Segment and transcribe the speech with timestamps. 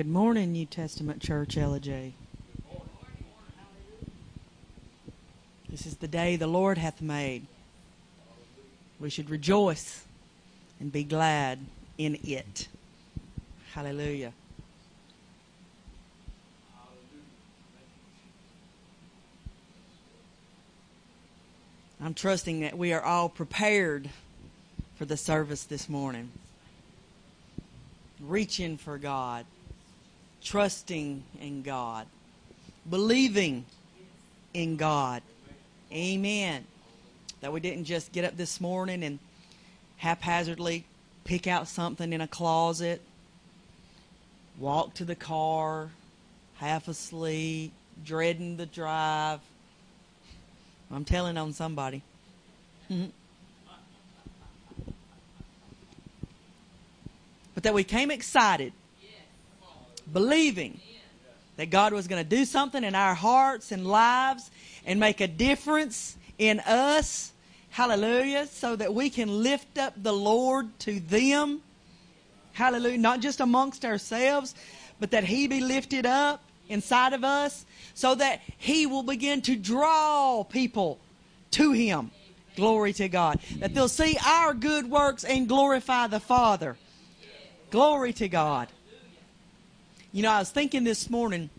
[0.00, 2.12] Good morning, New Testament Church, LJ.
[5.68, 7.44] This is the day the Lord hath made.
[8.98, 10.06] We should rejoice
[10.80, 11.58] and be glad
[11.98, 12.68] in it.
[13.74, 14.32] Hallelujah.
[22.02, 24.08] I'm trusting that we are all prepared
[24.96, 26.30] for the service this morning.
[28.18, 29.44] Reaching for God,
[30.42, 32.06] trusting in God,
[32.88, 33.64] believing
[34.54, 35.22] in God.
[35.92, 36.64] Amen.
[37.40, 39.18] That we didn't just get up this morning and
[39.96, 40.84] haphazardly
[41.24, 43.00] pick out something in a closet,
[44.58, 45.90] walk to the car,
[46.56, 47.72] half asleep,
[48.04, 49.40] dreading the drive.
[50.90, 52.02] I'm telling on somebody.
[52.88, 53.12] but
[57.62, 58.72] that we came excited,
[60.12, 60.80] believing
[61.56, 64.50] that God was going to do something in our hearts and lives
[64.86, 67.32] and make a difference in us.
[67.70, 68.46] Hallelujah.
[68.46, 71.60] So that we can lift up the Lord to them.
[72.52, 72.98] Hallelujah.
[72.98, 74.54] Not just amongst ourselves,
[74.98, 79.56] but that He be lifted up inside of us so that He will begin to
[79.56, 80.98] draw people
[81.52, 82.10] to Him.
[82.56, 83.40] Glory to God.
[83.58, 86.76] That they'll see our good works and glorify the Father.
[87.70, 88.68] Glory to God.
[90.12, 91.50] You know, I was thinking this morning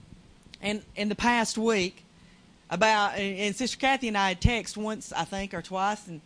[0.62, 2.04] and in the past week
[2.70, 6.20] about, and Sister Kathy and I had text once, I think, or twice, and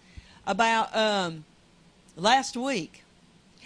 [0.47, 1.45] about um,
[2.15, 3.03] last week.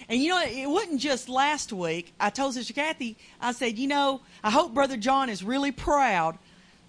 [0.10, 2.12] And you know, it wasn't just last week.
[2.20, 6.38] I told Sister Kathy, I said, you know, I hope Brother John is really proud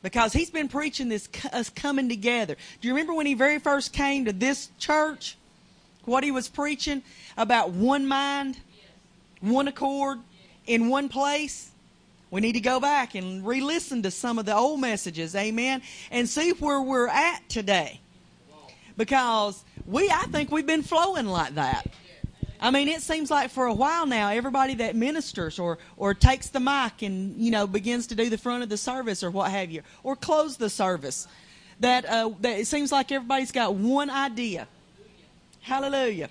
[0.02, 2.56] because he's been preaching this us coming together.
[2.80, 5.36] Do you remember when he very first came to this church?
[6.04, 7.04] What he was preaching
[7.36, 8.58] about one mind,
[9.40, 10.18] one accord,
[10.70, 11.70] in one place?
[12.30, 15.82] We need to go back and re listen to some of the old messages, amen,
[16.12, 17.98] and see where we're at today.
[18.96, 21.86] Because we, I think we've been flowing like that.
[22.60, 26.50] I mean, it seems like for a while now, everybody that ministers or, or takes
[26.50, 29.50] the mic and, you know, begins to do the front of the service or what
[29.50, 31.26] have you, or close the service,
[31.80, 34.68] that, uh, that it seems like everybody's got one idea.
[35.62, 36.28] Hallelujah.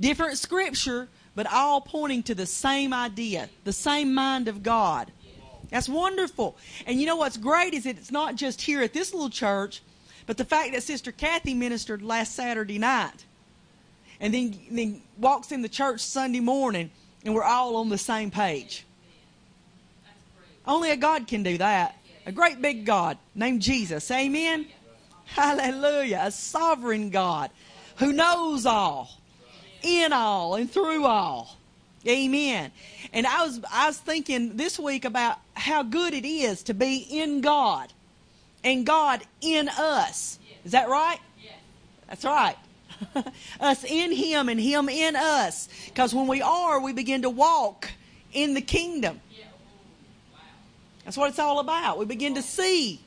[0.00, 5.12] Different scripture, but all pointing to the same idea, the same mind of God.
[5.70, 6.56] That's wonderful.
[6.86, 9.82] And you know what's great is that it's not just here at this little church,
[10.26, 13.24] but the fact that Sister Kathy ministered last Saturday night
[14.18, 16.90] and then, then walks in the church Sunday morning
[17.24, 18.84] and we're all on the same page.
[20.66, 21.96] Only a God can do that.
[22.24, 24.10] A great big God named Jesus.
[24.10, 24.66] Amen.
[25.26, 26.22] Hallelujah.
[26.24, 27.50] A sovereign God
[27.96, 29.10] who knows all,
[29.86, 31.56] in all, and through all.
[32.06, 32.70] Amen.
[33.12, 36.98] And I was I was thinking this week about how good it is to be
[36.98, 37.92] in God
[38.62, 40.38] and God in us.
[40.64, 41.18] Is that right?
[42.08, 42.56] That's right.
[43.60, 45.68] us in Him and Him in us.
[45.86, 47.90] Because when we are, we begin to walk
[48.32, 49.20] in the kingdom.
[51.04, 51.98] That's what it's all about.
[51.98, 53.00] We begin to see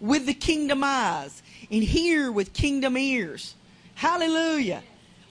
[0.00, 3.54] with the kingdom eyes and hear with kingdom ears.
[3.94, 4.82] Hallelujah.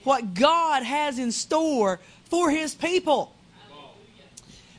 [0.07, 3.35] What God has in store for his people.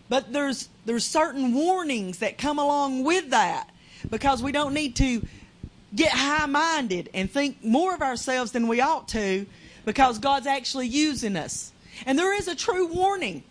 [0.08, 3.68] But there's there's certain warnings that come along with that
[4.08, 5.20] because we don't need to
[5.94, 9.44] get high-minded and think more of ourselves than we ought to
[9.84, 11.72] because God's actually using us.
[12.06, 13.42] And there is a true warning.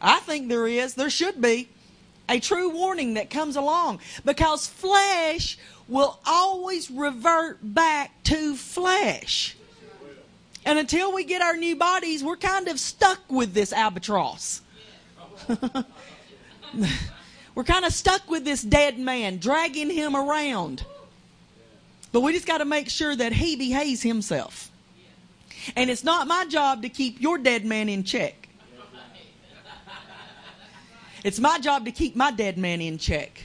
[0.00, 0.94] I think there is.
[0.94, 1.68] There should be
[2.28, 5.58] a true warning that comes along because flesh
[5.88, 9.56] will always revert back to flesh.
[10.68, 14.60] And until we get our new bodies, we're kind of stuck with this albatross.
[17.54, 20.84] we're kind of stuck with this dead man, dragging him around.
[22.12, 24.70] But we just got to make sure that he behaves himself.
[25.74, 28.50] And it's not my job to keep your dead man in check.
[31.24, 33.42] It's my job to keep my dead man in check.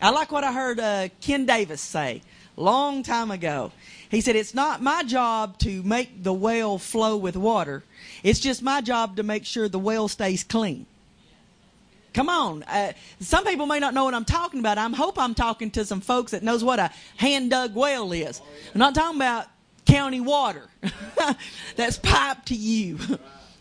[0.00, 2.22] I like what I heard uh, Ken Davis say
[2.56, 3.72] long time ago.
[4.12, 7.82] He said, It's not my job to make the well flow with water.
[8.22, 10.86] It's just my job to make sure the well stays clean.
[12.12, 12.62] Come on.
[12.64, 14.76] Uh, some people may not know what I'm talking about.
[14.76, 18.42] I hope I'm talking to some folks that knows what a hand dug well is.
[18.74, 19.46] I'm not talking about
[19.86, 20.68] county water
[21.76, 22.98] that's piped to you.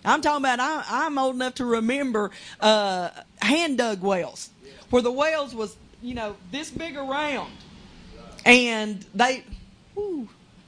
[0.03, 3.09] I'm talking about I, am old enough to remember uh,
[3.41, 4.49] hand dug wells
[4.89, 7.51] where the wells was you know this big around,
[8.45, 9.45] and they,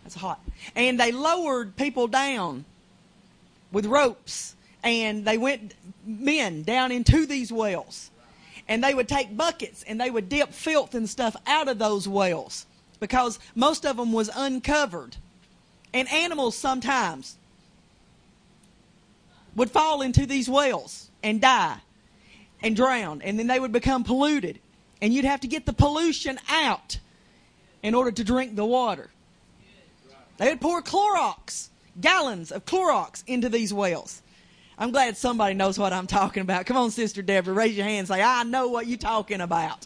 [0.03, 0.41] that's hot,
[0.75, 2.65] and they lowered people down
[3.71, 5.73] with ropes and they went
[6.05, 8.11] men down into these wells.
[8.67, 12.07] and they would take buckets and they would dip filth and stuff out of those
[12.07, 12.65] wells
[12.99, 15.17] because most of them was uncovered.
[15.93, 17.37] And animals sometimes
[19.55, 21.77] would fall into these wells and die
[22.61, 24.59] and drown, and then they would become polluted.
[25.01, 26.97] And you'd have to get the pollution out
[27.83, 29.09] in order to drink the water.
[30.37, 31.69] They would pour Clorox,
[32.01, 34.21] gallons of Clorox into these wells.
[34.77, 36.65] I'm glad somebody knows what I'm talking about.
[36.65, 39.85] Come on, Sister Deborah, raise your hand and say, I know what you're talking about.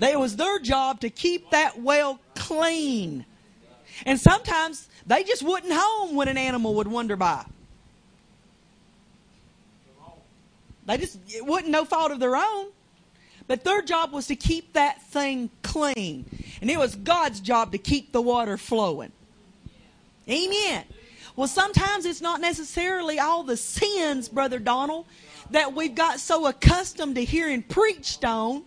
[0.00, 3.24] It was their job to keep that well clean.
[4.06, 7.44] And sometimes they just wouldn't home when an animal would wander by.
[10.86, 12.68] They just, it wasn't no fault of their own.
[13.46, 16.24] But their job was to keep that thing clean.
[16.60, 19.12] And it was God's job to keep the water flowing.
[20.28, 20.84] Amen.
[21.34, 25.06] Well, sometimes it's not necessarily all the sins, Brother Donald,
[25.50, 28.62] that we've got so accustomed to hearing preached on,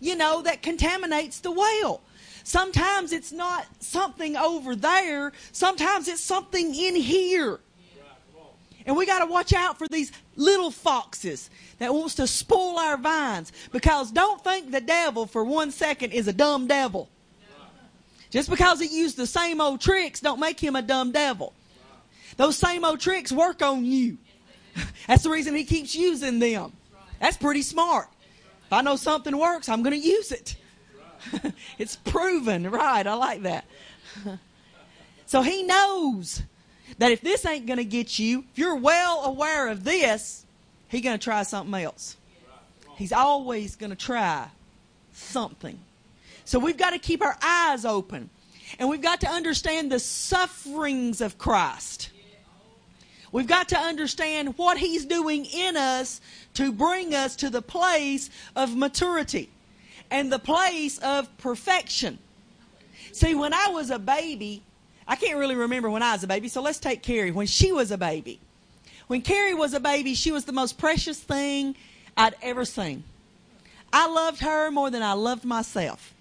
[0.00, 2.02] you know, that contaminates the well.
[2.44, 5.32] Sometimes it's not something over there.
[5.52, 7.60] Sometimes it's something in here.
[8.86, 12.96] And we got to watch out for these little foxes that wants to spoil our
[12.96, 13.52] vines.
[13.70, 17.08] Because don't think the devil for one second is a dumb devil.
[18.30, 21.52] Just because he used the same old tricks don't make him a dumb devil.
[22.36, 24.18] Those same old tricks work on you.
[25.06, 26.72] That's the reason he keeps using them.
[27.20, 28.08] That's pretty smart.
[28.66, 30.56] If I know something works, I'm going to use it.
[31.78, 33.06] it's proven, right?
[33.06, 33.66] I like that.
[35.26, 36.42] so he knows
[36.98, 40.44] that if this ain't going to get you, if you're well aware of this,
[40.88, 42.16] he's going to try something else.
[42.96, 44.48] He's always going to try
[45.12, 45.78] something.
[46.44, 48.30] So we've got to keep our eyes open.
[48.78, 52.10] And we've got to understand the sufferings of Christ.
[53.32, 56.20] We've got to understand what He's doing in us
[56.54, 59.48] to bring us to the place of maturity
[60.10, 62.18] and the place of perfection.
[63.12, 64.62] See, when I was a baby,
[65.06, 67.30] I can't really remember when I was a baby, so let's take Carrie.
[67.30, 68.38] When she was a baby,
[69.08, 71.74] when Carrie was a baby, she was the most precious thing
[72.16, 73.04] I'd ever seen.
[73.92, 76.14] I loved her more than I loved myself.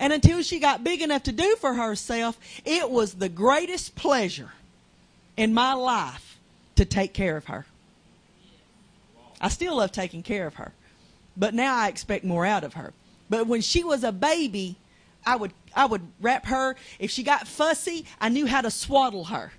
[0.00, 4.52] And until she got big enough to do for herself, it was the greatest pleasure
[5.36, 6.38] in my life
[6.76, 7.66] to take care of her.
[9.40, 10.72] I still love taking care of her,
[11.36, 12.92] but now I expect more out of her.
[13.28, 14.76] But when she was a baby,
[15.26, 16.76] I would I would wrap her.
[16.98, 19.52] If she got fussy, I knew how to swaddle her.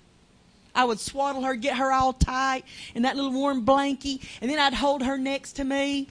[0.74, 2.64] I would swaddle her, get her all tight
[2.94, 6.08] in that little warm blankie, and then I'd hold her next to me.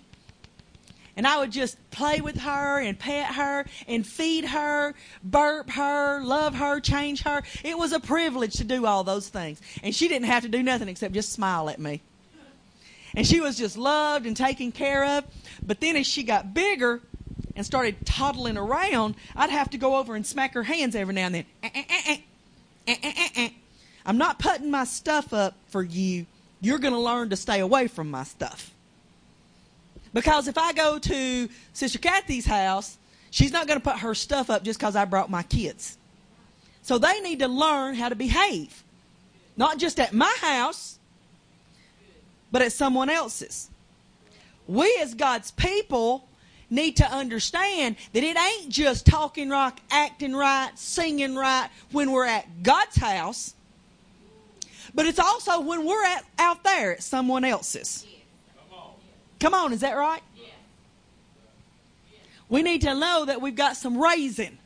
[1.18, 4.94] And I would just play with her and pet her and feed her,
[5.24, 7.42] burp her, love her, change her.
[7.64, 9.62] It was a privilege to do all those things.
[9.82, 12.02] And she didn't have to do nothing except just smile at me.
[13.16, 15.24] And she was just loved and taken care of.
[15.66, 17.02] But then as she got bigger,
[17.56, 21.28] and started toddling around, I'd have to go over and smack her hands every now
[21.28, 21.46] and then.
[21.64, 21.70] Eh,
[22.88, 23.50] eh, eh,
[24.06, 26.26] I'm not putting my stuff up for you.
[26.62, 28.72] You're going to learn to stay away from my stuff.
[30.14, 32.98] Because if I go to Sister Kathy's house,
[33.32, 35.98] she's not going to put her stuff up just because I brought my kids.
[36.84, 38.84] So they need to learn how to behave.
[39.58, 41.00] Not just at my house,
[42.52, 43.70] but at someone else's.
[44.68, 46.28] We as God's people
[46.70, 52.26] need to understand that it ain't just talking right, acting right, singing right when we're
[52.26, 53.54] at God's house,
[54.94, 58.06] but it's also when we're at, out there at someone else's.
[59.40, 60.22] Come on, is that right?
[62.48, 64.58] We need to know that we've got some raising.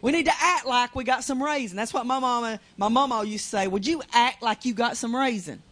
[0.00, 1.76] We need to act like we got some raising.
[1.76, 3.68] That's what my mama, my mama used to say.
[3.68, 5.62] Would you act like you got some raising?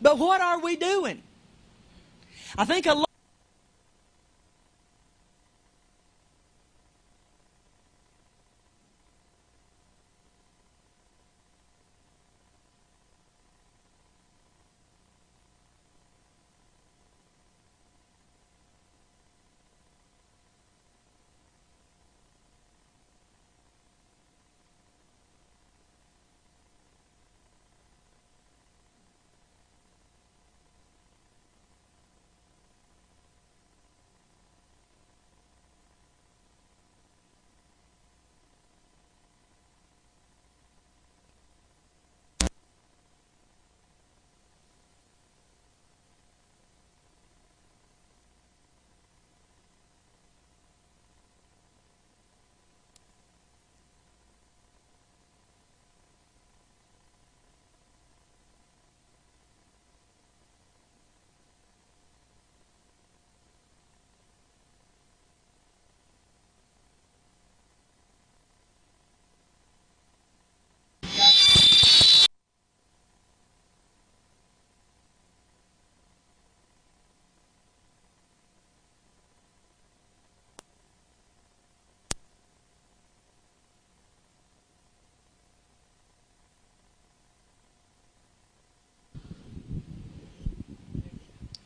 [0.00, 1.22] But what are we doing?
[2.56, 3.07] I think a lot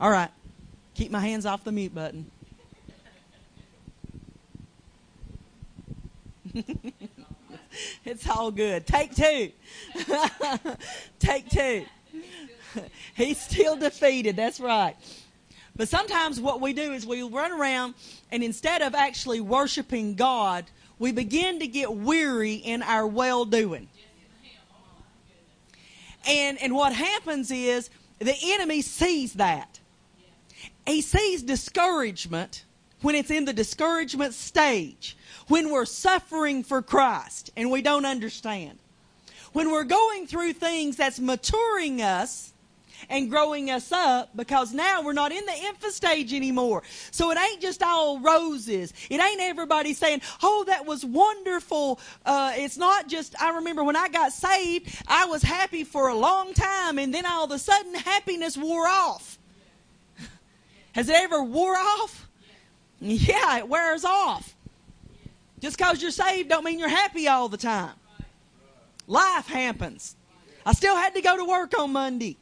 [0.03, 0.31] All right.
[0.95, 2.29] Keep my hands off the mute button.
[8.05, 8.85] it's all good.
[8.85, 9.53] Take two.
[11.21, 11.85] Take two.
[13.15, 14.35] He's still defeated.
[14.35, 14.97] That's right.
[15.77, 17.95] But sometimes what we do is we run around
[18.33, 20.65] and instead of actually worshiping God,
[20.99, 23.89] we begin to get weary in our well doing.
[26.27, 29.79] And, and what happens is the enemy sees that.
[30.87, 32.65] He sees discouragement
[33.03, 35.17] when it's in the discouragement stage,
[35.49, 38.79] when we're suffering for Christ and we don't understand.
[39.53, 42.53] When we're going through things that's maturing us
[43.11, 46.83] and growing us up because now we're not in the infant stage anymore.
[47.11, 48.95] So it ain't just all roses.
[49.11, 52.01] It ain't everybody saying, oh, that was wonderful.
[52.25, 56.15] Uh, it's not just, I remember when I got saved, I was happy for a
[56.15, 59.39] long time and then all of a sudden happiness wore off.
[60.93, 62.29] Has it ever wore off?
[63.01, 64.55] Yeah, it wears off.
[65.61, 67.95] Just because you're saved don't mean you're happy all the time.
[69.07, 70.17] Life happens.
[70.65, 72.37] I still had to go to work on Monday.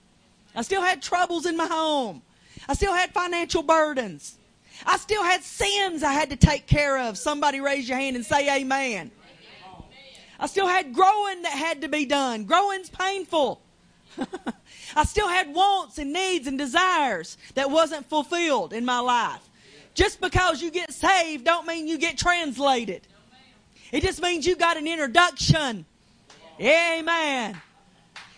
[0.54, 2.22] I still had troubles in my home.
[2.68, 4.38] I still had financial burdens.
[4.86, 7.18] I still had sins I had to take care of.
[7.18, 9.10] Somebody raise your hand and say amen.
[10.38, 12.44] I still had growing that had to be done.
[12.44, 13.60] Growing's painful.
[14.96, 19.48] I still had wants and needs and desires that wasn't fulfilled in my life.
[19.94, 23.06] Just because you get saved don't mean you get translated.
[23.92, 25.84] It just means you got an introduction.
[26.60, 27.60] Amen.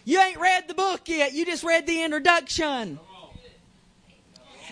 [0.04, 1.32] You ain't read the book yet.
[1.32, 2.98] You just read the introduction.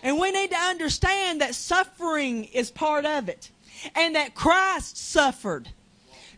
[0.02, 3.50] And we need to understand that suffering is part of it.
[3.94, 5.68] And that Christ suffered.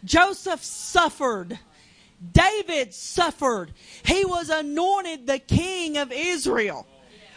[0.04, 1.58] Joseph suffered.
[2.30, 3.72] David suffered.
[4.04, 6.86] He was anointed the king of Israel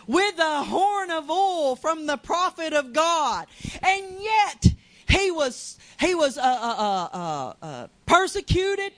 [0.08, 3.48] with a horn of oil from the prophet of God.
[3.82, 4.74] And yet
[5.10, 8.94] he was he was uh, uh, uh, uh persecuted.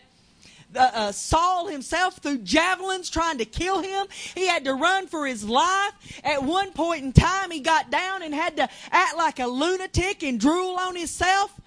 [0.76, 4.08] Uh, Saul himself threw javelins trying to kill him.
[4.36, 5.94] He had to run for his life.
[6.26, 10.24] At one point in time, he got down and had to act like a lunatic
[10.24, 11.58] and drool on himself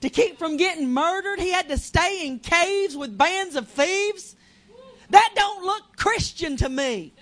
[0.00, 1.40] to keep from getting murdered.
[1.40, 4.36] He had to stay in caves with bands of thieves.
[5.10, 7.12] That don't look Christian to me.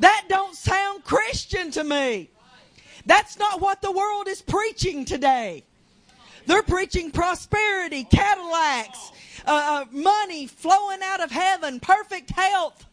[0.00, 2.30] That don't sound Christian to me.
[3.06, 5.64] That's not what the world is preaching today.
[6.46, 9.12] They're preaching prosperity, Cadillacs,
[9.46, 12.86] uh, uh money flowing out of heaven, perfect health.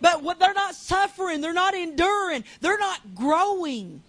[0.00, 4.02] But what, they're not suffering, they're not enduring, they're not growing.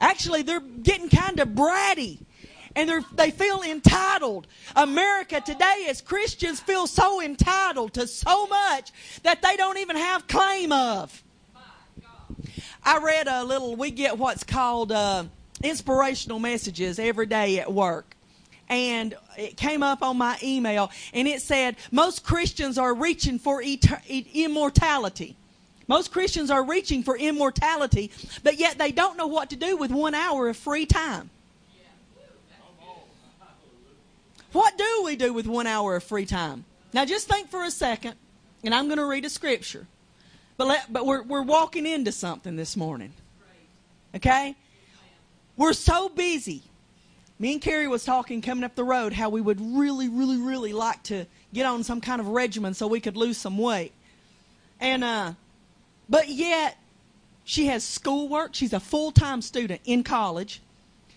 [0.00, 2.20] Actually, they're getting kind of bratty
[2.74, 4.46] and they feel entitled.
[4.76, 10.26] America today, as Christians, feel so entitled to so much that they don't even have
[10.26, 11.22] claim of.
[12.84, 15.24] I read a little, we get what's called uh,
[15.62, 18.16] inspirational messages every day at work.
[18.68, 23.62] And it came up on my email, and it said, Most Christians are reaching for
[23.62, 25.36] immortality.
[25.88, 28.10] Most Christians are reaching for immortality,
[28.42, 31.28] but yet they don't know what to do with one hour of free time.
[34.52, 36.64] What do we do with one hour of free time?
[36.92, 38.14] Now, just think for a second,
[38.62, 39.86] and I'm going to read a scripture.
[40.56, 43.12] But, let, but we're, we're walking into something this morning.
[44.14, 44.54] Okay?
[45.56, 46.62] We're so busy.
[47.38, 50.72] Me and Carrie was talking coming up the road how we would really, really, really
[50.72, 53.92] like to get on some kind of regimen so we could lose some weight.
[54.80, 55.32] And, uh,
[56.08, 56.76] but yet,
[57.44, 58.54] she has schoolwork.
[58.54, 60.60] She's a full time student in college.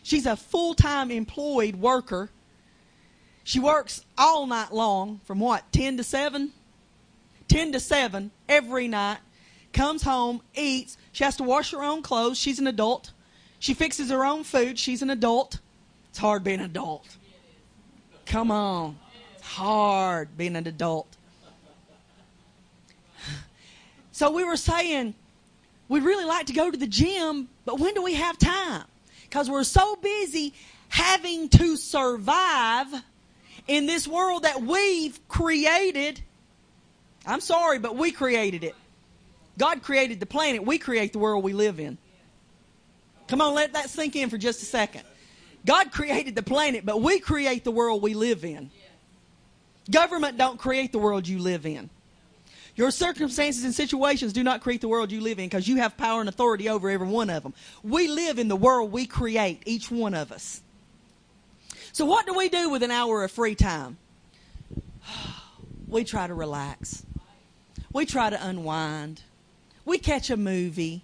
[0.03, 2.29] She's a full time employed worker.
[3.45, 6.51] She works all night long from what, 10 to 7?
[7.47, 9.19] 10 to 7 every night.
[9.71, 10.97] Comes home, eats.
[11.11, 12.39] She has to wash her own clothes.
[12.39, 13.11] She's an adult.
[13.59, 14.79] She fixes her own food.
[14.79, 15.59] She's an adult.
[16.09, 17.05] It's hard being an adult.
[18.25, 18.97] Come on.
[19.35, 21.07] It's hard being an adult.
[24.11, 25.13] So we were saying,
[25.89, 28.85] we'd really like to go to the gym, but when do we have time?
[29.23, 30.53] Because we're so busy
[30.87, 32.87] having to survive
[33.67, 36.21] in this world that we've created.
[37.25, 38.75] I'm sorry, but we created it.
[39.57, 40.65] God created the planet.
[40.65, 41.97] We create the world we live in.
[43.27, 45.03] Come on, let that sink in for just a second.
[45.65, 48.69] God created the planet, but we create the world we live in.
[49.89, 51.89] Government don't create the world you live in.
[52.75, 55.95] Your circumstances and situations do not create the world you live in because you have
[55.95, 57.53] power and authority over every one of them.
[57.83, 60.61] We live in the world we create, each one of us.
[61.95, 63.95] So, what do we do with an hour of free time?
[65.87, 67.05] We try to relax.
[67.93, 69.21] We try to unwind.
[69.85, 71.03] We catch a movie.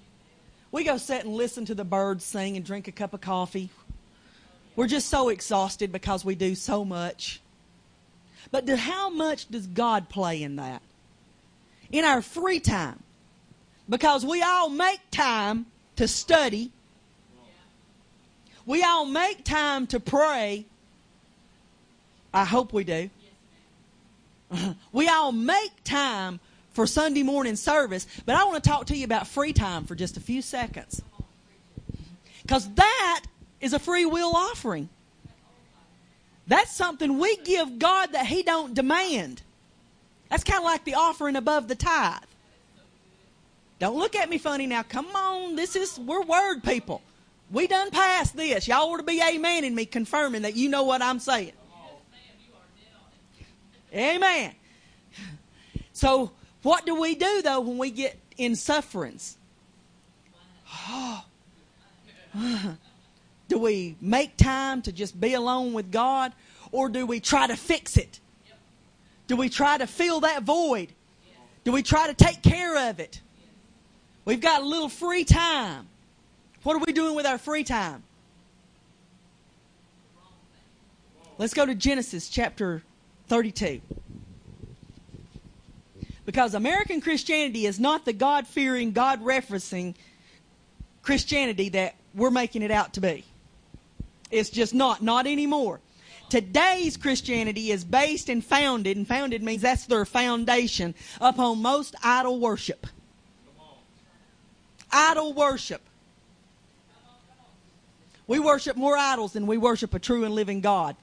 [0.70, 3.70] We go sit and listen to the birds sing and drink a cup of coffee.
[4.76, 7.40] We're just so exhausted because we do so much.
[8.50, 10.82] But how much does God play in that?
[11.90, 13.02] In our free time.
[13.88, 16.74] Because we all make time to study.
[18.66, 20.66] We all make time to pray.
[22.34, 23.10] I hope we do.
[24.92, 29.06] We all make time for Sunday morning service, but I want to talk to you
[29.06, 31.02] about free time for just a few seconds.
[32.42, 33.24] Because that
[33.62, 34.90] is a free will offering.
[36.48, 39.42] That's something we give God that He don't demand.
[40.30, 42.24] That's kind of like the offering above the tithe.
[43.80, 44.84] Don't look at me funny now.
[44.84, 47.02] Come on, this is we're word people.
[47.52, 48.68] We done passed this.
[48.68, 51.54] Y'all ought to be amening me, confirming that you know what I'm saying.
[53.94, 54.54] Amen.
[55.94, 56.32] So,
[56.64, 59.38] what do we do though when we get in sufferings?
[60.90, 61.26] Oh.
[63.50, 66.32] Do we make time to just be alone with God?
[66.72, 68.22] Or do we try to fix it?
[69.28, 70.94] Do we try to fill that void?
[71.66, 73.20] Do we try to take care of it?
[74.24, 75.90] We've got a little free time.
[76.64, 78.04] What are we doing with our free time?
[81.38, 82.84] Let's go to Genesis chapter
[83.32, 83.80] 32.
[86.26, 89.96] Because American Christianity is not the God fearing, God referencing
[91.02, 93.24] Christianity that we're making it out to be.
[94.32, 95.80] It's just not, not anymore.
[96.28, 102.38] Today's Christianity is based and founded, and founded means that's their foundation, upon most idol
[102.38, 102.86] worship.
[104.92, 105.82] Idol worship.
[108.28, 110.98] We worship more idols than we worship a true and living God.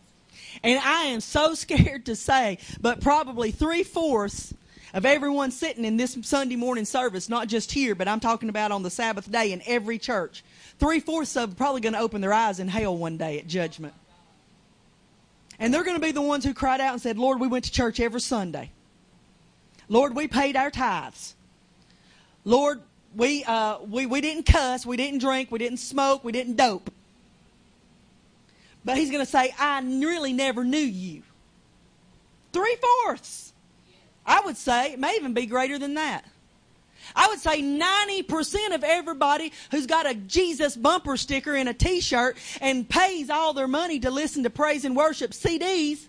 [0.62, 4.54] And I am so scared to say, but probably three fourths
[4.94, 8.72] of everyone sitting in this Sunday morning service, not just here, but I'm talking about
[8.72, 10.42] on the Sabbath day in every church,
[10.78, 13.94] three fourths of probably going to open their eyes in hell one day at judgment.
[15.58, 17.64] And they're going to be the ones who cried out and said, Lord, we went
[17.64, 18.70] to church every Sunday.
[19.88, 21.34] Lord, we paid our tithes.
[22.44, 22.80] Lord,
[23.14, 26.90] we, uh, we, we didn't cuss, we didn't drink, we didn't smoke, we didn't dope.
[28.88, 31.22] But he's going to say, I really never knew you.
[32.54, 32.74] Three
[33.04, 33.52] fourths.
[34.24, 36.24] I would say it may even be greater than that.
[37.14, 42.38] I would say 90% of everybody who's got a Jesus bumper sticker and a t-shirt
[42.62, 46.06] and pays all their money to listen to praise and worship CDs,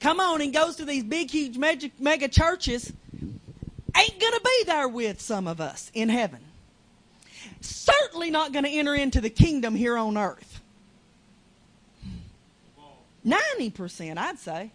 [0.00, 2.90] come on and goes to these big, huge mega, mega churches,
[3.22, 6.40] ain't going to be there with some of us in heaven.
[7.60, 10.53] Certainly not going to enter into the kingdom here on earth.
[13.26, 14.70] 90%, I'd say.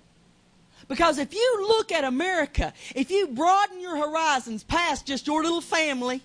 [0.87, 5.61] Because if you look at America, if you broaden your horizons past just your little
[5.61, 6.21] family,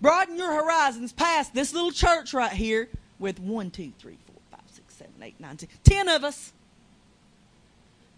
[0.00, 4.68] broaden your horizons past this little church right here with one, two, three, four, five,
[4.70, 6.52] six, seven, eight, nine, ten, ten of us.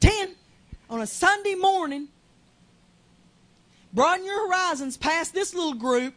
[0.01, 0.35] Ten
[0.91, 2.09] on a Sunday morning.
[3.93, 6.15] Broaden your horizons past this little group.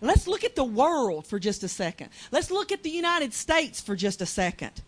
[0.00, 2.08] Let's look at the world for just a second.
[2.30, 4.82] Let's look at the United States for just a second.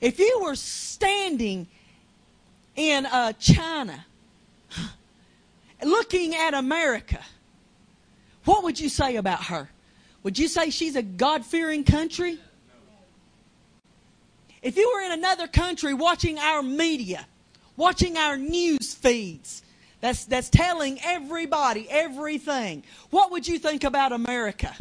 [0.00, 1.66] If you were standing
[2.76, 4.04] in uh, China
[5.84, 7.20] looking at America,
[8.44, 9.68] what would you say about her?
[10.22, 12.38] Would you say she's a God fearing country?
[14.62, 17.26] If you were in another country watching our media,
[17.76, 19.62] watching our news feeds,
[20.00, 24.74] that's, that's telling everybody everything, what would you think about America?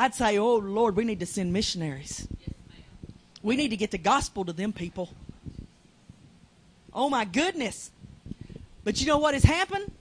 [0.00, 2.26] I'd say, oh Lord, we need to send missionaries.
[3.42, 5.10] We need to get the gospel to them people.
[6.94, 7.90] Oh my goodness.
[8.82, 9.92] But you know what has happened?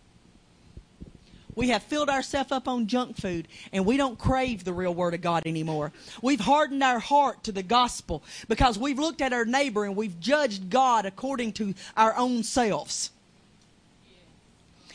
[1.54, 5.16] We have filled ourselves up on junk food and we don't crave the real word
[5.16, 5.92] of God anymore.
[6.22, 10.18] We've hardened our heart to the gospel because we've looked at our neighbor and we've
[10.22, 13.12] judged God according to our own selves.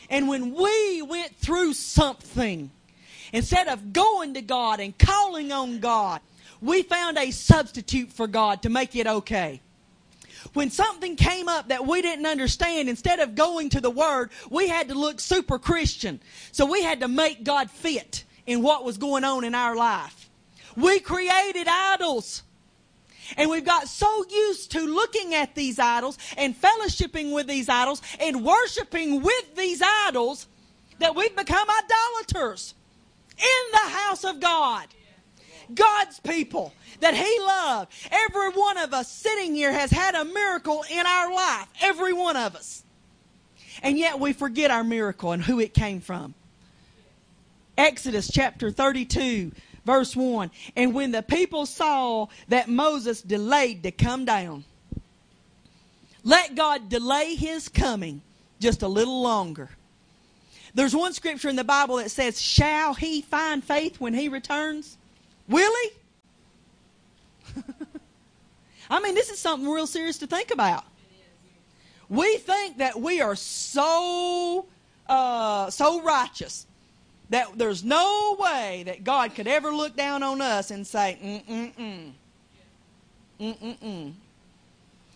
[0.09, 2.71] And when we went through something,
[3.35, 6.21] instead of going to God and calling on God,
[6.61, 9.61] we found a substitute for God to make it okay.
[10.53, 14.69] When something came up that we didn't understand, instead of going to the Word, we
[14.69, 16.21] had to look super Christian.
[16.53, 20.29] So we had to make God fit in what was going on in our life.
[20.77, 22.43] We created idols.
[23.35, 28.01] And we've got so used to looking at these idols and fellowshipping with these idols
[28.19, 30.47] and worshiping with these idols
[30.99, 32.75] that we've become idolaters
[33.37, 34.87] in the house of God.
[35.73, 37.91] God's people that He loved.
[38.11, 41.67] Every one of us sitting here has had a miracle in our life.
[41.81, 42.83] Every one of us.
[43.81, 46.33] And yet we forget our miracle and who it came from.
[47.77, 49.51] Exodus chapter 32,
[49.85, 50.49] verse 1.
[50.75, 54.63] And when the people saw that Moses delayed to come down,
[56.23, 58.21] let God delay his coming
[58.59, 59.69] just a little longer.
[60.75, 64.97] There's one scripture in the Bible that says, Shall he find faith when he returns?
[65.47, 67.61] Will he?
[68.89, 70.83] I mean, this is something real serious to think about.
[72.09, 74.67] We think that we are so
[75.07, 76.67] uh, so righteous
[77.29, 82.11] that there's no way that God could ever look down on us and say, mm-mm-mm.
[83.39, 84.13] Mm-mm-mm.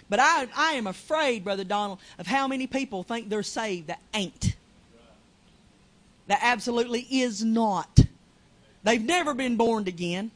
[0.10, 4.00] But I, I am afraid, Brother Donald, of how many people think they're saved that
[4.14, 4.56] ain't.
[6.30, 8.02] That absolutely is not.
[8.84, 10.30] They've never been born again.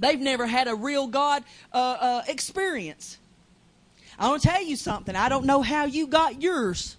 [0.00, 3.18] They've never had a real God uh, uh, experience.
[4.18, 5.14] I want to tell you something.
[5.14, 6.96] I don't know how you got yours,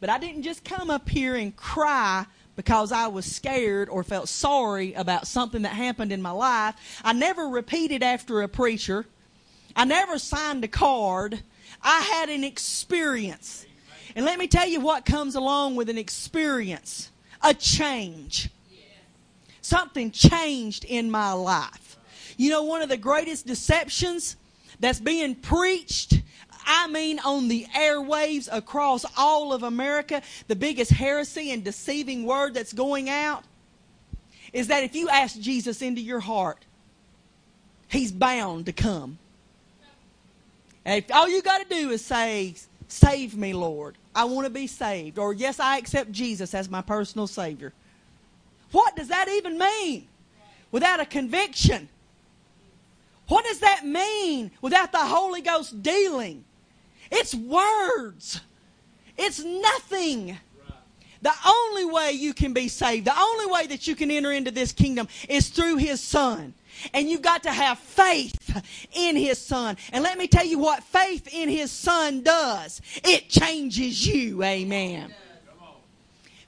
[0.00, 4.28] but I didn't just come up here and cry because I was scared or felt
[4.28, 6.74] sorry about something that happened in my life.
[7.04, 9.06] I never repeated after a preacher.
[9.76, 11.44] I never signed a card.
[11.80, 13.66] I had an experience.
[14.16, 17.09] And let me tell you what comes along with an experience
[17.42, 18.50] a change.
[19.62, 21.96] Something changed in my life.
[22.36, 24.36] You know, one of the greatest deceptions
[24.80, 26.22] that's being preached
[26.66, 32.54] I mean on the airwaves across all of America, the biggest heresy and deceiving word
[32.54, 33.44] that's going out
[34.52, 36.64] is that if you ask Jesus into your heart,
[37.88, 39.18] he's bound to come.
[40.84, 42.54] And if all you got to do is say,
[42.88, 43.96] Save me, Lord.
[44.14, 45.18] I want to be saved.
[45.18, 47.72] Or, Yes, I accept Jesus as my personal Savior.
[48.72, 50.06] What does that even mean?
[50.70, 51.88] Without a conviction.
[53.28, 56.44] What does that mean without the Holy Ghost dealing?
[57.10, 58.40] It's words.
[59.16, 60.36] It's nothing.
[61.22, 64.50] The only way you can be saved, the only way that you can enter into
[64.50, 66.54] this kingdom is through His Son.
[66.94, 68.62] And you've got to have faith
[68.92, 69.76] in His Son.
[69.92, 72.80] And let me tell you what faith in His Son does.
[73.04, 74.42] It changes you.
[74.42, 75.14] Amen.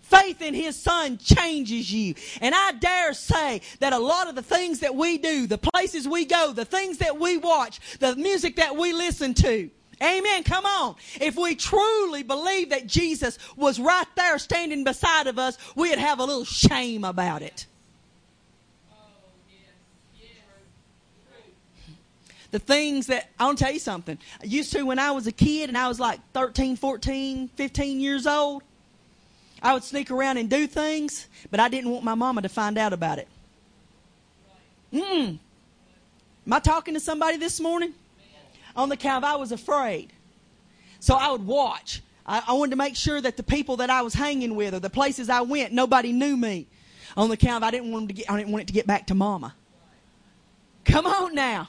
[0.00, 2.14] Faith in His Son changes you.
[2.42, 6.06] And I dare say that a lot of the things that we do, the places
[6.06, 9.70] we go, the things that we watch, the music that we listen to,
[10.02, 10.42] Amen.
[10.42, 10.96] Come on.
[11.20, 16.18] If we truly believe that Jesus was right there standing beside of us, we'd have
[16.18, 17.66] a little shame about it.
[22.52, 24.18] The things that, I'll tell you something.
[24.40, 28.00] I used to when I was a kid and I was like 13, 14, 15
[28.00, 28.62] years old,
[29.62, 32.78] I would sneak around and do things, but I didn't want my mama to find
[32.78, 33.28] out about it.
[34.92, 35.38] Mm.
[36.46, 37.94] Am I talking to somebody this morning?
[38.74, 40.12] on the of I was afraid.
[41.00, 42.02] So I would watch.
[42.24, 44.78] I, I, wanted to make sure that the people that I was hanging with or
[44.78, 46.66] the places I went, nobody knew me.
[47.16, 49.08] On the count I didn't want to get, I didn't want it to get back
[49.08, 49.54] to mama.
[50.84, 51.68] Come on now.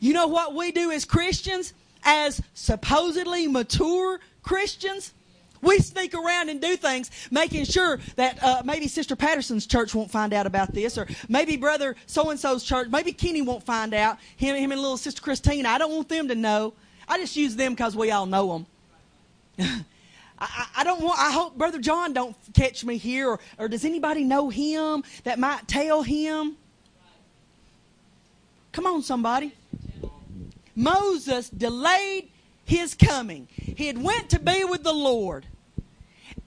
[0.00, 1.72] You know what we do as Christians,
[2.04, 5.12] as supposedly mature Christians?
[5.62, 10.10] We sneak around and do things, making sure that uh, maybe Sister Patterson's church won't
[10.10, 13.94] find out about this, or maybe Brother so and so's church, maybe Kenny won't find
[13.94, 14.18] out.
[14.36, 15.68] Him, him and little Sister Christina.
[15.68, 16.74] I don't want them to know.
[17.08, 18.66] I just use them because we all know
[19.58, 19.84] them.
[20.38, 21.18] I, I, don't want.
[21.18, 25.38] I hope Brother John don't catch me here, or, or does anybody know him that
[25.38, 26.56] might tell him?
[28.72, 29.54] Come on, somebody.
[30.76, 32.30] Moses delayed
[32.64, 33.48] his coming.
[33.56, 35.46] He had went to be with the Lord.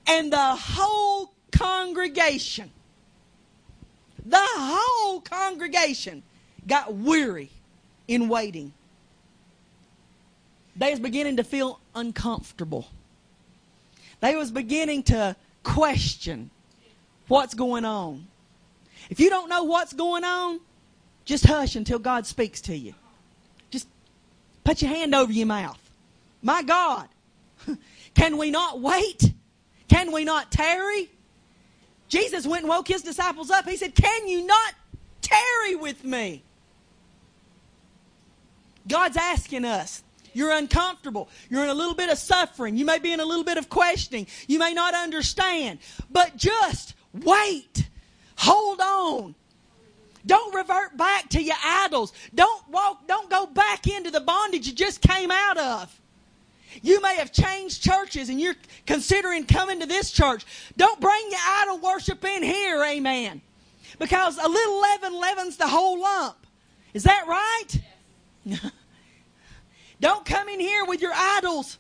[0.06, 2.72] And the whole congregation,
[4.26, 6.24] the whole congregation
[6.68, 7.50] got weary
[8.08, 8.74] in waiting.
[10.76, 12.88] They was beginning to feel uncomfortable.
[14.22, 16.52] They was beginning to question
[17.28, 18.28] what's going on.
[19.10, 20.60] If you don't know what's going on,
[21.26, 22.94] just hush until God speaks to you.
[24.64, 25.80] Put your hand over your mouth.
[26.42, 27.08] My God,
[28.14, 29.34] can we not wait?
[29.88, 31.10] Can we not tarry?
[32.08, 33.68] Jesus went and woke his disciples up.
[33.68, 34.74] He said, Can you not
[35.22, 36.44] tarry with me?
[38.88, 40.04] God's asking us.
[40.34, 41.30] You're uncomfortable.
[41.50, 42.78] You're in a little bit of suffering.
[42.78, 44.28] You may be in a little bit of questioning.
[44.48, 45.80] You may not understand.
[46.10, 47.90] But just wait.
[48.38, 49.36] Hold on.
[50.26, 52.14] Don't revert back to your idols.
[52.36, 56.02] Don't walk, don't go back into the bondage you just came out of.
[56.82, 58.56] You may have changed churches and you're
[58.86, 60.46] considering coming to this church.
[60.78, 63.42] Don't bring your idol worship in here, amen.
[63.98, 66.38] Because a little leaven leavens the whole lump.
[66.94, 68.62] Is that right?
[70.02, 71.78] Don't come in here with your idols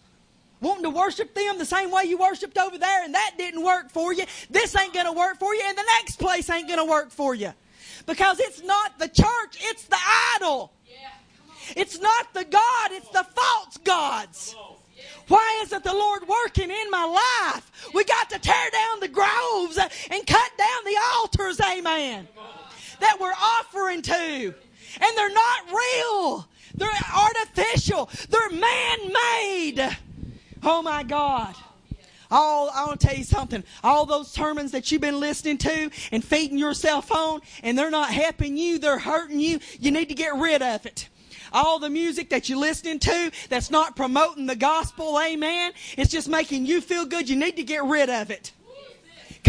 [0.61, 3.89] wanting to worship them the same way you worshiped over there, and that didn't work
[3.89, 4.25] for you.
[4.49, 7.11] This ain't going to work for you, and the next place ain't going to work
[7.11, 7.53] for you.
[8.05, 9.97] Because it's not the church, it's the
[10.35, 10.71] idol.
[11.75, 14.55] It's not the God, it's the false gods.
[15.27, 17.71] Why isn't the Lord working in my life?
[17.93, 22.27] We got to tear down the groves and cut down the altars, amen,
[22.99, 24.53] that we're offering to.
[25.01, 26.47] And they're not real.
[26.75, 28.09] They're artificial.
[28.29, 29.97] They're man-made.
[30.63, 31.55] Oh my God.
[32.31, 33.63] All, I want to tell you something.
[33.83, 38.11] All those sermons that you've been listening to and feeding yourself on, and they're not
[38.11, 41.09] helping you, they're hurting you, you need to get rid of it.
[41.51, 46.29] All the music that you're listening to that's not promoting the gospel, amen, it's just
[46.29, 48.51] making you feel good, you need to get rid of it.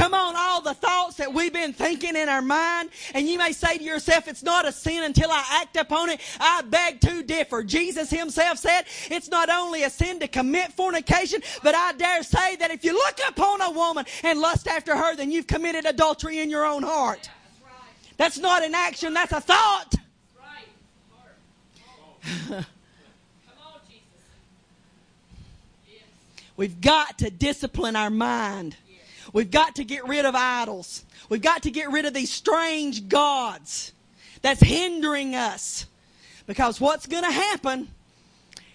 [0.00, 3.52] Come on, all the thoughts that we've been thinking in our mind, and you may
[3.52, 6.22] say to yourself, it's not a sin until I act upon it.
[6.40, 7.62] I beg to differ.
[7.62, 12.56] Jesus himself said it's not only a sin to commit fornication, but I dare say
[12.56, 16.40] that if you look upon a woman and lust after her, then you've committed adultery
[16.40, 17.28] in your own heart.
[18.16, 19.96] That's not an action, that's a thought.
[22.48, 24.00] Come on, Jesus.
[26.56, 28.76] We've got to discipline our mind.
[29.32, 31.04] We've got to get rid of idols.
[31.28, 33.92] We've got to get rid of these strange gods
[34.42, 35.86] that's hindering us.
[36.46, 37.88] Because what's going to happen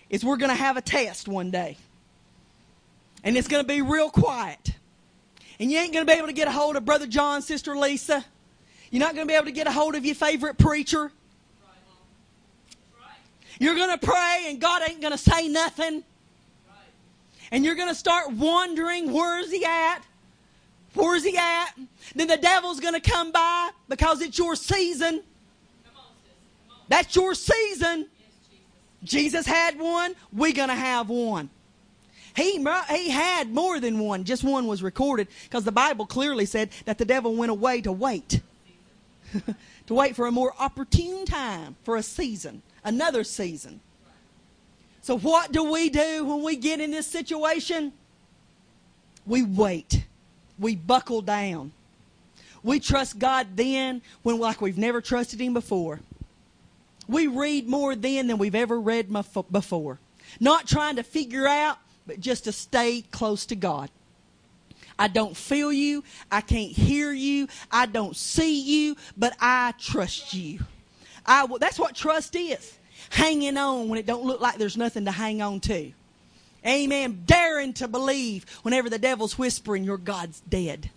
[0.09, 1.77] is we're going to have a test one day.
[3.23, 4.75] And it's going to be real quiet.
[5.59, 7.75] And you ain't going to be able to get a hold of Brother John, Sister
[7.75, 8.23] Lisa.
[8.91, 11.11] You're not going to be able to get a hold of your favorite preacher.
[13.59, 16.03] You're going to pray and God ain't going to say nothing.
[17.51, 20.01] And you're going to start wondering, where's he at?
[20.95, 21.71] Where's he at?
[22.15, 25.21] Then the devil's going to come by because it's your season.
[26.87, 28.07] That's your season.
[29.03, 30.15] Jesus had one.
[30.31, 31.49] We're going to have one.
[32.35, 34.23] He, he had more than one.
[34.23, 37.91] Just one was recorded because the Bible clearly said that the devil went away to
[37.91, 38.41] wait.
[39.87, 43.79] to wait for a more opportune time, for a season, another season.
[45.01, 47.93] So, what do we do when we get in this situation?
[49.25, 50.05] We wait
[50.59, 51.71] we buckle down.
[52.63, 55.99] We trust God then when like we've never trusted Him before.
[57.07, 59.13] We read more then than we've ever read
[59.51, 59.99] before.
[60.39, 63.89] Not trying to figure out, but just to stay close to God.
[64.97, 66.03] I don't feel you.
[66.31, 67.47] I can't hear you.
[67.71, 70.59] I don't see you, but I trust you.
[71.25, 72.77] I, that's what trust is.
[73.09, 75.91] Hanging on when it don't look like there's nothing to hang on to.
[76.65, 77.23] Amen.
[77.25, 80.89] Daring to believe whenever the devil's whispering, your God's dead.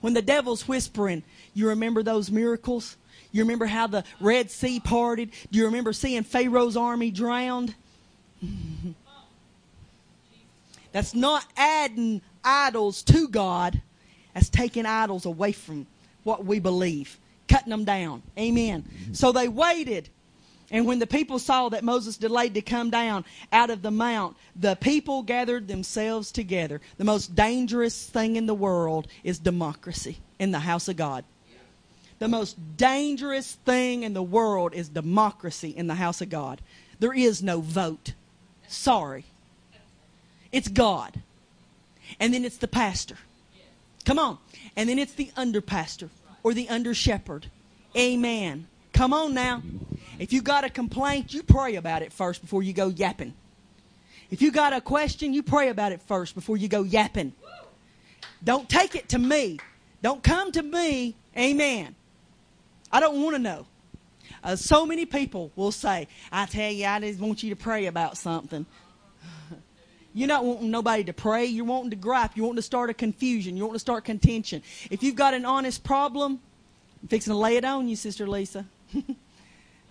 [0.00, 1.22] When the devil's whispering,
[1.54, 2.96] you remember those miracles?
[3.32, 5.30] You remember how the Red Sea parted?
[5.50, 7.74] Do you remember seeing Pharaoh's army drowned?
[10.92, 13.82] That's not adding idols to God.
[14.32, 15.88] That's taking idols away from
[16.22, 18.22] what we believe, cutting them down.
[18.38, 18.84] Amen.
[19.12, 20.08] So they waited
[20.70, 24.36] and when the people saw that Moses delayed to come down out of the mount,
[24.56, 26.80] the people gathered themselves together.
[26.96, 31.24] The most dangerous thing in the world is democracy in the house of God.
[32.18, 36.60] The most dangerous thing in the world is democracy in the house of God.
[36.98, 38.14] There is no vote.
[38.68, 39.24] Sorry.
[40.50, 41.20] It's God.
[42.20, 43.18] And then it's the pastor.
[44.04, 44.38] Come on.
[44.76, 46.10] And then it's the under pastor
[46.42, 47.46] or the under shepherd.
[47.96, 48.68] Amen.
[48.92, 49.62] Come on now.
[50.18, 53.34] If you got a complaint, you pray about it first before you go yapping.
[54.30, 57.32] If you got a question, you pray about it first before you go yapping.
[58.42, 59.58] Don't take it to me.
[60.02, 61.16] Don't come to me.
[61.36, 61.94] Amen.
[62.92, 63.66] I don't want to know.
[64.42, 67.86] Uh, so many people will say, I tell you, I just want you to pray
[67.86, 68.66] about something.
[70.14, 71.46] You're not wanting nobody to pray.
[71.46, 72.36] You're wanting to gripe.
[72.36, 73.56] You're wanting to start a confusion.
[73.56, 74.62] You're wanting to start contention.
[74.90, 76.40] If you've got an honest problem,
[77.02, 78.66] I'm fixing to lay it on you, Sister Lisa.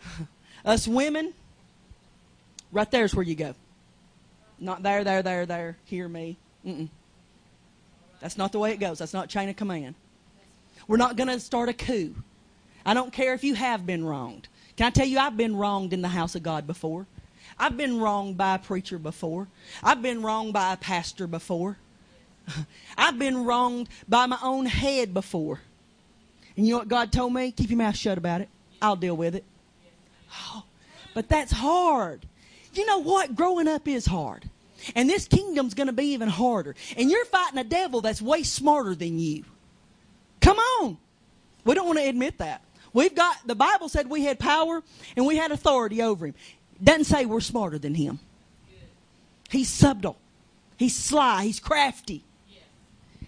[0.65, 1.33] Us women,
[2.71, 3.55] right there's where you go.
[4.59, 5.77] Not there, there, there, there.
[5.85, 6.37] Hear me.
[6.65, 6.89] Mm-mm.
[8.19, 8.99] That's not the way it goes.
[8.99, 9.95] That's not chain of command.
[10.87, 12.15] We're not going to start a coup.
[12.85, 14.47] I don't care if you have been wronged.
[14.77, 17.05] Can I tell you, I've been wronged in the house of God before.
[17.59, 19.47] I've been wronged by a preacher before.
[19.83, 21.77] I've been wronged by a pastor before.
[22.97, 25.61] I've been wronged by my own head before.
[26.57, 27.51] And you know what God told me?
[27.51, 28.49] Keep your mouth shut about it.
[28.81, 29.43] I'll deal with it.
[30.33, 30.63] Oh,
[31.13, 32.25] but that's hard.
[32.73, 33.35] You know what?
[33.35, 34.49] Growing up is hard.
[34.95, 36.75] And this kingdom's going to be even harder.
[36.97, 39.45] And you're fighting a devil that's way smarter than you.
[40.41, 40.97] Come on.
[41.63, 42.63] We don't want to admit that.
[42.91, 44.83] We've got, the Bible said we had power
[45.15, 46.35] and we had authority over him.
[46.83, 48.19] Doesn't say we're smarter than him.
[49.49, 50.17] He's subtle.
[50.77, 51.45] He's sly.
[51.45, 52.23] He's crafty.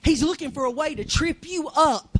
[0.03, 2.14] He's looking for a way to trip you up.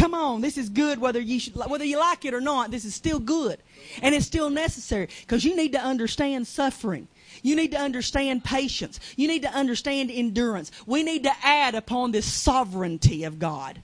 [0.00, 2.70] Come on, this is good whether you should, whether you like it or not.
[2.70, 3.58] This is still good,
[4.00, 7.06] and it's still necessary because you need to understand suffering.
[7.42, 8.98] You need to understand patience.
[9.16, 10.72] You need to understand endurance.
[10.86, 13.82] We need to add upon this sovereignty of God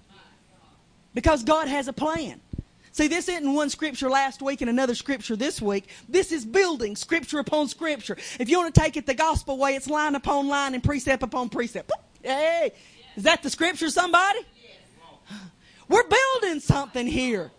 [1.13, 2.41] because God has a plan.
[2.93, 5.87] See, this isn't one scripture last week and another scripture this week.
[6.09, 8.17] This is building scripture upon scripture.
[8.41, 11.23] If you want to take it the gospel way, it's line upon line and precept
[11.23, 11.93] upon precept.
[12.23, 12.73] Hey,
[13.17, 14.41] is that the scripture, somebody?
[15.89, 17.51] We're building something here.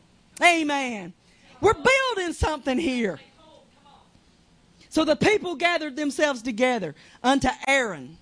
[0.41, 1.13] Amen.
[1.61, 3.19] We're building something here.
[4.89, 8.17] So the people gathered themselves together unto Aaron,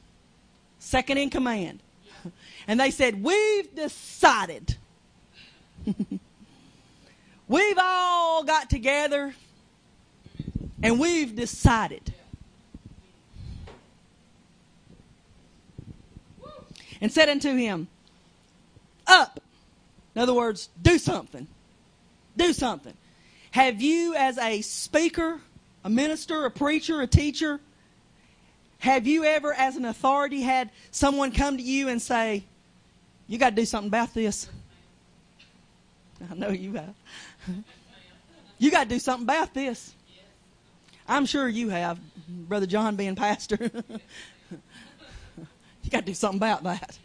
[0.80, 1.80] second in command.
[2.68, 4.76] And they said, We've decided.
[7.48, 9.36] we've all got together
[10.82, 12.14] and we've decided.
[17.02, 17.88] And said unto him,
[19.06, 19.40] Up
[20.16, 21.48] in other words, do something.
[22.38, 22.94] Do something.
[23.52, 25.40] Have you, as a speaker,
[25.84, 27.60] a minister, a preacher, a teacher,
[28.80, 32.44] have you ever, as an authority, had someone come to you and say,
[33.28, 34.48] You got to do something about this?
[36.32, 36.94] I know you have.
[38.58, 39.94] you got to do something about this.
[41.08, 43.58] I'm sure you have, Brother John being pastor.
[44.50, 46.98] you got to do something about that.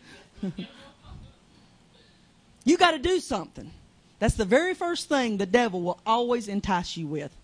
[2.64, 3.70] You got to do something.
[4.18, 7.34] That's the very first thing the devil will always entice you with.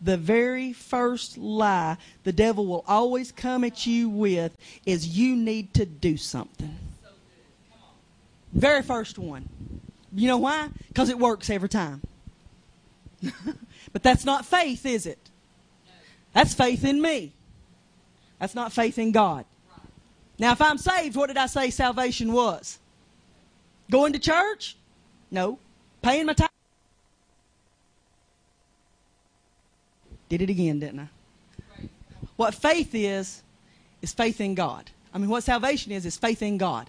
[0.00, 5.74] The very first lie the devil will always come at you with is you need
[5.74, 6.74] to do something.
[8.52, 9.48] Very first one.
[10.14, 10.68] You know why?
[10.88, 12.02] Because it works every time.
[13.92, 15.18] but that's not faith, is it?
[16.32, 17.32] That's faith in me.
[18.38, 19.44] That's not faith in God.
[20.38, 22.78] Now, if I'm saved, what did I say salvation was?
[23.92, 24.74] Going to church?
[25.30, 25.58] No.
[26.00, 26.48] Paying my time?
[30.30, 31.08] Did it again, didn't I?
[32.36, 33.42] What faith is,
[34.00, 34.90] is faith in God.
[35.12, 36.88] I mean, what salvation is, is faith in God.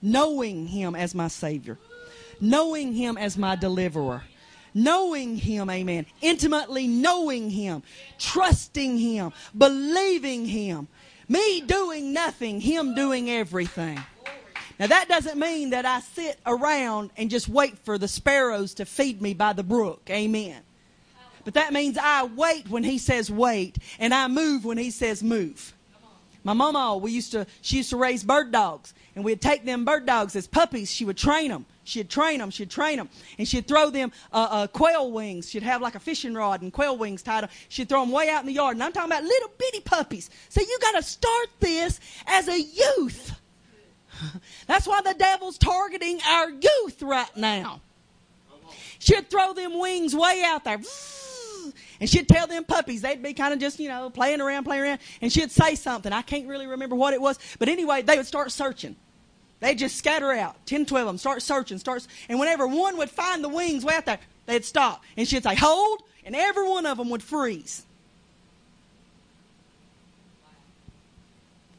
[0.00, 1.76] Knowing Him as my Savior.
[2.40, 4.22] Knowing Him as my deliverer.
[4.72, 6.06] Knowing Him, amen.
[6.20, 7.82] Intimately knowing Him.
[8.16, 9.32] Trusting Him.
[9.56, 10.86] Believing Him.
[11.28, 13.98] Me doing nothing, Him doing everything.
[14.78, 18.84] Now, that doesn't mean that I sit around and just wait for the sparrows to
[18.84, 20.02] feed me by the brook.
[20.08, 20.62] Amen.
[21.44, 25.22] But that means I wait when he says wait, and I move when he says
[25.22, 25.74] move.
[26.44, 29.84] My mama, we used to, she used to raise bird dogs, and we'd take them
[29.84, 30.90] bird dogs as puppies.
[30.90, 31.66] She would train them.
[31.84, 32.50] She'd train them.
[32.50, 35.50] She'd train them, and she'd throw them uh, uh, quail wings.
[35.50, 37.50] She'd have like a fishing rod and quail wings tied up.
[37.68, 40.30] She'd throw them way out in the yard, and I'm talking about little bitty puppies.
[40.50, 43.37] So you got to start this as a youth.
[44.66, 47.80] That's why the devil's targeting our youth right now.
[48.98, 50.80] She'd throw them wings way out there.
[52.00, 54.82] And she'd tell them puppies, they'd be kind of just, you know, playing around, playing
[54.84, 55.00] around.
[55.20, 56.12] And she'd say something.
[56.12, 57.38] I can't really remember what it was.
[57.58, 58.94] But anyway, they would start searching.
[59.60, 60.64] They'd just scatter out.
[60.66, 61.76] 10, 12 of them start searching.
[61.78, 65.02] Starts, and whenever one would find the wings way out there, they'd stop.
[65.16, 66.04] And she'd say, hold.
[66.24, 67.84] And every one of them would freeze.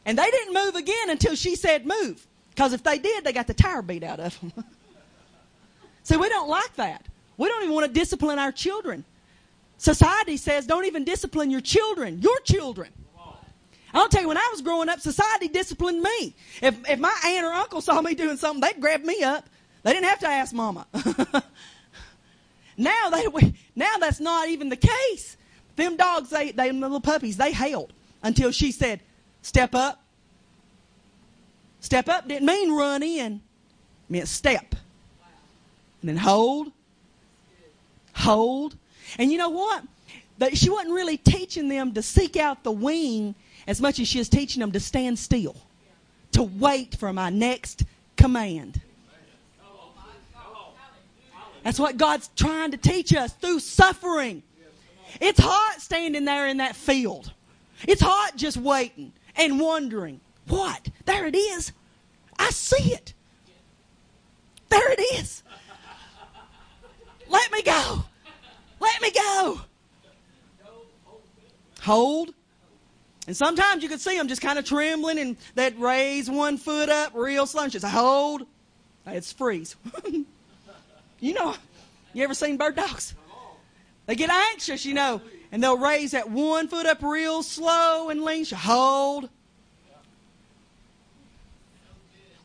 [0.05, 2.25] And they didn't move again until she said move.
[2.59, 4.51] Because if they did, they got the tire beat out of them.
[6.03, 7.05] See, we don't like that.
[7.37, 9.05] We don't even want to discipline our children.
[9.77, 12.89] Society says don't even discipline your children, your children.
[13.93, 16.35] I'll tell you, when I was growing up, society disciplined me.
[16.61, 19.47] If, if my aunt or uncle saw me doing something, they'd grab me up.
[19.83, 20.85] They didn't have to ask mama.
[22.75, 23.25] now they,
[23.73, 25.37] now that's not even the case.
[25.77, 28.99] Them dogs, they, they little puppies, they held until she said,
[29.43, 30.03] step up,
[31.81, 33.41] Step up didn't mean run in, it
[34.09, 34.75] meant step.
[36.01, 36.71] And then hold,
[38.13, 38.75] hold.
[39.17, 39.83] And you know what?
[40.53, 43.35] She wasn't really teaching them to seek out the wing
[43.67, 45.55] as much as she was teaching them to stand still,
[46.31, 47.83] to wait for my next
[48.15, 48.81] command.
[51.63, 54.43] That's what God's trying to teach us through suffering.
[55.19, 57.33] It's hot standing there in that field.
[57.87, 60.21] It's hot just waiting and wondering.
[60.47, 60.89] What?
[61.05, 61.71] There it is.
[62.37, 63.13] I see it.
[64.69, 65.43] There it is.
[67.27, 68.03] Let me go.
[68.79, 69.61] Let me go.
[71.81, 72.33] Hold.
[73.27, 76.89] And sometimes you could see them just kind of trembling and they'd raise one foot
[76.89, 78.45] up real slow and just hold.
[79.05, 79.75] It's freeze.
[81.19, 81.55] you know,
[82.13, 83.13] you ever seen bird dogs?
[84.07, 85.21] They get anxious, you know,
[85.51, 88.45] and they'll raise that one foot up real slow and lean.
[88.45, 89.29] Hold.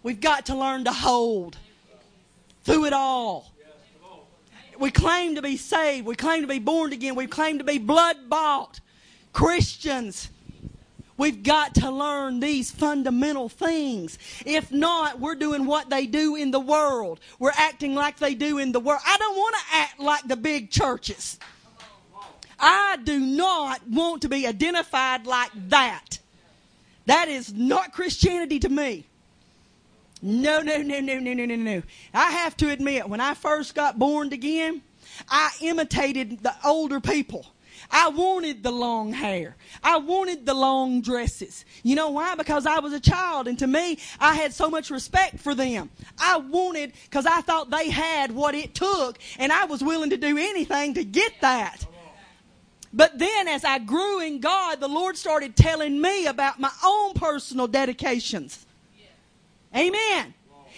[0.04, 1.56] We've got to learn to hold
[2.62, 3.50] through it all.
[4.78, 6.06] We claim to be saved.
[6.06, 7.14] We claim to be born again.
[7.14, 8.80] We claim to be blood bought
[9.32, 10.28] Christians.
[11.16, 14.18] We've got to learn these fundamental things.
[14.44, 17.20] If not, we're doing what they do in the world.
[17.38, 19.00] We're acting like they do in the world.
[19.06, 21.38] I don't want to act like the big churches.
[22.60, 26.18] I do not want to be identified like that.
[27.06, 29.06] That is not Christianity to me.
[30.26, 31.82] No, no, no, no, no, no, no, no.
[32.14, 34.80] I have to admit, when I first got born again,
[35.28, 37.44] I imitated the older people.
[37.90, 39.54] I wanted the long hair.
[39.82, 41.66] I wanted the long dresses.
[41.82, 42.36] You know why?
[42.36, 45.90] Because I was a child, and to me, I had so much respect for them.
[46.18, 50.16] I wanted, because I thought they had what it took, and I was willing to
[50.16, 51.86] do anything to get that.
[52.94, 57.12] But then, as I grew in God, the Lord started telling me about my own
[57.12, 58.63] personal dedications.
[59.74, 60.34] Amen.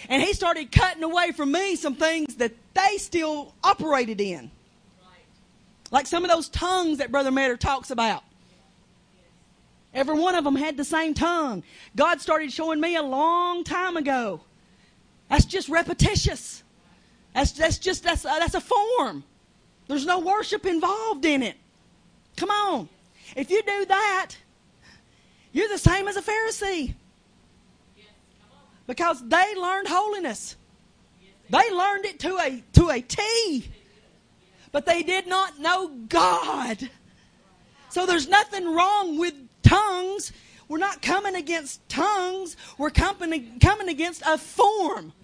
[0.08, 4.50] And He started cutting away from me some things that they still operated in.
[5.90, 8.22] Like some of those tongues that Brother Metter talks about.
[9.94, 11.62] Every one of them had the same tongue.
[11.94, 14.40] God started showing me a long time ago.
[15.30, 16.62] That's just repetitious.
[17.34, 19.24] That's, that's just that's, uh, that's a form.
[19.88, 21.56] There's no worship involved in it.
[22.36, 22.88] Come on.
[23.34, 24.32] If you do that,
[25.52, 26.94] you're the same as a Pharisee.
[28.86, 30.56] Because they learned holiness.
[31.50, 33.70] They learned it to a to a T
[34.76, 36.90] but they did not know God.
[37.88, 39.32] So there's nothing wrong with
[39.62, 40.32] tongues.
[40.68, 42.58] We're not coming against tongues.
[42.76, 45.14] We're coming, coming against a form.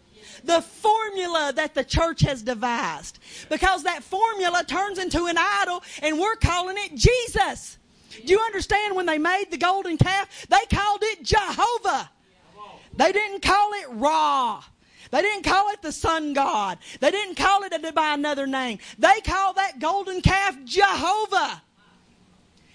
[0.45, 3.19] The formula that the church has devised.
[3.51, 7.77] Because that formula turns into an idol and we're calling it Jesus.
[8.25, 10.47] Do you understand when they made the golden calf?
[10.49, 12.11] They called it Jehovah.
[12.97, 14.63] They didn't call it Ra.
[15.11, 16.79] They didn't call it the sun god.
[17.01, 18.79] They didn't call it by another name.
[18.99, 21.63] They called that golden calf Jehovah.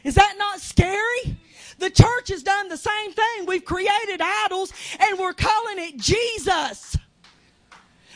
[0.04, 1.38] Is that not scary?
[1.80, 3.46] The church has done the same thing.
[3.46, 6.96] We've created idols and we're calling it Jesus.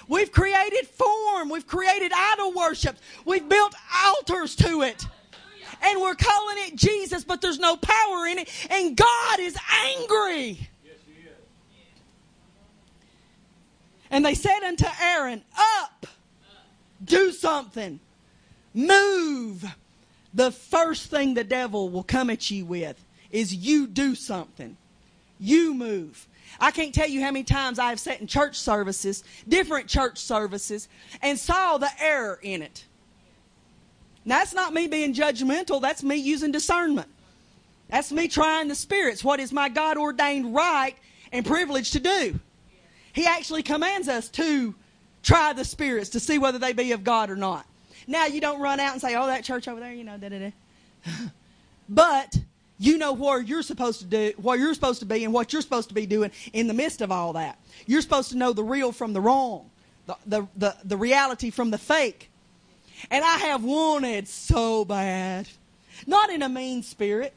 [0.07, 1.49] We've created form.
[1.49, 2.97] We've created idol worship.
[3.25, 3.73] We've built
[4.05, 5.05] altars to it.
[5.83, 8.49] And we're calling it Jesus, but there's no power in it.
[8.69, 10.69] And God is angry.
[14.11, 16.05] And they said unto Aaron, Up,
[17.03, 17.99] do something,
[18.73, 19.65] move.
[20.33, 24.77] The first thing the devil will come at you with is you do something.
[25.39, 26.27] You move.
[26.59, 30.17] I can't tell you how many times I have sat in church services, different church
[30.19, 30.87] services,
[31.21, 32.85] and saw the error in it.
[34.23, 37.07] Now, that's not me being judgmental, that's me using discernment.
[37.89, 39.23] That's me trying the spirits.
[39.23, 40.95] What is my God ordained right
[41.31, 42.39] and privilege to do?
[43.13, 44.73] He actually commands us to
[45.23, 47.65] try the spirits to see whether they be of God or not.
[48.07, 50.29] Now you don't run out and say, "Oh, that church over there, you know, da
[50.29, 50.51] da da."
[51.89, 52.37] but
[52.79, 55.61] you know where you're supposed to do, where you're supposed to be, and what you're
[55.61, 57.59] supposed to be doing in the midst of all that.
[57.85, 59.69] You're supposed to know the real from the wrong,
[60.07, 62.29] the the the, the reality from the fake.
[63.09, 65.47] And I have wanted so bad,
[66.05, 67.33] not in a mean spirit.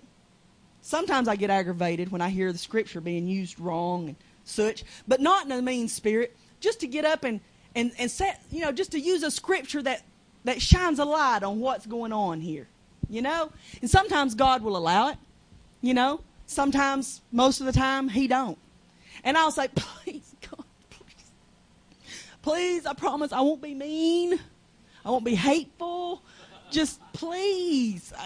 [0.83, 5.21] Sometimes I get aggravated when I hear the scripture being used wrong and such, but
[5.21, 7.41] not in a mean spirit, just to get up and,
[7.75, 10.03] and, and set, you know, just to use a scripture that,
[10.45, 12.69] that shines a light on what's going on here,
[13.09, 13.51] you know?
[13.81, 15.19] And sometimes God will allow it,
[15.81, 16.21] you know?
[16.47, 18.59] Sometimes, most of the time, He don't.
[19.23, 21.31] And I'll say, please, God, please.
[22.43, 24.39] Please, I promise I won't be mean.
[25.05, 26.23] I won't be hateful.
[26.71, 28.13] Just please.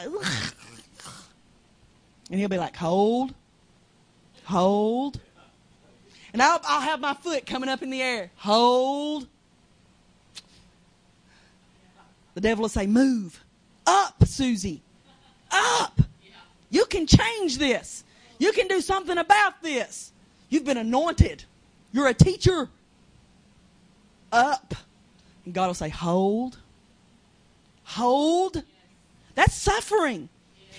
[2.31, 3.35] And he'll be like, hold,
[4.45, 5.21] hold,
[6.33, 8.31] and I'll, I'll have my foot coming up in the air.
[8.37, 9.27] Hold.
[12.35, 13.43] The devil will say, Move.
[13.87, 14.83] Up, Susie.
[15.51, 16.01] Up.
[16.71, 18.05] You can change this.
[18.39, 20.13] You can do something about this.
[20.51, 21.45] You've been anointed.
[21.93, 22.69] You're a teacher.
[24.31, 24.75] Up.
[25.45, 26.59] And God will say, Hold.
[27.85, 28.63] Hold.
[29.35, 30.29] That's suffering.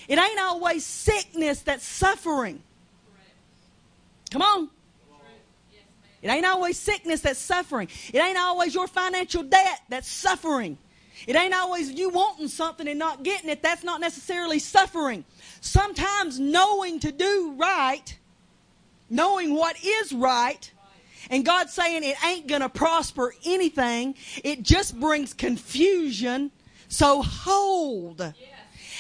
[0.07, 2.61] It ain't always sickness that's suffering.
[4.31, 4.69] Come on.
[6.21, 7.87] It ain't always sickness that's suffering.
[8.13, 10.77] It ain't always your financial debt that's suffering.
[11.27, 13.61] It ain't always you wanting something and not getting it.
[13.61, 15.25] That's not necessarily suffering.
[15.61, 18.17] Sometimes knowing to do right,
[19.09, 20.71] knowing what is right,
[21.29, 26.51] and God saying it ain't going to prosper anything, it just brings confusion.
[26.87, 28.19] So hold.
[28.19, 28.31] Yeah.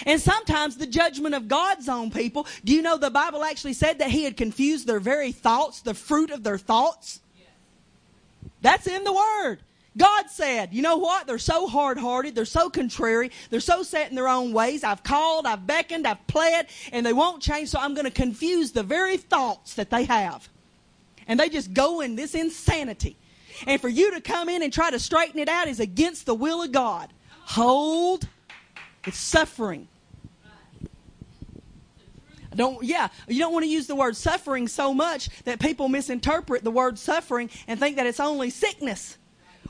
[0.05, 2.47] And sometimes the judgment of God's own people.
[2.63, 5.93] Do you know the Bible actually said that He had confused their very thoughts, the
[5.93, 7.21] fruit of their thoughts?
[8.61, 9.59] That's in the Word.
[9.97, 11.27] God said, you know what?
[11.27, 12.35] They're so hard hearted.
[12.35, 13.31] They're so contrary.
[13.49, 14.83] They're so set in their own ways.
[14.83, 18.71] I've called, I've beckoned, I've pled, and they won't change, so I'm going to confuse
[18.71, 20.47] the very thoughts that they have.
[21.27, 23.17] And they just go in this insanity.
[23.67, 26.35] And for you to come in and try to straighten it out is against the
[26.35, 27.11] will of God.
[27.41, 28.27] Hold.
[29.09, 29.87] It's suffering.
[32.55, 36.63] Don't yeah, you don't want to use the word suffering so much that people misinterpret
[36.63, 39.17] the word suffering and think that it's only sickness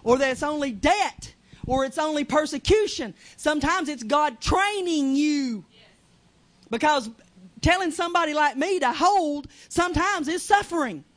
[0.04, 1.34] or that it's only debt
[1.66, 3.14] or it's only persecution.
[3.38, 5.64] Sometimes it's God training you.
[6.70, 7.10] Because
[7.62, 11.06] telling somebody like me to hold sometimes is suffering.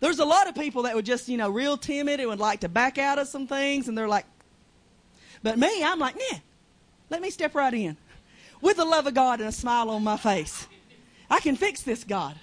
[0.00, 2.58] There's a lot of people that would just, you know, real timid and would like
[2.60, 4.26] to back out of some things, and they're like,
[5.42, 6.38] but me, I'm like, nah,
[7.10, 7.96] let me step right in
[8.60, 10.66] with the love of God and a smile on my face.
[11.30, 12.36] I can fix this, God.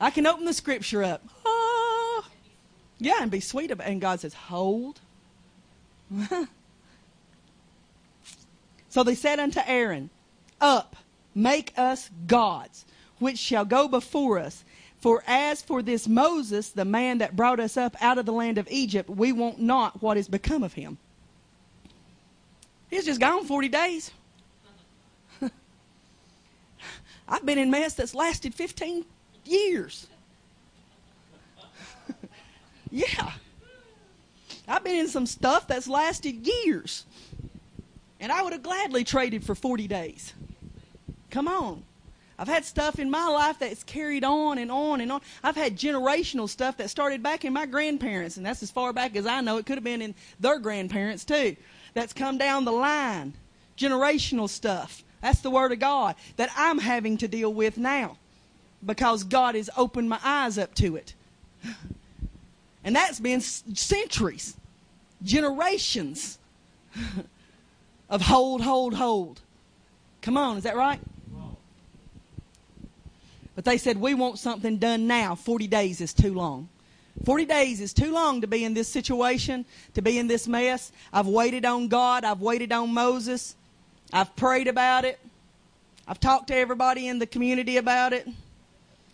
[0.00, 1.22] I can open the scripture up.
[1.44, 2.24] Oh.
[2.98, 3.92] Yeah, and be sweet about it.
[3.92, 5.00] And God says, Hold.
[8.88, 10.10] so they said unto Aaron,
[10.60, 10.96] Up,
[11.34, 12.84] make us gods,
[13.18, 14.64] which shall go before us.
[15.00, 18.58] For as for this Moses, the man that brought us up out of the land
[18.58, 20.98] of Egypt, we want not what is become of him.
[22.92, 24.10] He's just gone 40 days.
[27.26, 29.06] I've been in mess that's lasted 15
[29.46, 30.08] years.
[32.90, 33.32] yeah.
[34.68, 37.06] I've been in some stuff that's lasted years.
[38.20, 40.34] And I would have gladly traded for 40 days.
[41.30, 41.84] Come on.
[42.38, 45.22] I've had stuff in my life that's carried on and on and on.
[45.42, 49.16] I've had generational stuff that started back in my grandparents, and that's as far back
[49.16, 49.56] as I know.
[49.56, 51.56] It could have been in their grandparents too
[51.94, 53.34] that's come down the line,
[53.76, 55.04] generational stuff.
[55.20, 58.18] That's the Word of God that I'm having to deal with now
[58.84, 61.14] because God has opened my eyes up to it.
[62.84, 64.56] And that's been centuries,
[65.22, 66.40] generations
[68.10, 69.40] of hold, hold, hold.
[70.20, 70.98] Come on, is that right?
[73.54, 75.34] But they said, we want something done now.
[75.34, 76.68] 40 days is too long.
[77.24, 80.92] 40 days is too long to be in this situation, to be in this mess.
[81.12, 82.24] I've waited on God.
[82.24, 83.54] I've waited on Moses.
[84.12, 85.20] I've prayed about it.
[86.08, 88.26] I've talked to everybody in the community about it.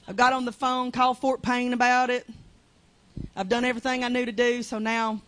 [0.06, 2.26] I've got on the phone, called Fort Payne about it.
[3.36, 5.20] I've done everything I knew to do, so now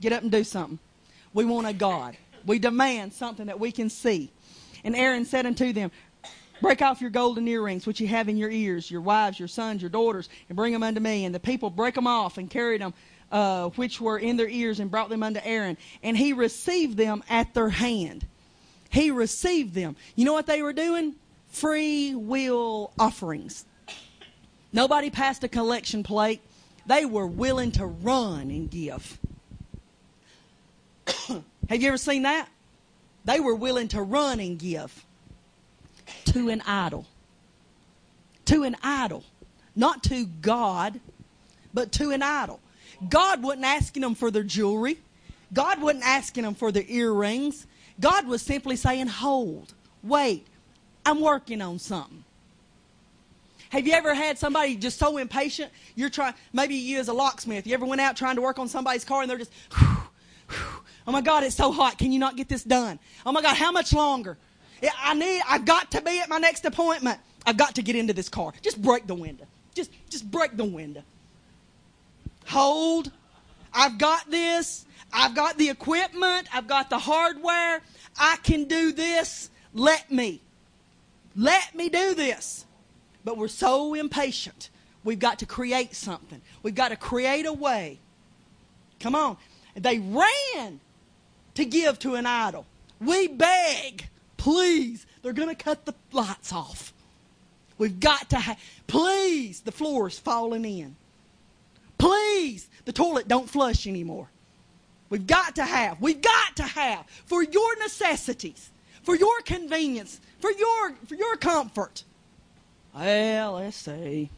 [0.00, 0.78] get up and do something.
[1.34, 2.16] We want a God.
[2.46, 4.30] We demand something that we can see.
[4.84, 5.90] And Aaron said unto them,
[6.62, 9.82] Break off your golden earrings which you have in your ears, your wives, your sons,
[9.82, 11.24] your daughters, and bring them unto me.
[11.24, 12.94] And the people break them off and carried them,
[13.30, 15.76] uh, which were in their ears, and brought them unto Aaron.
[16.02, 18.26] And he received them at their hand.
[18.90, 19.96] He received them.
[20.14, 21.14] You know what they were doing?
[21.48, 23.66] Free will offerings.
[24.72, 26.40] Nobody passed a collection plate.
[26.86, 29.18] They were willing to run and give.
[31.68, 32.48] have you ever seen that?
[33.24, 35.04] They were willing to run and give
[36.26, 37.06] to an idol.
[38.46, 39.24] To an idol.
[39.74, 41.00] Not to God,
[41.74, 42.60] but to an idol.
[43.08, 44.98] God wasn't asking them for their jewelry.
[45.52, 47.66] God wasn't asking them for their earrings.
[48.00, 50.46] God was simply saying, hold, wait,
[51.04, 52.24] I'm working on something.
[53.70, 55.70] Have you ever had somebody just so impatient?
[55.94, 58.68] You're trying, maybe you as a locksmith, you ever went out trying to work on
[58.68, 59.96] somebody's car and they're just, whew,
[60.48, 61.98] whew, oh my God, it's so hot.
[61.98, 62.98] Can you not get this done?
[63.24, 64.38] Oh my God, how much longer?
[65.02, 67.18] I need, I've got to be at my next appointment.
[67.46, 68.52] I've got to get into this car.
[68.62, 69.46] Just break the window.
[69.74, 71.02] Just, just break the window.
[72.48, 73.10] Hold.
[73.72, 74.84] I've got this.
[75.12, 76.48] I've got the equipment.
[76.52, 77.80] I've got the hardware.
[78.18, 79.50] I can do this.
[79.74, 80.40] Let me.
[81.36, 82.64] Let me do this.
[83.24, 84.70] But we're so impatient.
[85.04, 86.40] We've got to create something.
[86.62, 87.98] We've got to create a way.
[88.98, 89.36] Come on.
[89.74, 90.80] They ran
[91.54, 92.66] to give to an idol.
[93.00, 94.08] We beg
[94.46, 96.92] Please, they're going to cut the lights off.
[97.78, 100.94] We've got to have, please, the floor is falling in.
[101.98, 104.28] Please, the toilet don't flush anymore.
[105.10, 108.70] We've got to have, we've got to have for your necessities,
[109.02, 112.04] for your convenience, for your, for your comfort.
[112.94, 114.30] Well, let's see.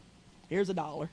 [0.47, 1.11] Here's a dollar.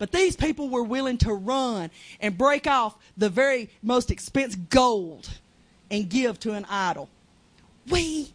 [0.00, 5.30] But these people were willing to run and break off the very most expensive gold
[5.88, 7.08] and give to an idol.
[7.88, 8.32] We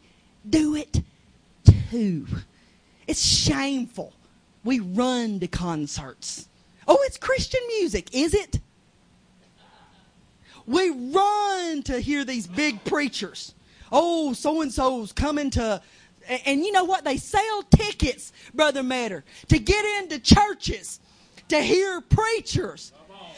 [0.47, 1.01] do it
[1.89, 2.27] too.
[3.07, 4.13] It's shameful.
[4.63, 6.49] We run to concerts.
[6.87, 8.59] Oh, it's Christian music, is it?
[10.65, 13.53] We run to hear these big preachers.
[13.91, 15.81] Oh, so and so's coming to
[16.45, 17.03] and you know what?
[17.03, 20.99] They sell tickets, Brother Metter, to get into churches,
[21.49, 22.91] to hear preachers.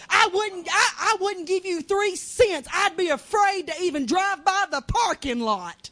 [0.10, 2.68] I wouldn't, I, I wouldn't give you three cents.
[2.74, 5.91] I'd be afraid to even drive by the parking lot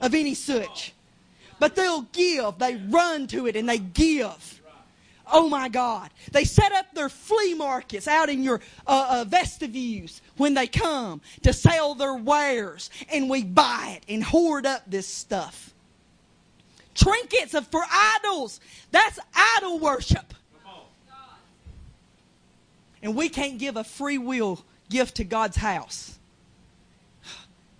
[0.00, 0.92] of any such.
[1.58, 2.58] But they'll give.
[2.58, 4.60] They run to it and they give.
[5.30, 6.10] Oh my God.
[6.32, 11.20] They set up their flea markets out in your uh, uh, vestibules when they come
[11.42, 15.74] to sell their wares and we buy it and hoard up this stuff.
[16.94, 18.60] Trinkets of, for idols.
[18.90, 20.34] That's idol worship.
[23.02, 26.17] And we can't give a free will gift to God's house.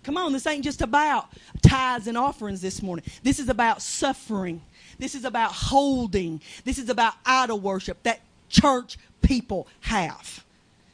[0.03, 1.29] Come on, this ain't just about
[1.61, 3.05] tithes and offerings this morning.
[3.21, 4.61] This is about suffering.
[4.97, 6.41] This is about holding.
[6.63, 10.43] This is about idol worship that church people have.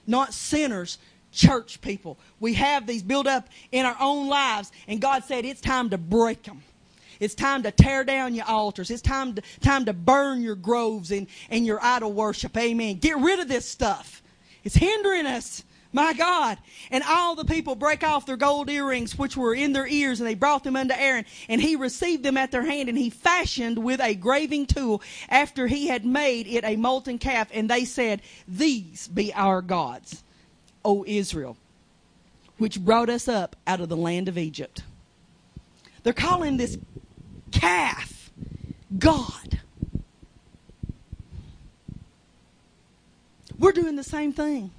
[0.07, 0.97] Not sinners,
[1.31, 2.17] church people.
[2.39, 5.97] We have these built up in our own lives, and God said it's time to
[5.97, 6.63] break them.
[7.19, 8.91] It's time to tear down your altars.
[8.91, 12.57] It's time to, time to burn your groves and, and your idol worship.
[12.57, 12.97] Amen.
[12.97, 14.21] Get rid of this stuff.
[14.63, 15.63] It's hindering us.
[15.95, 16.57] My God.
[16.91, 20.27] And all the people break off their gold earrings which were in their ears, and
[20.27, 21.23] they brought them unto Aaron.
[21.47, 25.67] And he received them at their hand, and he fashioned with a graving tool after
[25.67, 27.47] he had made it a molten calf.
[27.53, 30.21] And they said, These be our gods,
[30.83, 31.55] O Israel,
[32.57, 34.83] which brought us up out of the land of Egypt.
[36.03, 36.77] They're calling this
[37.53, 38.31] calf
[38.99, 39.61] God.
[43.57, 44.71] We're doing the same thing.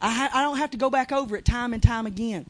[0.00, 2.46] I, ha- I don't have to go back over it time and time again.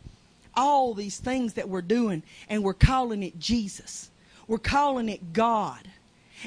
[0.54, 4.10] All these things that we're doing, and we're calling it Jesus.
[4.46, 5.88] We're calling it God.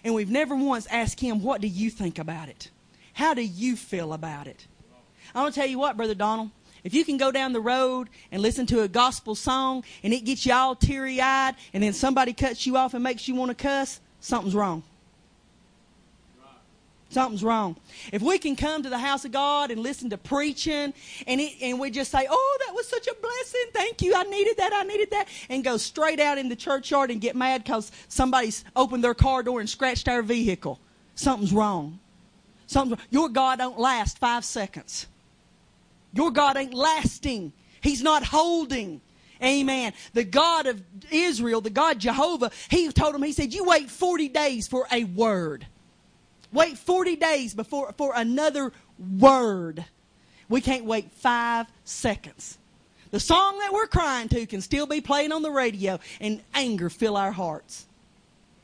[0.03, 2.69] And we've never once asked Him, What do you think about it?
[3.13, 4.67] How do you feel about it?
[5.33, 6.51] I want to tell you what, Brother Donald.
[6.83, 10.25] If you can go down the road and listen to a gospel song and it
[10.25, 13.49] gets you all teary eyed and then somebody cuts you off and makes you want
[13.49, 14.83] to cuss, something's wrong.
[17.13, 17.75] Something's wrong.
[18.11, 20.93] If we can come to the house of God and listen to preaching
[21.27, 23.65] and it, and we just say, "Oh, that was such a blessing.
[23.71, 24.15] Thank you.
[24.15, 24.73] I needed that.
[24.73, 28.65] I needed that." And go straight out in the churchyard and get mad cuz somebody's
[28.75, 30.79] opened their car door and scratched our vehicle.
[31.13, 31.99] Something's wrong.
[32.65, 35.05] Something your God don't last 5 seconds.
[36.13, 37.53] Your God ain't lasting.
[37.81, 39.01] He's not holding.
[39.43, 39.93] Amen.
[40.13, 44.29] The God of Israel, the God Jehovah, he told him, he said, You wait 40
[44.29, 45.67] days for a word.
[46.53, 48.71] Wait 40 days before for another
[49.19, 49.83] word.
[50.47, 52.57] We can't wait five seconds.
[53.11, 56.89] The song that we're crying to can still be playing on the radio and anger
[56.89, 57.87] fill our hearts.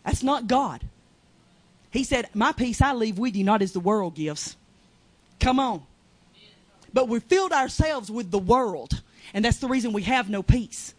[0.06, 0.84] That's not God.
[1.92, 4.56] He said, My peace I leave with you, not as the world gives.
[5.40, 5.84] Come on.
[6.94, 9.02] But we filled ourselves with the world,
[9.34, 10.94] and that's the reason we have no peace.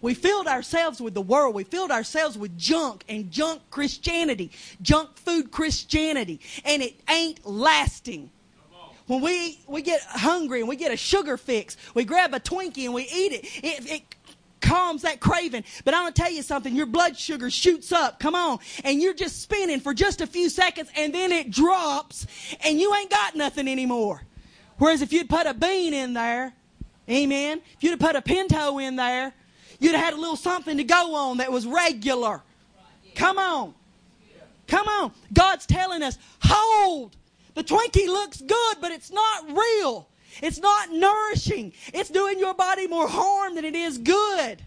[0.00, 1.54] We filled ourselves with the world.
[1.54, 8.30] We filled ourselves with junk and junk Christianity, junk food Christianity, and it ain't lasting.
[9.06, 12.84] When we, we get hungry and we get a sugar fix, we grab a Twinkie
[12.84, 13.44] and we eat it.
[13.64, 14.02] It, it
[14.60, 15.64] calms that craving.
[15.84, 16.74] But I'm going to tell you something.
[16.76, 18.20] Your blood sugar shoots up.
[18.20, 18.58] Come on.
[18.84, 22.26] And you're just spinning for just a few seconds and then it drops
[22.64, 24.22] and you ain't got nothing anymore.
[24.78, 26.54] Whereas if you'd put a bean in there,
[27.08, 29.34] amen, if you'd have put a pinto in there,
[29.80, 32.42] You'd have had a little something to go on that was regular.
[33.14, 33.74] Come on.
[34.66, 35.12] Come on.
[35.32, 37.16] God's telling us, hold.
[37.54, 40.08] The Twinkie looks good, but it's not real.
[40.42, 41.72] It's not nourishing.
[41.92, 44.62] It's doing your body more harm than it is good.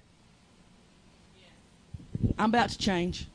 [2.38, 3.28] I'm about to change.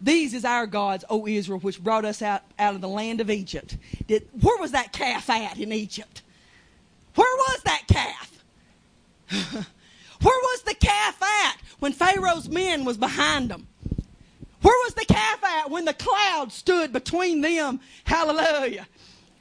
[0.00, 3.30] These is our gods, O Israel, which brought us out, out of the land of
[3.30, 3.76] Egypt.
[4.06, 6.22] Did, where was that calf at in Egypt?
[7.14, 8.27] Where was that calf?
[9.30, 13.68] Where was the calf at when Pharaoh's men was behind them?
[14.62, 17.80] Where was the calf at when the cloud stood between them?
[18.04, 18.88] Hallelujah.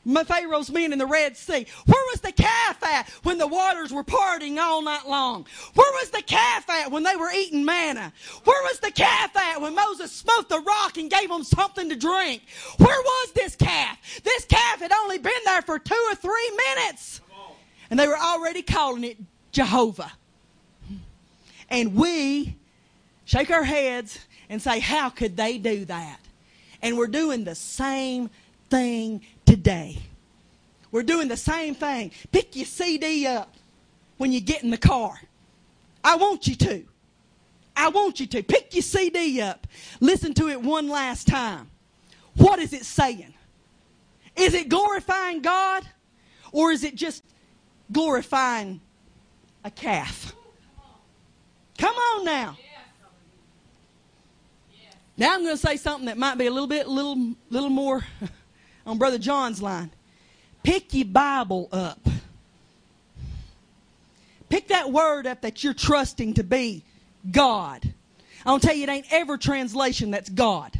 [0.05, 1.65] My Pharaoh's men in the Red Sea.
[1.85, 5.45] Where was the calf at when the waters were parting all night long?
[5.73, 8.13] Where was the calf at when they were eating manna?
[8.45, 11.95] Where was the calf at when Moses smote the rock and gave them something to
[11.97, 12.43] drink?
[12.77, 13.97] Where was this calf?
[14.23, 17.19] This calf had only been there for two or three minutes.
[17.89, 19.17] And they were already calling it
[19.57, 20.11] Jehovah.
[21.67, 22.55] And we
[23.25, 26.19] shake our heads and say, How could they do that?
[26.83, 28.29] And we're doing the same
[28.69, 29.97] thing today.
[30.91, 32.11] We're doing the same thing.
[32.31, 33.55] Pick your CD up
[34.17, 35.19] when you get in the car.
[36.03, 36.85] I want you to.
[37.75, 38.43] I want you to.
[38.43, 39.65] Pick your CD up.
[39.99, 41.71] Listen to it one last time.
[42.35, 43.33] What is it saying?
[44.35, 45.83] Is it glorifying God?
[46.51, 47.23] Or is it just
[47.91, 48.81] glorifying
[49.67, 50.33] a calf?
[51.77, 52.57] Come on now.
[55.17, 58.05] Now I'm going to say something that might be a little bit, little, little more
[58.85, 59.91] on Brother John's line.
[60.63, 61.99] Pick your Bible up.
[64.49, 66.83] Pick that word up that you're trusting to be
[67.29, 67.93] God.
[68.45, 70.79] I'll tell you, it ain't every translation that's God.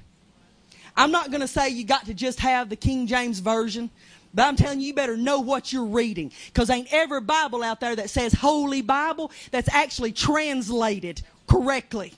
[0.96, 3.90] I'm not going to say you got to just have the King James Version,
[4.34, 6.32] but I'm telling you, you better know what you're reading.
[6.48, 12.14] Because ain't every Bible out there that says Holy Bible that's actually translated correctly.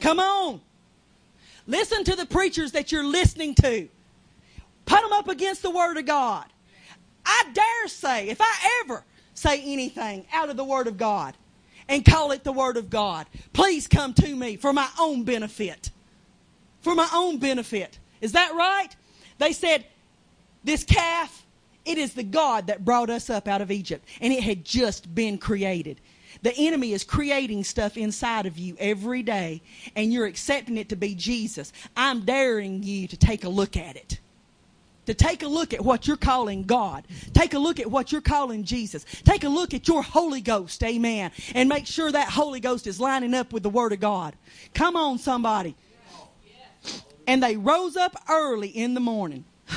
[0.00, 0.60] Come on.
[1.66, 3.88] Listen to the preachers that you're listening to.
[4.84, 6.44] Put them up against the Word of God.
[7.24, 9.02] I dare say, if I ever
[9.34, 11.34] say anything out of the Word of God
[11.88, 15.90] and call it the Word of God, please come to me for my own benefit.
[16.82, 17.98] For my own benefit.
[18.20, 18.94] Is that right?
[19.38, 19.84] They said,
[20.66, 21.46] this calf,
[21.84, 25.14] it is the God that brought us up out of Egypt, and it had just
[25.14, 26.00] been created.
[26.42, 29.62] The enemy is creating stuff inside of you every day,
[29.94, 31.72] and you're accepting it to be Jesus.
[31.96, 34.20] I'm daring you to take a look at it
[35.06, 37.06] to take a look at what you're calling God.
[37.32, 39.04] Take a look at what you're calling Jesus.
[39.24, 43.00] Take a look at your Holy Ghost, amen, and make sure that Holy Ghost is
[43.00, 44.34] lining up with the Word of God.
[44.74, 45.74] Come on, somebody.
[47.26, 49.44] And they rose up early in the morning.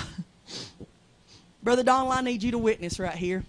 [1.62, 3.44] Brother Donald, I need you to witness right here.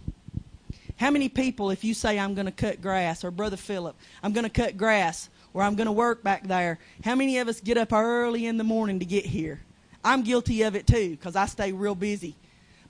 [0.97, 4.33] How many people, if you say, I'm going to cut grass, or Brother Philip, I'm
[4.33, 7.61] going to cut grass, or I'm going to work back there, how many of us
[7.61, 9.61] get up early in the morning to get here?
[10.05, 12.35] I'm guilty of it too because I stay real busy.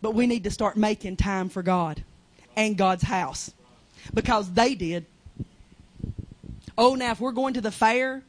[0.02, 2.02] But we need to start making time for God
[2.56, 3.52] and God's house
[4.14, 5.06] because they did.
[6.78, 8.22] Oh, now if we're going to the fair,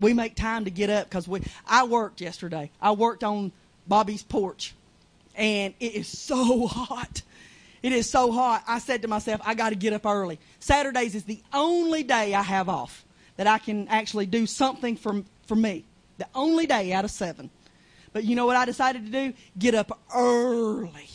[0.00, 1.42] we make time to get up because we.
[1.66, 2.70] I worked yesterday.
[2.80, 3.52] I worked on
[3.86, 4.74] Bobby's porch,
[5.36, 7.22] and it is so hot.
[7.82, 8.64] It is so hot.
[8.66, 10.38] I said to myself, I got to get up early.
[10.58, 13.04] Saturdays is the only day I have off
[13.36, 15.84] that I can actually do something for for me.
[16.18, 17.50] The only day out of seven.
[18.12, 19.34] But you know what I decided to do?
[19.58, 21.08] Get up early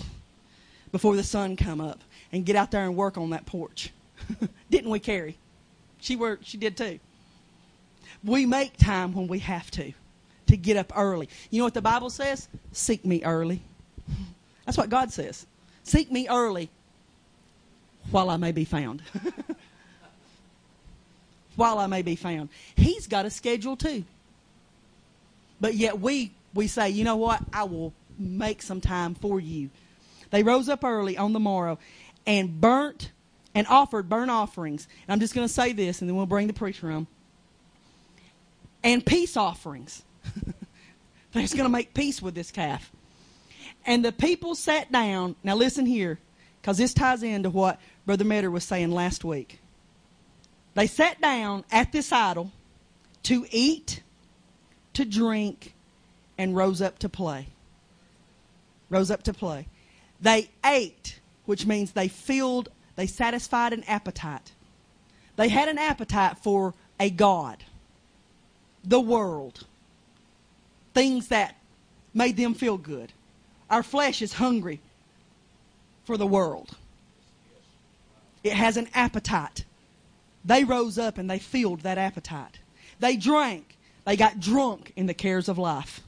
[0.91, 3.91] before the sun come up and get out there and work on that porch.
[4.69, 5.37] Didn't we, Carrie?
[5.99, 6.45] She worked.
[6.45, 6.99] She did too.
[8.23, 9.93] We make time when we have to
[10.47, 11.29] to get up early.
[11.51, 12.47] You know what the Bible says?
[12.71, 13.61] Seek me early.
[14.69, 15.47] That's what God says.
[15.81, 16.69] Seek me early
[18.11, 19.01] while I may be found.
[21.55, 22.49] while I may be found.
[22.75, 24.03] He's got a schedule too.
[25.59, 27.41] But yet we we say, you know what?
[27.51, 29.71] I will make some time for you.
[30.29, 31.79] They rose up early on the morrow
[32.27, 33.09] and burnt
[33.55, 34.87] and offered burnt offerings.
[35.07, 37.07] And I'm just going to say this, and then we'll bring the preacher on.
[38.83, 40.03] And peace offerings.
[41.33, 42.91] They're going to make peace with this calf.
[43.85, 45.35] And the people sat down.
[45.43, 46.19] Now listen here,
[46.61, 49.59] because this ties into what Brother Metter was saying last week.
[50.75, 52.51] They sat down at this idol
[53.23, 54.01] to eat,
[54.93, 55.73] to drink,
[56.37, 57.47] and rose up to play.
[58.89, 59.67] Rose up to play.
[60.21, 64.51] They ate, which means they filled, they satisfied an appetite.
[65.35, 67.63] They had an appetite for a God,
[68.83, 69.65] the world,
[70.93, 71.55] things that
[72.13, 73.13] made them feel good.
[73.69, 74.79] Our flesh is hungry
[76.05, 76.75] for the world.
[78.43, 79.65] It has an appetite.
[80.43, 82.59] They rose up and they filled that appetite.
[82.99, 83.77] They drank.
[84.05, 86.01] They got drunk in the cares of life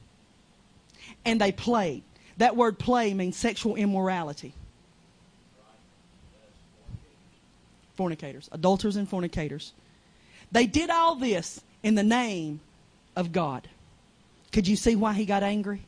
[1.24, 2.02] and they played.
[2.38, 4.54] That word play means sexual immorality.
[7.94, 9.72] Fornicators, adulterers and fornicators.
[10.50, 12.60] They did all this in the name
[13.14, 13.68] of God.
[14.50, 15.82] Could you see why he got angry?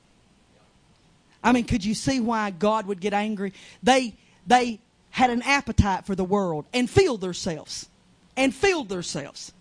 [1.45, 3.53] I mean, could you see why God would get angry?
[3.83, 4.15] They
[4.47, 4.81] they
[5.11, 7.89] had an appetite for the world and filled themselves
[8.37, 9.53] and filled themselves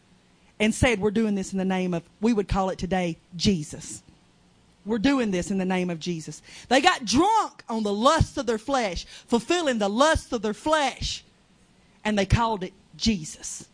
[0.60, 4.02] and said, We're doing this in the name of, we would call it today, Jesus.
[4.86, 6.42] We're doing this in the name of Jesus.
[6.68, 11.24] They got drunk on the lusts of their flesh, fulfilling the lusts of their flesh,
[12.04, 13.68] and they called it Jesus.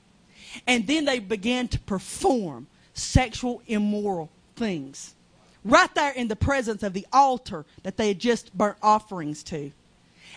[0.67, 5.15] And then they began to perform sexual immoral things
[5.63, 9.71] right there in the presence of the altar that they had just burnt offerings to.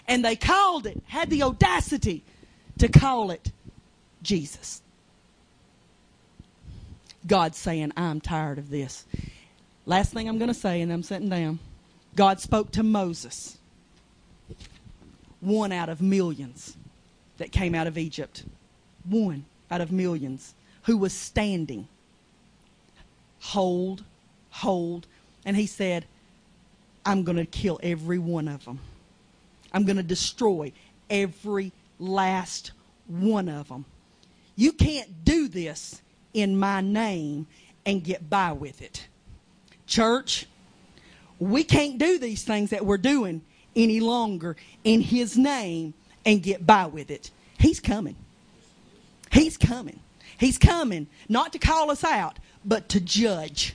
[0.08, 2.24] And they called it, had the audacity
[2.78, 3.52] to call it
[4.22, 4.82] Jesus.
[7.26, 9.04] God's saying, I'm tired of this.
[9.86, 11.58] Last thing I'm going to say, and I'm sitting down.
[12.16, 13.58] God spoke to Moses,
[15.40, 16.76] one out of millions
[17.38, 18.44] that came out of Egypt.
[19.08, 21.88] One out of millions who was standing.
[23.40, 24.04] Hold,
[24.50, 25.06] hold.
[25.44, 26.04] And he said,
[27.04, 28.80] I'm going to kill every one of them.
[29.72, 30.72] I'm going to destroy
[31.10, 32.72] every last
[33.06, 33.84] one of them.
[34.54, 36.02] You can't do this
[36.34, 37.46] in my name
[37.84, 39.06] and get by with it.
[39.86, 40.46] Church,
[41.38, 43.42] we can't do these things that we're doing
[43.74, 47.30] any longer in His name and get by with it.
[47.58, 48.16] He's coming.
[49.32, 49.98] He's coming.
[50.38, 53.74] He's coming not to call us out, but to judge.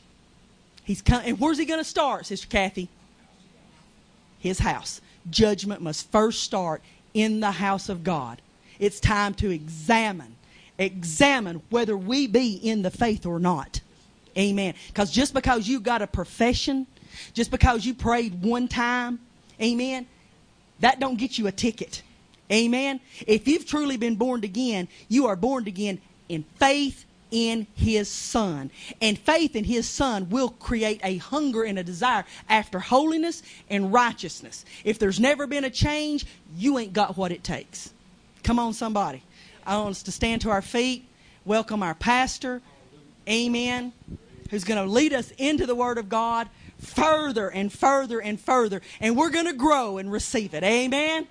[0.87, 1.27] He's coming.
[1.27, 2.87] And where's he going to start, Sister Kathy?
[4.39, 5.01] His house.
[5.29, 6.81] Judgment must first start
[7.13, 8.41] in the house of God.
[8.79, 10.37] It's time to examine,
[10.77, 13.81] examine whether we be in the faith or not.
[14.37, 14.75] Amen.
[14.87, 16.87] Because just because you got a profession,
[17.33, 19.19] just because you prayed one time,
[19.61, 20.07] amen,
[20.79, 22.01] that don't get you a ticket.
[22.49, 23.01] Amen.
[23.25, 28.71] If you've truly been born again, you are born again in faith in his son.
[29.01, 33.91] And faith in his son will create a hunger and a desire after holiness and
[33.93, 34.65] righteousness.
[34.83, 36.25] If there's never been a change,
[36.55, 37.93] you ain't got what it takes.
[38.43, 39.23] Come on, somebody.
[39.65, 41.05] I want us to stand to our feet,
[41.43, 42.61] welcome our pastor.
[43.27, 43.91] Amen.
[44.49, 46.47] Who's going to lead us into the Word of God
[46.79, 48.81] further and further and further.
[49.01, 50.63] And we're going to grow and receive it.
[50.63, 51.27] Amen.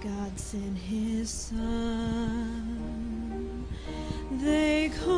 [0.00, 2.78] God sent his son.
[4.30, 5.17] They called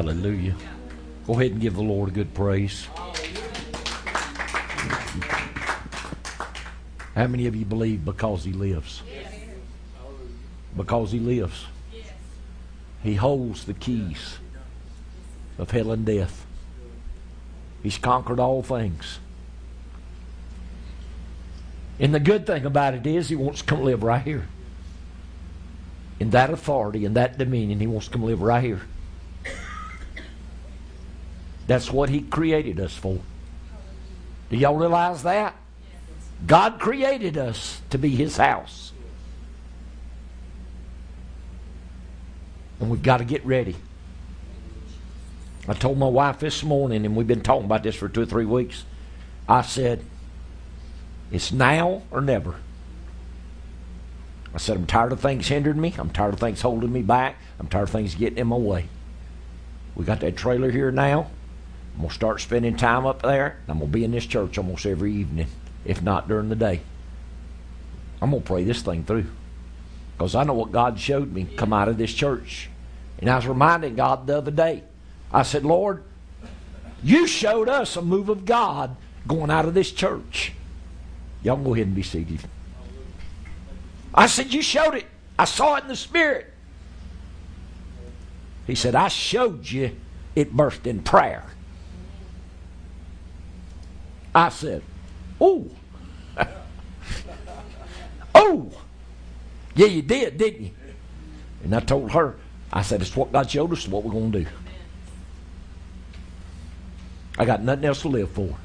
[0.00, 0.54] Hallelujah.
[1.26, 2.88] Go ahead and give the Lord a good praise.
[7.14, 9.02] How many of you believe because He lives?
[10.74, 11.66] Because He lives.
[13.02, 14.38] He holds the keys
[15.58, 16.46] of hell and death.
[17.82, 19.18] He's conquered all things.
[21.98, 24.48] And the good thing about it is, He wants to come live right here.
[26.18, 28.80] In that authority, in that dominion, He wants to come live right here.
[31.70, 33.20] That's what He created us for.
[34.50, 35.54] Do y'all realize that?
[36.44, 38.90] God created us to be His house.
[42.80, 43.76] And we've got to get ready.
[45.68, 48.26] I told my wife this morning, and we've been talking about this for two or
[48.26, 48.84] three weeks.
[49.48, 50.04] I said,
[51.30, 52.56] it's now or never.
[54.52, 55.94] I said, I'm tired of things hindering me.
[55.96, 57.36] I'm tired of things holding me back.
[57.60, 58.88] I'm tired of things getting in my way.
[59.94, 61.30] We got that trailer here now.
[61.94, 63.58] I'm going to start spending time up there.
[63.68, 65.48] I'm going to be in this church almost every evening,
[65.84, 66.80] if not during the day.
[68.22, 69.26] I'm going to pray this thing through.
[70.16, 72.68] Because I know what God showed me come out of this church.
[73.18, 74.84] And I was reminding God the other day.
[75.32, 76.02] I said, Lord,
[77.02, 80.52] you showed us a move of God going out of this church.
[81.42, 82.40] Y'all go ahead and be seated.
[84.14, 85.06] I said, You showed it.
[85.38, 86.52] I saw it in the spirit.
[88.66, 89.96] He said, I showed you
[90.36, 91.44] it burst in prayer.
[94.34, 94.82] I said,
[95.40, 95.68] Oh.
[98.34, 98.70] oh.
[99.74, 100.70] Yeah, you did, didn't you?
[101.64, 102.36] And I told her,
[102.72, 104.46] I said, It's what God showed us, what we're going to do.
[107.38, 108.56] I got nothing else to live for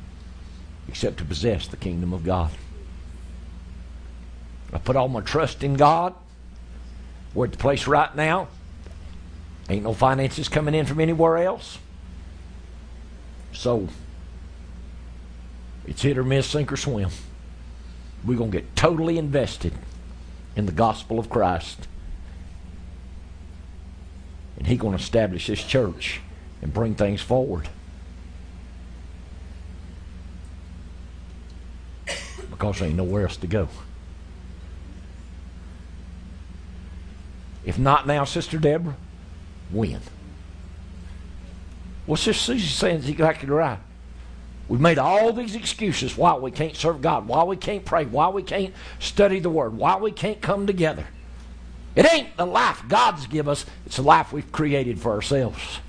[0.88, 2.52] except to possess the kingdom of God.
[4.74, 6.14] I put all my trust in God.
[7.34, 8.50] We're at the place right now.
[9.70, 11.80] Ain't no finances coming in from anywhere else.
[13.54, 13.88] So
[15.88, 17.10] it's hit or miss, sink or swim.
[18.26, 19.74] We're going to get totally invested
[20.56, 21.88] in the gospel of Christ.
[24.58, 26.22] And He's going to establish this church
[26.62, 27.70] and bring things forward.
[32.50, 33.68] Because there ain't nowhere else to go.
[37.66, 38.96] If not now, Sister Deborah,
[39.72, 40.00] when?
[42.08, 43.80] Well, Sister Susie saying is exactly right.
[44.68, 48.30] We've made all these excuses why we can't serve God, why we can't pray, why
[48.30, 51.06] we can't study the Word, why we can't come together.
[51.96, 55.80] It ain't the life God's give us, it's the life we've created for ourselves.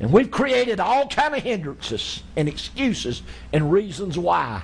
[0.00, 3.22] And we've created all kind of hindrances and excuses
[3.52, 4.62] and reasons why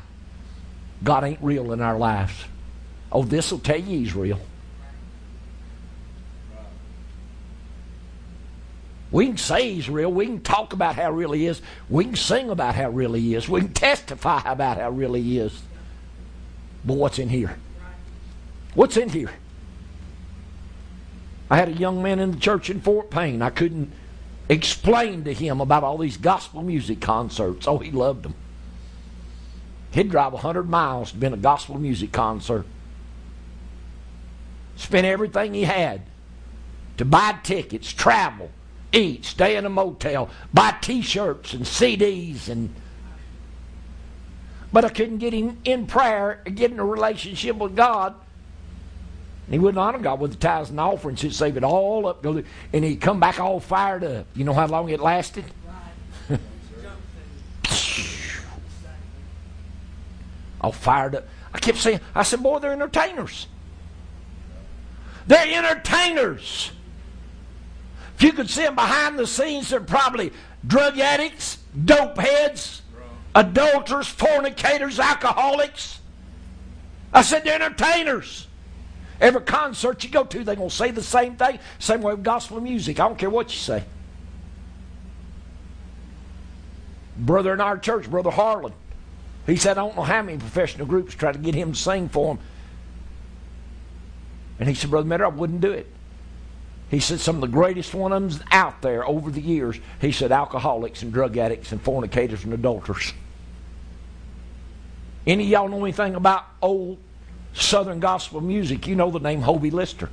[1.03, 2.45] God ain't real in our lives.
[3.11, 4.41] Oh, this will tell you he's real.
[9.15, 10.12] We can say he's real.
[10.12, 11.62] We can talk about how real he is.
[11.89, 13.49] We can sing about how real he is.
[13.49, 15.62] We can testify about how real he is.
[16.85, 17.57] But what's in here?
[18.75, 19.31] What's in here?
[21.49, 23.41] I had a young man in the church in Fort Payne.
[23.41, 23.93] I couldn't
[24.49, 27.69] explain to him about all these gospel music concerts.
[27.69, 28.35] Oh, he loved them.
[29.93, 32.67] He'd drive 100 miles to be in a gospel music concert.
[34.75, 36.01] Spent everything he had
[36.97, 38.51] to buy tickets, travel,
[38.95, 42.75] eat, stay in a motel, buy T-shirts and CDs, and
[44.73, 48.15] but I couldn't get him in prayer, get in a relationship with God.
[49.49, 51.21] He wouldn't honor God with the tithes and offerings.
[51.21, 52.45] He'd save it all up, and
[52.85, 54.27] he'd come back all fired up.
[54.35, 55.45] You know how long it lasted?
[60.61, 61.29] all fired up.
[61.53, 63.47] I kept saying, I said, boy, they're entertainers.
[65.29, 66.73] They're entertainers.
[68.25, 70.33] You could see them behind the scenes, they're probably
[70.66, 72.81] drug addicts, dope heads,
[73.35, 76.01] adulterers, fornicators, alcoholics.
[77.12, 78.49] I said they're entertainers.
[79.20, 81.59] Every concert you go to, they're going to say the same thing.
[81.79, 82.99] Same way with gospel music.
[82.99, 83.85] I don't care what you say.
[87.18, 88.72] Brother in our church, Brother Harlan,
[89.45, 92.09] he said, I don't know how many professional groups tried to get him to sing
[92.09, 92.39] for him.
[94.59, 95.94] And he said, Brother Metter, I wouldn't do it.
[96.95, 100.13] He said some of the greatest one of them out there over the years, he
[100.13, 103.13] said alcoholics and drug addicts and fornicators and adulterers.
[105.27, 106.99] Any y'all know anything about old
[107.53, 108.87] Southern gospel music?
[108.87, 110.09] You know the name Hovie Lister.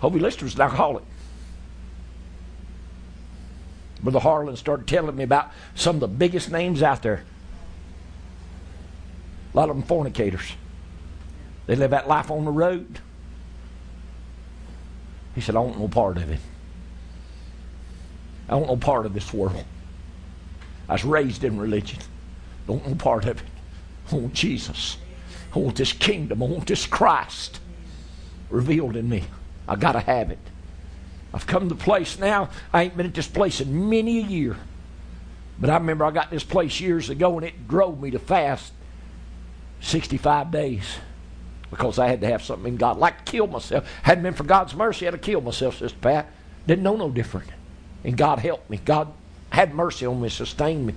[0.00, 1.04] Hovie Lister was an alcoholic.
[4.02, 7.24] Brother Harlan started telling me about some of the biggest names out there.
[9.54, 10.52] A lot of them fornicators.
[11.66, 13.00] They live that life on the road.
[15.40, 16.38] He said, I want no part of it.
[18.46, 19.64] I don't know part of this world.
[20.86, 21.98] I was raised in religion.
[22.66, 23.46] Don't know part of it.
[24.12, 24.98] I want Jesus.
[25.56, 26.42] I want this kingdom.
[26.42, 27.58] I want this Christ
[28.50, 29.24] revealed in me.
[29.66, 30.38] I got to have it.
[31.32, 32.50] I've come to place now.
[32.70, 34.58] I ain't been at this place in many a year.
[35.58, 38.74] But I remember I got this place years ago and it drove me to fast
[39.80, 40.84] 65 days
[41.70, 42.98] because I had to have something in God.
[42.98, 43.88] Like to kill myself.
[44.02, 46.26] Hadn't been for God's mercy, I had to kill myself, Sister Pat.
[46.66, 47.48] Didn't know no different.
[48.04, 48.80] And God helped me.
[48.84, 49.12] God
[49.50, 50.94] had mercy on me, sustained me.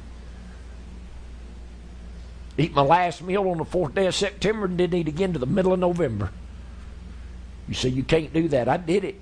[2.58, 5.40] Eat my last meal on the fourth day of September and didn't eat again to
[5.40, 6.32] the middle of November.
[7.68, 8.68] You say you can't do that.
[8.68, 9.20] I did it.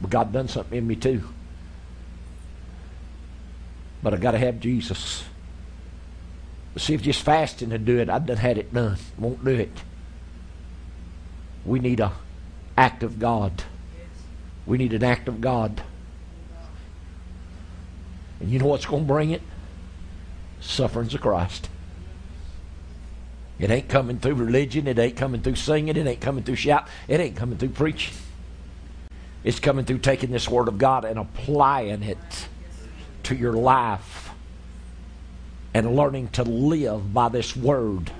[0.00, 1.28] But God done something in me too.
[4.02, 5.24] But I got to have Jesus.
[6.76, 8.96] See if just fasting to do it, I've done had it done.
[9.18, 9.82] Won't do it.
[11.64, 12.12] We need a
[12.76, 13.64] act of God.
[14.66, 15.82] We need an act of God.
[18.38, 19.42] And you know what's going to bring it?
[20.60, 21.68] Sufferings of Christ.
[23.58, 24.86] It ain't coming through religion.
[24.86, 25.96] It ain't coming through singing.
[25.96, 26.88] It ain't coming through shout.
[27.08, 28.14] It ain't coming through preaching.
[29.44, 32.48] It's coming through taking this Word of God and applying it
[33.24, 34.29] to your life
[35.72, 38.10] and learning to live by this Word.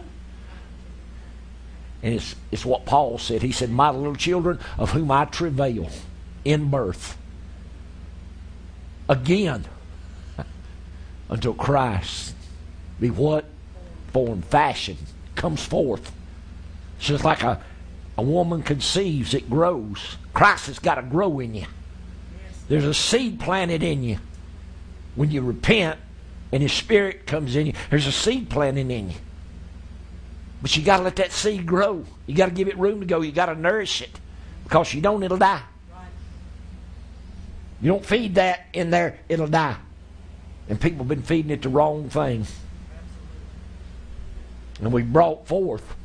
[2.03, 3.43] And it's, it's what Paul said.
[3.43, 5.91] He said, My little children, of whom I travail
[6.45, 7.19] in birth,
[9.09, 9.67] again,
[11.29, 12.35] until Christ
[13.01, 13.47] be what?
[14.13, 14.97] Formed, fashion,
[15.35, 16.13] comes forth.
[16.99, 17.63] It's just like a,
[18.19, 20.17] a woman conceives, it grows.
[20.35, 21.67] Christ has got to grow in you.
[22.69, 24.19] There's a seed planted in you.
[25.15, 25.99] When you repent
[26.53, 29.17] and His Spirit comes in you, there's a seed planting in you.
[30.63, 32.05] But you got to let that seed grow.
[32.27, 33.23] You got to give it room to go.
[33.23, 34.21] You got to nourish it.
[34.65, 35.63] Because you don't, it'll die.
[37.81, 39.77] You don't feed that in there, it'll die.
[40.69, 42.47] And people have been feeding it the wrong thing.
[44.81, 45.97] And we brought forth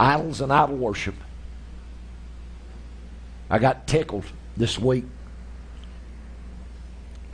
[0.00, 1.14] idols and idol worship.
[3.50, 4.24] I got tickled
[4.56, 5.04] this week.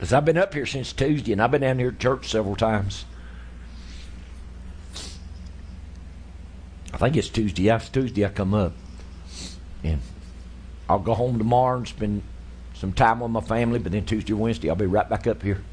[0.05, 2.55] Because I've been up here since Tuesday and I've been down here to church several
[2.55, 3.05] times.
[6.93, 7.69] I think it's Tuesday.
[7.69, 8.73] It's Tuesday I come up.
[9.83, 10.01] And
[10.87, 12.21] I'll go home tomorrow and spend
[12.75, 15.41] some time with my family, but then Tuesday or Wednesday I'll be right back up
[15.41, 15.63] here.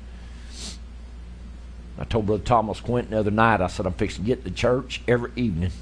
[1.99, 4.51] I told Brother Thomas Quentin the other night, I said, I'm fixing to get to
[4.51, 5.73] church every evening.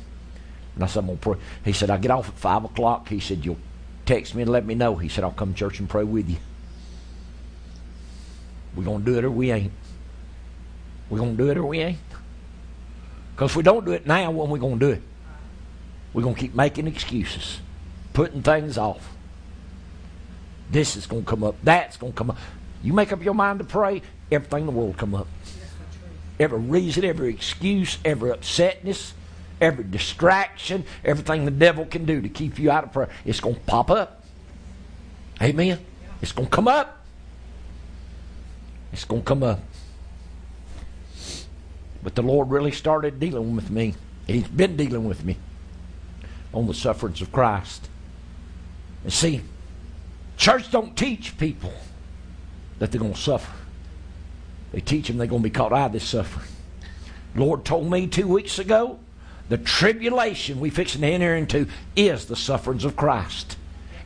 [0.74, 1.38] And I said, I'm going to pray.
[1.64, 3.10] He said, I get off at 5 o'clock.
[3.10, 3.58] He said, You'll
[4.06, 4.96] text me and let me know.
[4.96, 6.38] He said, I'll come to church and pray with you.
[8.74, 9.72] We're going to do it or we ain't.
[11.08, 11.98] We're going to do it or we ain't.
[13.34, 15.02] Because if we don't do it now, when we going to do it?
[16.12, 17.60] We're going to keep making excuses,
[18.12, 19.08] putting things off.
[20.70, 21.56] This is going to come up.
[21.62, 22.38] That's going to come up.
[22.82, 25.26] You make up your mind to pray, everything in the world come up.
[26.38, 29.12] Every reason, every excuse, every upsetness,
[29.60, 33.56] every distraction, everything the devil can do to keep you out of prayer, it's going
[33.56, 34.24] to pop up.
[35.42, 35.78] Amen.
[36.22, 36.99] It's going to come up.
[38.92, 39.60] It's going to come up.
[42.02, 43.94] But the Lord really started dealing with me.
[44.26, 45.36] He's been dealing with me
[46.52, 47.88] on the sufferings of Christ.
[49.04, 49.42] And see,
[50.36, 51.72] church don't teach people
[52.78, 53.52] that they're going to suffer.
[54.72, 56.46] They teach them they're going to be caught out of this suffering.
[57.34, 58.98] Lord told me two weeks ago,
[59.48, 63.56] the tribulation we fixing to enter into is the sufferings of Christ.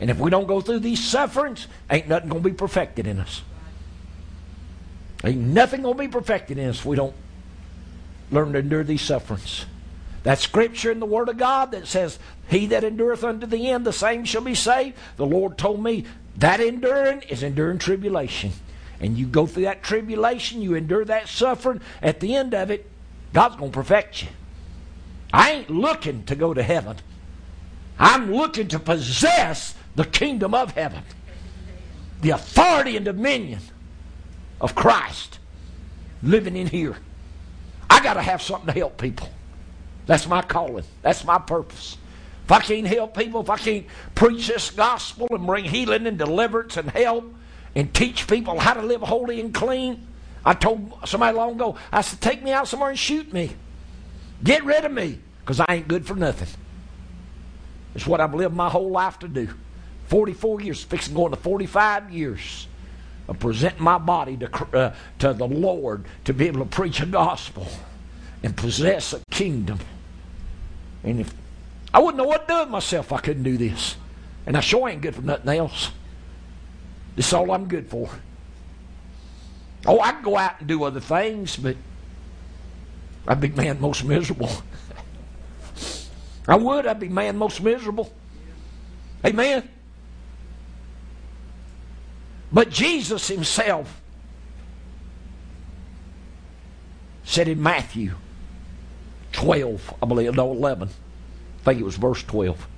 [0.00, 3.20] And if we don't go through these sufferings, ain't nothing going to be perfected in
[3.20, 3.42] us.
[5.24, 7.14] Ain't nothing going to be perfected in us if we don't
[8.30, 9.64] learn to endure these sufferings.
[10.22, 12.18] That scripture in the Word of God that says,
[12.48, 14.96] He that endureth unto the end, the same shall be saved.
[15.16, 16.04] The Lord told me
[16.36, 18.52] that enduring is enduring tribulation.
[19.00, 21.80] And you go through that tribulation, you endure that suffering.
[22.02, 22.90] At the end of it,
[23.32, 24.28] God's going to perfect you.
[25.32, 26.96] I ain't looking to go to heaven.
[27.98, 31.02] I'm looking to possess the kingdom of heaven,
[32.20, 33.60] the authority and dominion
[34.60, 35.38] of Christ
[36.22, 36.96] living in here.
[37.88, 39.28] I got to have something to help people.
[40.06, 40.84] That's my calling.
[41.02, 41.96] That's my purpose.
[42.44, 46.18] If I can't help people, if I can't preach this gospel and bring healing and
[46.18, 47.32] deliverance and help
[47.74, 50.06] and teach people how to live holy and clean,
[50.44, 53.52] I told somebody long ago, I said, take me out somewhere and shoot me.
[54.42, 56.48] Get rid of me because I ain't good for nothing.
[57.94, 59.48] It's what I've lived my whole life to do.
[60.08, 62.66] 44 years, fixing going to 45 years
[63.28, 67.06] of presenting my body to, uh, to the Lord to be able to preach a
[67.06, 67.66] gospel
[68.42, 69.78] and possess a kingdom.
[71.02, 71.34] And if
[71.92, 73.96] I wouldn't know what to do with myself I couldn't do this.
[74.46, 75.90] And I sure ain't good for nothing else.
[77.16, 78.10] This is all I'm good for.
[79.86, 81.76] Oh, I can go out and do other things, but
[83.26, 84.50] I'd be man most miserable.
[86.48, 86.86] I would.
[86.86, 88.12] I'd be man most miserable.
[89.24, 89.68] Amen.
[92.54, 94.00] But Jesus himself
[97.24, 98.14] said in Matthew
[99.32, 102.68] 12, I believe, no, 11, I think it was verse 12.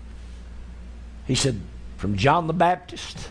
[1.26, 1.60] He said,
[1.98, 3.28] From John the Baptist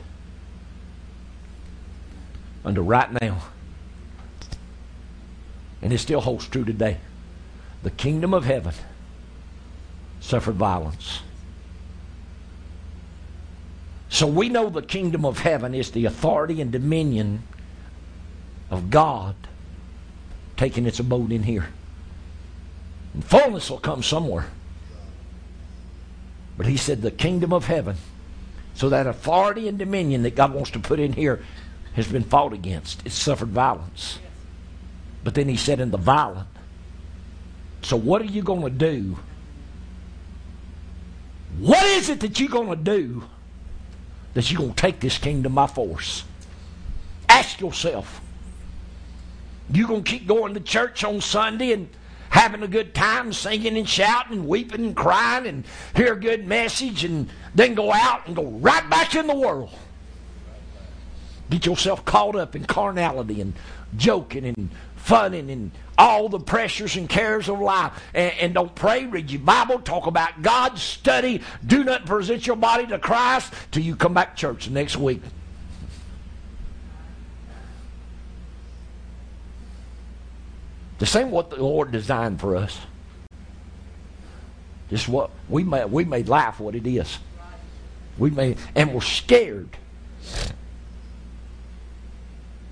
[2.64, 3.42] unto right now,
[5.82, 6.98] and it still holds true today,
[7.82, 8.76] the kingdom of heaven
[10.20, 11.22] suffered violence.
[14.16, 17.44] So we know the kingdom of heaven is the authority and dominion
[18.72, 19.36] of God
[20.56, 21.68] taking its abode in here.
[23.14, 24.46] And fullness will come somewhere.
[26.56, 27.98] But he said the kingdom of heaven.
[28.74, 31.44] So that authority and dominion that God wants to put in here
[31.96, 33.06] has been fought against.
[33.06, 34.20] It's suffered violence.
[35.26, 36.48] But then he said in the violent.
[37.82, 39.18] So what are you going to do?
[41.60, 43.26] What is it that you're going to do
[44.36, 46.24] that you're going to take this kingdom by force?
[47.28, 48.22] Ask yourself.
[49.72, 51.90] You going to keep going to church on Sunday and
[52.30, 56.46] having a good time, singing and shouting, and weeping and crying, and hear a good
[56.46, 59.72] message, and then go out and go right back in the world?
[61.50, 63.54] Get yourself caught up in carnality and
[63.96, 67.94] joking and funning and all the pressures and cares of life.
[68.14, 72.56] And, and, don't pray, read your Bible, talk about God, study, do not present your
[72.56, 75.22] body to Christ till you come back to church next week.
[80.98, 82.80] The same what the Lord designed for us.
[84.90, 87.18] Just what we may we may laugh what it is.
[88.18, 89.78] We may and we're scared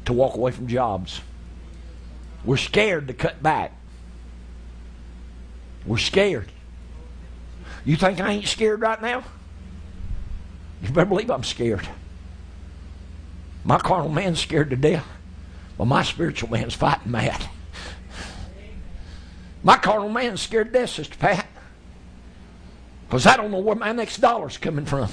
[0.06, 1.22] to walk away from jobs.
[2.46, 3.72] We're scared to cut back.
[5.86, 6.52] We're scared.
[7.86, 9.24] You think I ain't scared right now?
[10.82, 11.88] You better believe I'm scared.
[13.64, 15.06] My carnal man's scared to death.
[15.78, 17.50] Well, my spiritual man's fighting mad.
[19.64, 21.48] My carnal man's scared to death, Sister Pat.
[23.08, 25.10] Because I don't know where my next dollar's coming from.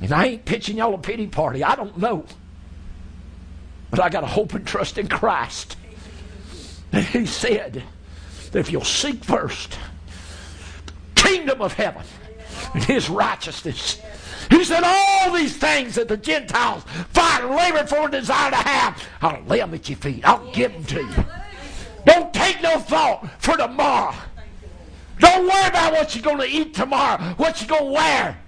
[0.00, 1.62] And I ain't pitching y'all a pity party.
[1.62, 2.24] I don't know.
[3.90, 5.76] But I got to hope and trust in Christ.
[6.92, 7.82] And he said
[8.52, 9.78] that if you'll seek first
[11.14, 12.02] kingdom of heaven
[12.74, 14.00] and his righteousness,
[14.50, 18.56] he said all these things that the Gentiles fight and labor for and desire to
[18.56, 20.26] have, I'll lay them at your feet.
[20.26, 21.24] I'll give them to you.
[22.06, 24.14] Don't take no thought for tomorrow.
[25.18, 28.38] Don't worry about what you're going to eat tomorrow, what you're going to wear,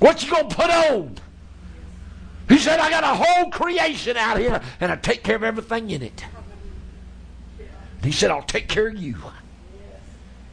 [0.00, 1.16] what you're going to put on.
[2.48, 5.90] He said, I got a whole creation out here, and I take care of everything
[5.90, 6.24] in it.
[8.02, 9.16] He said, I'll take care of you.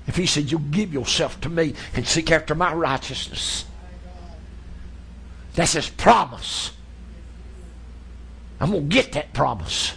[0.07, 3.65] If he said, You'll give yourself to me and seek after my righteousness.
[5.53, 6.71] That's his promise.
[8.59, 9.95] I'm going to get that promise.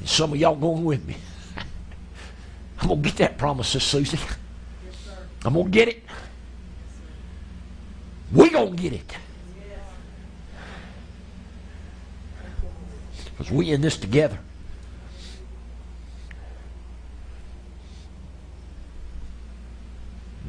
[0.00, 1.16] And some of y'all going with me.
[2.80, 4.18] I'm going to get that promise, Susie.
[5.44, 6.02] I'm going to get it.
[8.32, 9.16] We going to get it.
[13.24, 14.38] Because we in this together.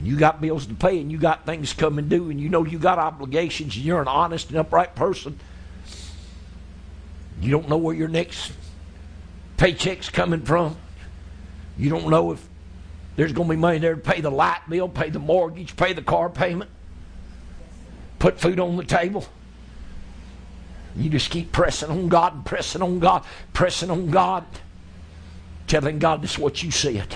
[0.03, 2.79] You got bills to pay and you got things coming due and you know you
[2.79, 5.39] got obligations and you're an honest and upright person,
[7.39, 8.51] you don't know where your next
[9.57, 10.75] paycheck's coming from.
[11.77, 12.47] You don't know if
[13.15, 15.93] there's going to be money there to pay the light bill, pay the mortgage, pay
[15.93, 16.69] the car payment,
[18.21, 19.25] put food on the table.
[20.95, 24.45] You just keep pressing on God and pressing on God, pressing on God,
[25.65, 27.15] telling God this is what you said.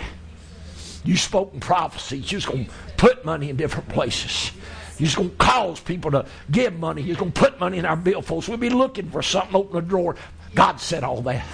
[1.03, 2.31] You spoke in prophecies.
[2.31, 4.51] You're just going to put money in different places.
[4.97, 7.03] You're just going to cause people to give money.
[7.03, 8.49] You're going to put money in our billfolds.
[8.49, 10.15] We'll be looking for something, open a drawer.
[10.55, 11.45] God said all that.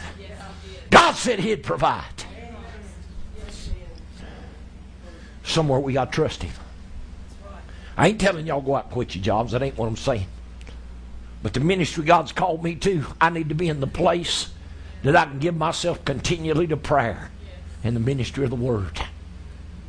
[0.89, 2.05] God said He'd provide.
[5.43, 6.53] Somewhere we got to trust Him.
[7.97, 9.51] I ain't telling y'all go out and quit your jobs.
[9.51, 10.27] That ain't what I'm saying.
[11.43, 14.51] But the ministry God's called me to, I need to be in the place
[15.03, 17.31] that I can give myself continually to prayer
[17.84, 19.01] and the ministry of the Word.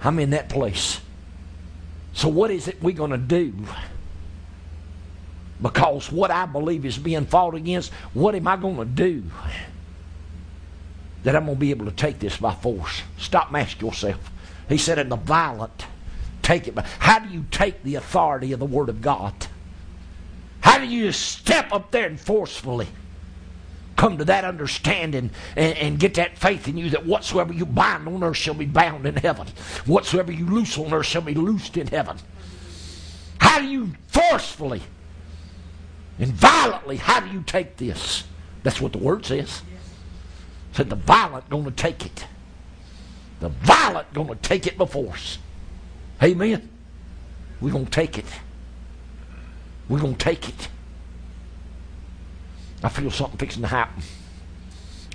[0.00, 1.00] I'm in that place.
[2.14, 3.54] So, what is it we're going to do?
[5.60, 9.22] Because what I believe is being fought against, what am I going to do
[11.22, 13.02] that I'm going to be able to take this by force?
[13.16, 14.30] Stop ask yourself.
[14.68, 15.86] He said, in the violent,
[16.42, 16.74] take it?
[16.74, 19.34] But how do you take the authority of the Word of God?
[20.60, 22.88] How do you step up there and forcefully
[23.96, 28.08] come to that understanding and, and, get that faith in you that whatsoever you bind
[28.08, 29.46] on earth shall be bound in heaven?
[29.86, 32.16] Whatsoever you loose on earth shall be loosed in heaven.
[33.38, 34.82] How do you forcefully
[36.18, 38.24] and violently, how do you take this?
[38.62, 39.62] That's what the word says.
[40.72, 42.26] Said the violent going to take it.
[43.40, 45.38] The violent going to take it by us.
[46.20, 46.68] Amen.
[47.60, 48.26] We're going to take it.
[49.88, 50.68] We're going to take it.
[52.82, 54.02] I feel something fixing to happen.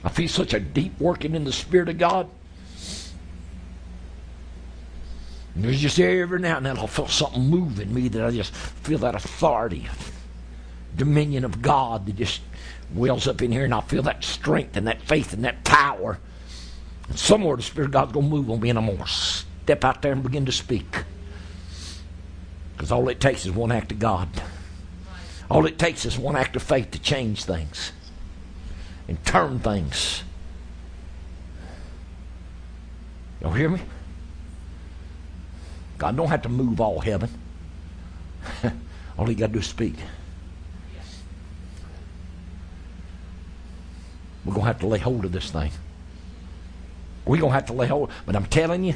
[0.04, 2.30] I feel such a deep working in the Spirit of God.
[5.56, 8.54] And there's just every now and then I'll feel something moving me that I just
[8.54, 9.88] feel that authority,
[10.96, 12.42] dominion of God that just
[12.94, 16.20] wells up in here, and I'll feel that strength and that faith and that power.
[17.10, 19.08] And somewhere the Spirit of God's going to move on me, and I'm going to
[19.68, 21.04] step out there and begin to speak.
[22.74, 24.30] Because all it takes is one act of God.
[25.52, 27.92] All it takes is one act of faith to change things
[29.10, 30.24] and turn things.
[33.42, 33.82] Y'all hear me?
[35.98, 37.30] God don't have to move all heaven.
[39.20, 39.96] all he got to do is speak.
[44.46, 45.72] We're going to have to lay hold of this thing.
[47.26, 48.12] We're going to have to lay hold.
[48.26, 48.96] But I'm telling you,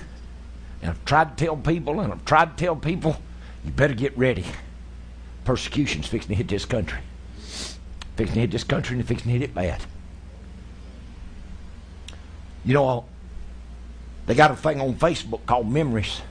[0.81, 3.15] and I've tried to tell people, and I've tried to tell people,
[3.63, 4.45] you better get ready.
[5.45, 6.99] Persecution's fixing to hit this country.
[8.15, 9.83] Fixing to hit this country and fixing to hit it bad.
[12.65, 13.05] You know,
[14.25, 16.21] they got a thing on Facebook called Memories.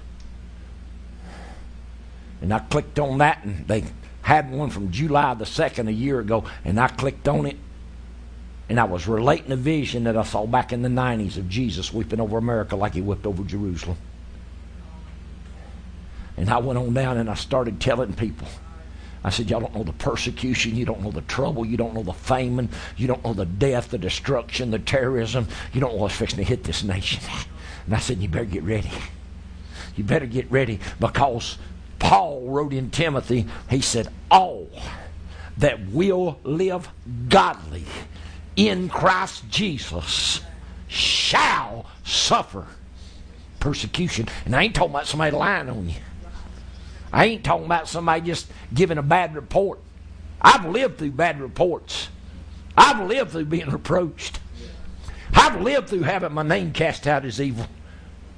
[2.40, 3.85] And I clicked on that, and they
[4.22, 7.56] had one from July the 2nd a year ago, and I clicked on it,
[8.68, 11.93] and I was relating a vision that I saw back in the 90s of Jesus
[11.93, 13.97] weeping over America like he wept over Jerusalem.
[16.41, 18.49] And I went on down and I started telling people.
[19.23, 22.03] I said, Y'all don't know the persecution, you don't know the trouble, you don't know
[22.03, 26.17] the famine, you don't know the death, the destruction, the terrorism, you don't know what's
[26.17, 27.23] fixing to hit this nation.
[27.87, 28.91] And I said, You better get ready.
[29.97, 31.59] You better get ready because
[31.99, 34.69] Paul wrote in Timothy, he said, All
[35.59, 36.89] that will live
[37.29, 37.85] godly
[38.55, 40.41] in Christ Jesus
[40.89, 42.67] shall suffer
[43.59, 44.29] persecution.
[44.45, 45.97] And I ain't talking about somebody lying on you.
[47.12, 49.81] I ain't talking about somebody just giving a bad report.
[50.41, 52.09] I've lived through bad reports.
[52.77, 54.41] I've lived through being reproached.
[55.35, 57.66] I've lived through having my name cast out as evil.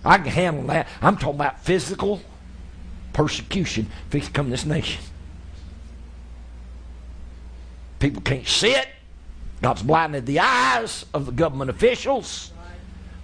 [0.04, 0.88] I can handle that.
[1.00, 2.20] I'm talking about physical
[3.12, 5.02] persecution to come this nation.
[7.98, 8.88] People can't see it.
[9.60, 12.52] God's blinded the eyes of the government officials.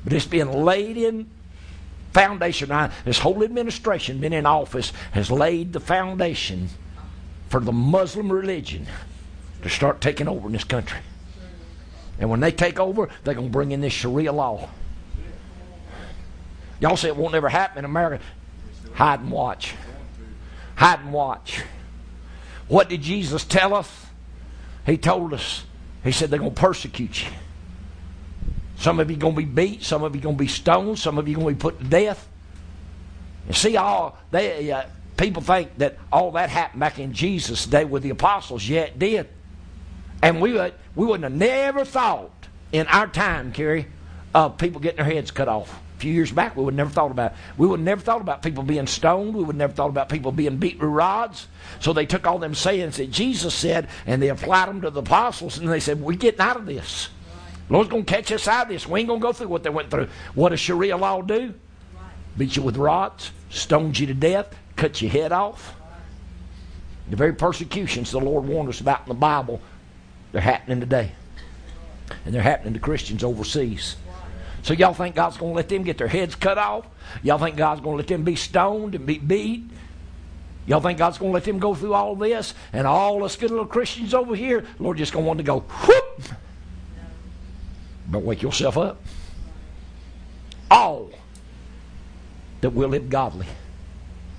[0.05, 1.29] But it's being laid in
[2.13, 2.71] foundation.
[3.05, 6.69] This whole administration been in office has laid the foundation
[7.49, 8.87] for the Muslim religion
[9.63, 11.01] to start taking over in this country.
[12.19, 14.69] And when they take over, they're going to bring in this Sharia law.
[16.81, 18.25] Y'all say it won't ever happen in America.
[18.95, 19.75] Hide and watch.
[20.77, 21.63] Hide and watch.
[22.69, 24.07] What did Jesus tell us?
[24.87, 25.65] He told us
[26.05, 27.31] he said they're going to persecute you.
[28.79, 29.83] Some of you going to be beat.
[29.83, 30.99] Some of you going to be stoned.
[30.99, 32.29] Some of you going to be put to death.
[33.47, 34.85] And see, all they uh,
[35.17, 38.69] people think that all that happened back in Jesus' day with the apostles.
[38.69, 39.29] Yeah, it did.
[40.23, 42.31] And we would we wouldn't have never thought
[42.71, 43.89] in our time, Kerry,
[44.33, 45.81] of people getting their heads cut off.
[45.97, 47.33] A few years back, we would never thought about.
[47.33, 47.39] It.
[47.57, 49.35] We would never thought about people being stoned.
[49.35, 51.49] We would never thought about people being beat with rods.
[51.81, 55.01] So they took all them sayings that Jesus said and they applied them to the
[55.01, 57.09] apostles, and they said, "We're getting out of this.
[57.71, 58.87] Lord's going to catch us out of this.
[58.87, 60.09] We ain't going to go through what they went through.
[60.35, 61.55] What does Sharia law do?
[62.37, 65.75] Beat you with rods, stones you to death, cut your head off.
[67.11, 69.61] The very persecutions the Lord warned us about in the Bible,
[70.33, 71.13] they're happening today,
[72.25, 73.97] and they're happening to Christians overseas."
[74.63, 76.85] So y'all think God's going to let them get their heads cut off?
[77.23, 79.65] Y'all think God's going to let them be stoned and be beat?
[80.67, 82.55] Y'all think God's going to let them go through all this?
[82.73, 85.61] And all us good little Christians over here, Lord just going to want to go,
[85.61, 86.08] whoop!
[88.11, 89.01] But wake yourself up.
[90.71, 91.11] All
[92.61, 93.47] that will live godly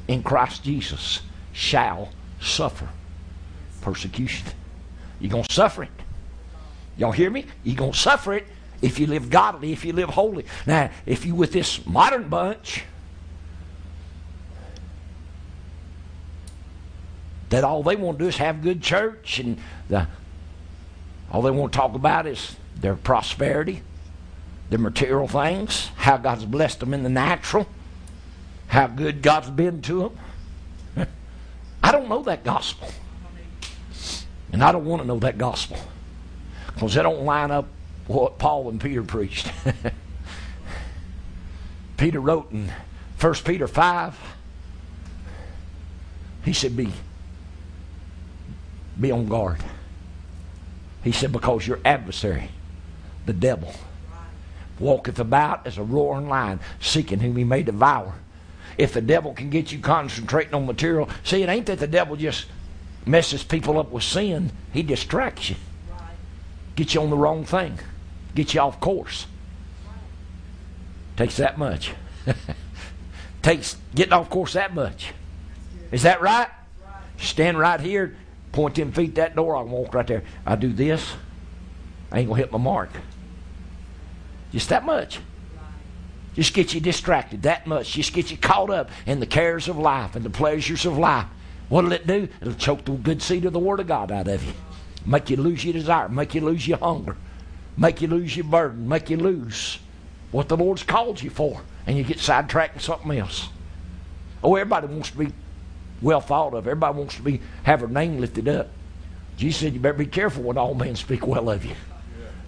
[0.08, 1.22] in Christ Jesus
[1.54, 2.10] shall
[2.42, 2.90] suffer
[3.82, 4.48] persecution.
[5.20, 5.90] You're going to suffer it.
[6.98, 7.46] Y'all hear me?
[7.64, 8.46] You're going to suffer it
[8.82, 10.46] if you live godly, if you live holy.
[10.66, 12.84] Now, if you with this modern bunch
[17.50, 19.58] that all they want to do is have good church and
[19.90, 20.08] the,
[21.32, 23.82] all they want to talk about is their prosperity,
[24.70, 27.68] their material things, how God's blessed them in the natural.
[28.68, 30.12] how good God's been to
[30.96, 31.08] them.
[31.84, 32.90] I don't know that gospel.
[34.52, 35.78] And I don't want to know that gospel.
[36.74, 37.68] Because they don't line up
[38.08, 39.52] what Paul and Peter preached.
[41.98, 42.72] Peter wrote in
[43.20, 44.18] 1 Peter 5,
[46.46, 46.92] he said, Be,
[49.00, 49.62] be on guard.
[51.04, 52.50] He said, Because your adversary,
[53.30, 53.72] the devil,
[54.80, 58.16] walketh about as a roaring lion, seeking whom he may devour.
[58.76, 62.16] If the devil can get you concentrating on material, see, it ain't that the devil
[62.16, 62.48] just
[63.06, 65.58] messes people up with sin, he distracts you.
[66.76, 67.78] Get you on the wrong thing,
[68.34, 69.28] get you off course.
[71.18, 71.92] Takes that much.
[73.44, 75.14] Takes getting off course that much.
[75.92, 76.48] Is that right?
[77.18, 78.16] Stand right here,
[78.54, 80.24] point them feet that door, I can walk right there.
[80.48, 81.14] I do this,
[82.12, 82.90] I ain't gonna hit my mark.
[84.52, 85.20] Just that much.
[86.36, 87.92] Just get you distracted that much.
[87.92, 91.28] Just get you caught up in the cares of life and the pleasures of life.
[91.68, 92.28] What'll it do?
[92.42, 94.54] It'll choke the good seed of the Word of God out of you.
[95.06, 96.10] Make you lose your desire.
[96.10, 97.16] Make you lose your hunger.
[97.78, 98.88] Make you lose your burden.
[98.88, 99.80] Make you lose
[100.32, 101.62] what the Lord's called you for.
[101.86, 103.50] And you get sidetracked in something else.
[104.44, 105.34] Oh, everybody wants to be
[106.02, 106.68] well thought of.
[106.68, 108.70] Everybody wants to be have their name lifted up.
[109.38, 111.76] Jesus said you better be careful when all men speak well of you.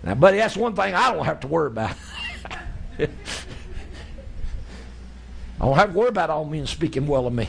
[0.04, 1.96] Now, buddy, that's one thing I don't have to worry about.
[3.00, 3.08] I
[5.60, 7.48] don't have to worry about all men speaking well of me.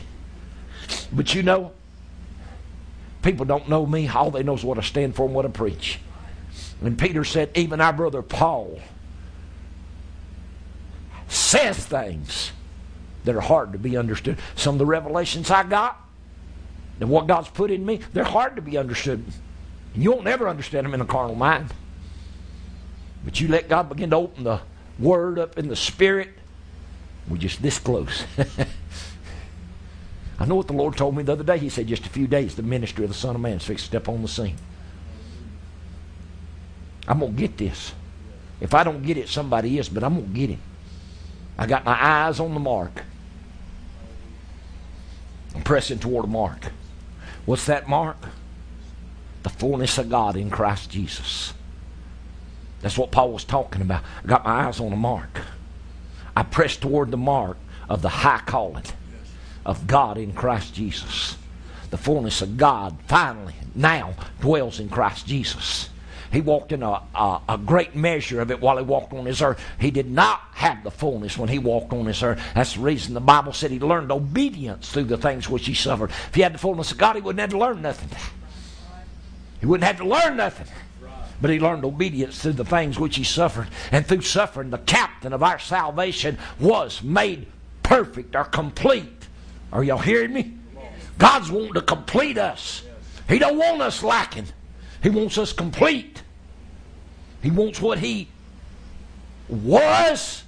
[1.13, 1.73] But you know,
[3.23, 4.07] people don't know me.
[4.09, 5.99] All they know is what I stand for and what I preach.
[6.83, 8.81] And Peter said, even our brother Paul
[11.29, 12.53] says things
[13.25, 14.39] that are hard to be understood.
[14.57, 15.99] Some of the revelations I got
[17.01, 19.25] and what God's put in me, they're hard to be understood.
[19.95, 21.73] You won't never understand them in a carnal mind.
[23.25, 24.61] But you let God begin to open the
[24.99, 26.31] Word up in the Spirit,
[27.29, 28.25] we're just this close.
[30.39, 31.59] I know what the Lord told me the other day.
[31.59, 33.85] He said, just a few days, the ministry of the Son of Man is fixed
[33.85, 34.57] to step on the scene.
[37.07, 37.93] I'm going to get this.
[38.61, 40.59] If I don't get it, somebody is, but I'm going to get it.
[41.59, 43.03] I got my eyes on the mark.
[45.55, 46.73] I'm pressing toward a mark.
[47.45, 48.17] What's that mark?
[49.43, 51.55] The fullness of God in Christ Jesus.
[52.83, 54.03] That's what Paul was talking about.
[54.23, 55.41] I got my eyes on the mark.
[56.37, 57.57] I press toward the mark
[57.89, 58.85] of the high calling
[59.65, 61.37] of God in Christ Jesus.
[61.91, 65.91] The fullness of God finally now dwells in Christ Jesus.
[66.33, 69.43] He walked in a, a, a, great measure of it while he walked on this
[69.43, 69.63] earth.
[69.79, 72.43] He did not have the fullness when he walked on this earth.
[72.55, 76.09] That's the reason the Bible said he learned obedience through the things which he suffered.
[76.09, 78.09] If he had the fullness of God, he wouldn't have to learn nothing.
[79.61, 80.67] He wouldn't have to learn nothing.
[81.43, 83.67] But he learned obedience through the things which he suffered.
[83.91, 87.49] And through suffering, the captain of our salvation was made
[87.83, 89.27] perfect or complete.
[89.73, 90.55] Are y'all hearing me?
[91.19, 92.85] God's wanting to complete us.
[93.29, 94.47] He don't want us lacking.
[95.03, 96.23] He wants us complete.
[97.43, 98.29] He wants what he
[99.49, 100.45] was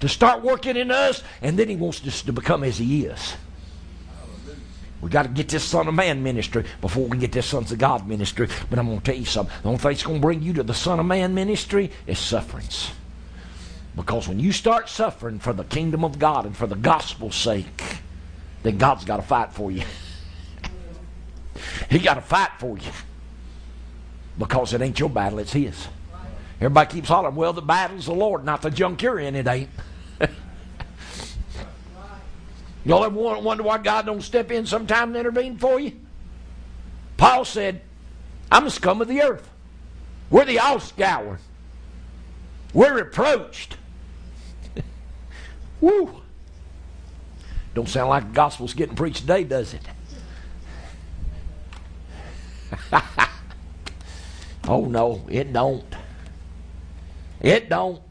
[0.00, 3.34] to start working in us, and then he wants us to become as he is.
[5.04, 7.78] We got to get this Son of Man ministry before we get this Sons of
[7.78, 8.48] God ministry.
[8.70, 9.54] But I'm going to tell you something.
[9.62, 12.18] The only thing that's going to bring you to the Son of Man ministry is
[12.18, 12.90] sufferings.
[13.94, 17.82] Because when you start suffering for the kingdom of God and for the gospel's sake,
[18.62, 19.82] then God's got to fight for you.
[21.90, 22.90] he got to fight for you.
[24.38, 25.86] Because it ain't your battle, it's His.
[26.56, 29.68] Everybody keeps hollering, well, the battle's the Lord, not the junk you're in, it ain't.
[32.84, 35.92] Y'all ever wonder why God don't step in sometime and intervene for you?
[37.16, 37.80] Paul said,
[38.52, 39.48] I'm the scum of the earth.
[40.30, 41.38] We're the offscoured.
[42.74, 43.76] We're reproached.
[45.80, 46.20] Woo!
[47.74, 49.82] Don't sound like the gospel's getting preached today, does it?
[54.68, 55.84] oh no, it don't.
[57.40, 58.02] It don't.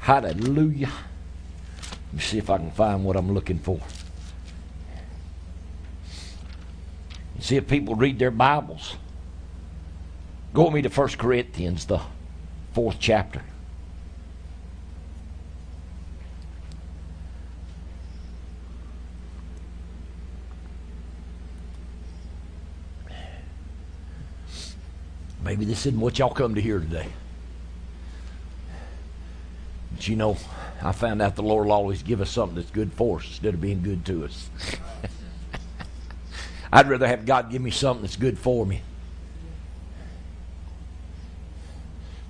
[0.00, 0.92] Hallelujah.
[2.18, 3.78] Me see if I can find what I'm looking for.
[7.38, 8.96] See if people read their Bibles.
[10.52, 12.00] Go with me to 1 Corinthians, the
[12.72, 13.40] fourth chapter.
[25.44, 27.06] Maybe this isn't what y'all come to hear today.
[29.92, 30.36] But you know,
[30.80, 33.54] I found out the Lord will always give us something that's good for us instead
[33.54, 34.48] of being good to us.
[36.72, 38.82] I'd rather have God give me something that's good for me.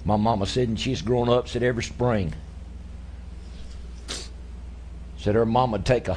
[0.05, 2.33] My mama said, and she's grown up, said every spring,
[5.19, 6.17] Said her mom would take a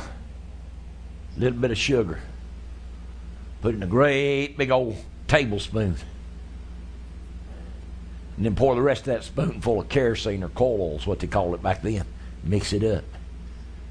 [1.35, 2.19] little bit of sugar,
[3.61, 4.95] put in a great big old
[5.27, 5.95] tablespoon,
[8.37, 11.19] and then pour the rest of that spoonful of kerosene or coal oil is what
[11.19, 12.05] they called it back then.
[12.43, 13.03] Mix it up.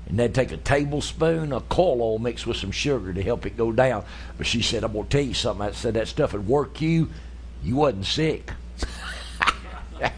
[0.08, 3.56] And they'd take a tablespoon of coal oil mixed with some sugar to help it
[3.56, 4.04] go down.
[4.36, 5.64] But she said, I'm going to tell you something.
[5.64, 7.10] I said, that stuff would work you.
[7.62, 8.50] You wasn't sick.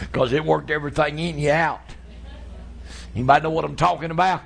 [0.00, 1.80] Because it worked everything in you out.
[3.14, 4.42] Anybody know what I'm talking about?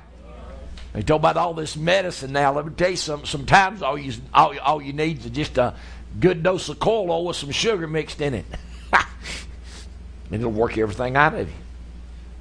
[0.93, 2.53] They talk about all this medicine now.
[2.53, 3.27] Let me tell you something.
[3.27, 5.75] Sometimes all you all, all you need is just a
[6.19, 8.47] good dose of coal oil with some sugar mixed in it.
[8.93, 11.55] and it'll work everything out of you.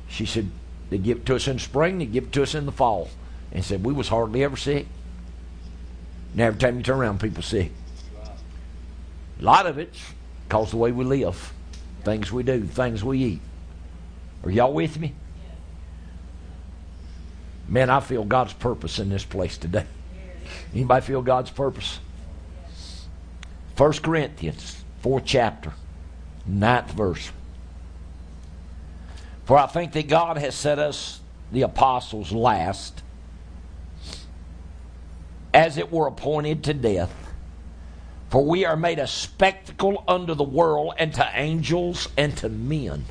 [0.07, 0.49] She said,
[0.89, 2.71] they give it to us in the spring, they give it to us in the
[2.71, 3.09] fall.
[3.51, 4.87] And said, we was hardly ever sick.
[6.33, 7.71] Now every time you turn around, people sick.
[9.39, 9.99] A lot of it's
[10.47, 11.53] because the way we live,
[12.03, 13.41] things we do, things we eat.
[14.43, 15.13] Are y'all with me?
[17.67, 19.85] Man, I feel God's purpose in this place today.
[20.73, 21.99] Anybody feel God's purpose?
[23.75, 25.73] First Corinthians, fourth chapter,
[26.45, 27.31] ninth verse.
[29.47, 31.21] For I think that God has set us,
[31.53, 33.01] the apostles, last,
[35.53, 37.13] as it were appointed to death.
[38.29, 43.05] For we are made a spectacle unto the world and to angels and to men.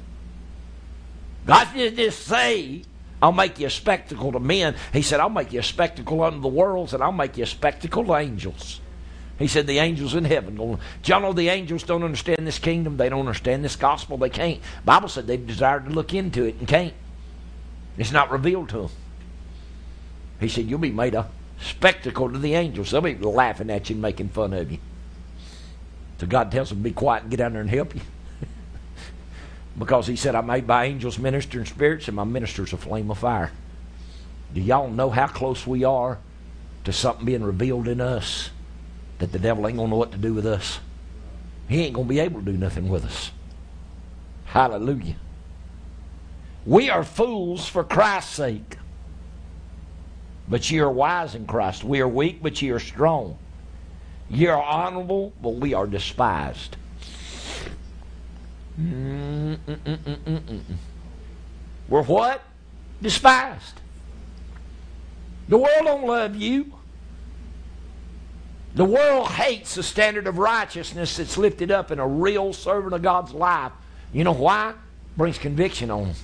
[1.46, 2.82] God didn't just say,
[3.22, 4.76] I'll make you a spectacle to men.
[4.92, 7.46] He said, I'll make you a spectacle unto the worlds and I'll make you a
[7.46, 8.82] spectacle to angels.
[9.38, 10.56] He said, the angels in heaven.
[10.56, 12.96] Do y'all know the angels don't understand this kingdom?
[12.96, 14.16] They don't understand this gospel.
[14.16, 14.60] They can't.
[14.84, 16.94] Bible said they desired to look into it and can't.
[17.98, 18.90] It's not revealed to them.
[20.40, 21.28] He said, you'll be made a
[21.60, 22.90] spectacle to the angels.
[22.90, 24.78] They'll be laughing at you and making fun of you.
[26.18, 28.00] So God tells them, be quiet and get down there and help you.
[29.78, 33.18] because he said, I made my angels ministering spirits and my ministers a flame of
[33.18, 33.52] fire.
[34.54, 36.18] Do y'all know how close we are
[36.84, 38.50] to something being revealed in us?
[39.18, 40.80] That the devil ain't going to know what to do with us.
[41.68, 43.32] He ain't going to be able to do nothing with us.
[44.44, 45.16] Hallelujah.
[46.64, 48.76] We are fools for Christ's sake,
[50.48, 51.84] but ye are wise in Christ.
[51.84, 53.38] We are weak, but ye are strong.
[54.28, 56.76] Ye are honorable, but we are despised.
[58.76, 59.56] We're
[61.88, 62.42] what?
[63.00, 63.80] Despised.
[65.48, 66.72] The world don't love you.
[68.76, 73.00] The world hates the standard of righteousness that's lifted up in a real servant of
[73.00, 73.72] God's life.
[74.12, 74.74] You know why?
[75.16, 76.16] Brings conviction on them.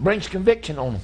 [0.00, 1.02] Brings conviction on them.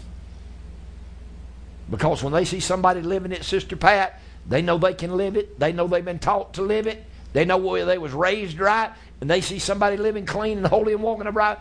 [1.88, 5.60] Because when they see somebody living it, Sister Pat, they know they can live it.
[5.60, 7.04] They know they've been taught to live it.
[7.32, 8.90] They know where they was raised right.
[9.20, 11.60] And they see somebody living clean and holy and walking upright.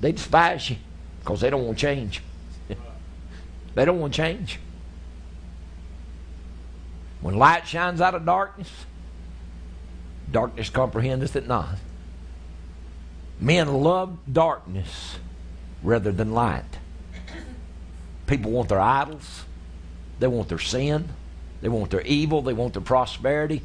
[0.00, 0.76] They despise you
[1.18, 2.22] because they don't want to change.
[3.74, 4.60] they don't want to change.
[7.20, 8.70] When light shines out of darkness,
[10.30, 11.76] darkness comprehendeth it not.
[13.38, 15.18] Men love darkness
[15.82, 16.78] rather than light.
[18.26, 19.44] People want their idols,
[20.18, 21.08] they want their sin,
[21.60, 23.62] they want their evil, they want their prosperity.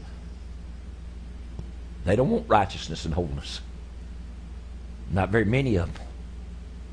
[2.03, 3.61] They don't want righteousness and wholeness.
[5.11, 6.03] Not very many of them.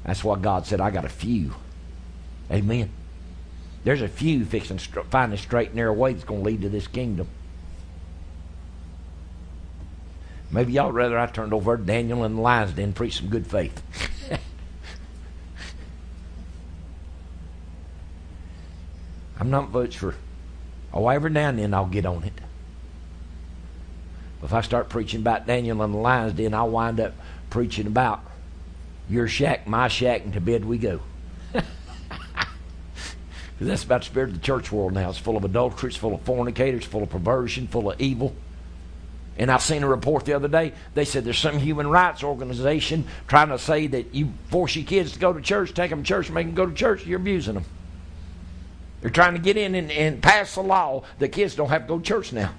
[0.05, 1.55] That's why God said, I got a few.
[2.51, 2.91] Amen.
[3.85, 6.63] There's a few fixing to find a straight and narrow way that's going to lead
[6.63, 7.29] to this kingdom.
[10.53, 13.47] Maybe y'all rather I turned over Daniel and the lions den and preach some good
[13.47, 13.83] faith.
[19.41, 20.15] I'm not much for.
[20.93, 22.35] Oh, every now and then I'll get on it.
[24.43, 27.15] If I start preaching about Daniel and the lions then I'll wind up
[27.49, 28.21] preaching about
[29.09, 31.01] your shack, my shack, and to bed we go.
[33.55, 35.11] Because that's about the spirit of the church world now.
[35.11, 38.35] It's full of adultery, it's full of fornicators, full of perversion, full of evil.
[39.39, 40.73] And I've seen a report the other day.
[40.95, 45.13] They said there's some human rights organization trying to say that you force your kids
[45.13, 47.55] to go to church, take them to church, make them go to church, you're abusing
[47.55, 47.65] them.
[49.01, 51.89] They're trying to get in and, and pass the law that kids don't have to
[51.89, 52.53] go to church now.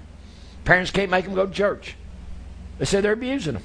[0.64, 1.96] Parents can't make them go to church.
[2.78, 3.62] They say they're abusing them.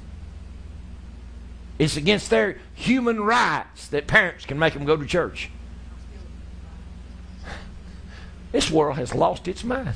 [1.78, 5.50] It's against their human rights that parents can make them go to church.
[8.52, 9.96] This world has lost its mind.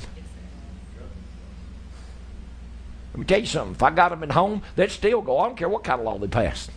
[3.12, 3.74] Let me tell you something.
[3.74, 5.38] If I got them at home, they'd still go.
[5.38, 6.68] I don't care what kind of law they pass.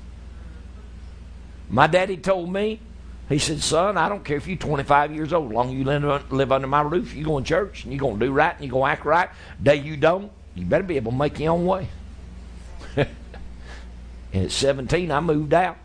[1.69, 2.79] My daddy told me,
[3.27, 5.83] he said, son, I don't care if you're 25 years old, as long as you
[5.83, 8.63] live under my roof, you go in church and you're going to do right and
[8.63, 9.29] you're going to act right.
[9.61, 11.89] Day you don't, you better be able to make your own way.
[12.95, 13.07] and
[14.33, 15.77] at 17, I moved out.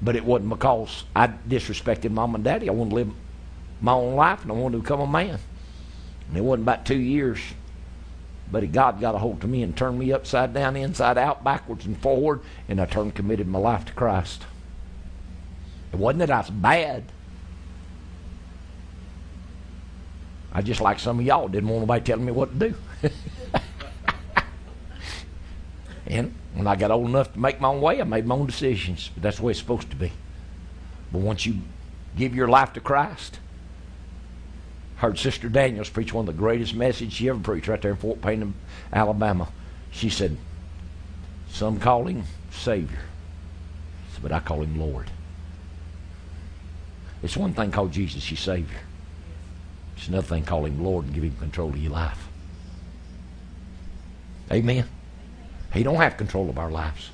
[0.00, 2.68] But it wasn't because I disrespected mom and daddy.
[2.68, 3.10] I wanted to live
[3.80, 5.38] my own life and I wanted to become a man.
[6.28, 7.40] And it wasn't about two years.
[8.50, 11.84] But God got a hold of me and turned me upside down, inside out, backwards
[11.84, 14.44] and forward, and I turned committed my life to Christ.
[15.92, 17.04] It wasn't that I was bad.
[20.52, 22.74] I just like some of y'all didn't want nobody telling me what to do.
[26.06, 28.46] and when I got old enough to make my own way, I made my own
[28.46, 29.10] decisions.
[29.14, 30.12] But that's the way it's supposed to be.
[31.12, 31.58] But once you
[32.16, 33.40] give your life to Christ,
[34.98, 37.96] heard Sister Daniels preach one of the greatest messages she ever preached right there in
[37.96, 38.54] Fort Payne,
[38.92, 39.48] Alabama.
[39.90, 40.36] She said,
[41.48, 43.00] Some call him Savior,
[44.22, 45.10] but I call him Lord.
[47.22, 48.80] It's one thing called Jesus your Savior.
[49.96, 52.28] It's another thing call him Lord and give him control of your life.
[54.50, 54.84] Amen.
[55.72, 57.10] He don't have control of our lives.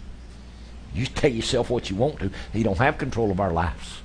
[0.95, 2.31] You tell yourself what you want to.
[2.53, 4.01] He don't have control of our lives.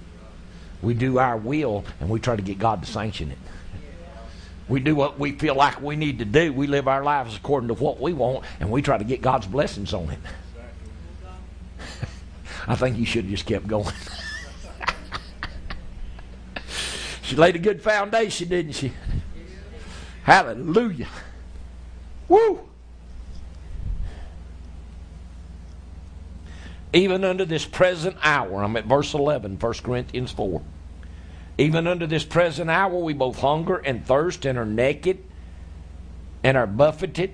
[0.81, 3.37] We do our will and we try to get God to sanction it.
[4.69, 6.53] We do what we feel like we need to do.
[6.53, 9.47] We live our lives according to what we want and we try to get God's
[9.47, 10.19] blessings on it.
[12.67, 13.93] I think you should have just kept going.
[17.23, 18.93] she laid a good foundation, didn't she?
[20.23, 21.07] Hallelujah.
[22.27, 22.69] Woo!
[26.93, 28.63] even under this present hour.
[28.63, 30.61] I'm at verse 11, 1 Corinthians 4.
[31.59, 35.21] Even unto this present hour, we both hunger and thirst and are naked
[36.41, 37.33] and are buffeted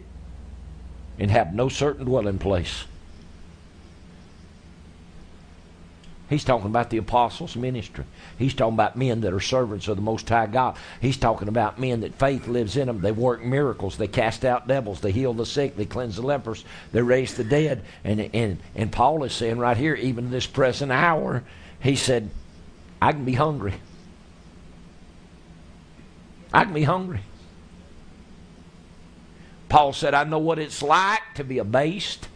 [1.20, 2.86] and have no certain dwelling place.
[6.28, 8.04] He's talking about the apostles' ministry.
[8.40, 10.76] He's talking about men that are servants of the Most High God.
[11.00, 13.02] He's talking about men that faith lives in them.
[13.02, 13.96] They work miracles.
[13.96, 15.02] They cast out devils.
[15.02, 15.78] They heal the sick.
[15.78, 16.66] They cleanse the lepers.
[16.94, 17.84] They raise the dead.
[18.04, 21.44] And, and, and Paul is saying right here, even this present hour,
[21.80, 22.32] he said,
[23.00, 23.76] I can be hungry.
[26.56, 27.20] I can be hungry.
[29.68, 32.30] Paul said, I know what it's like to be abased,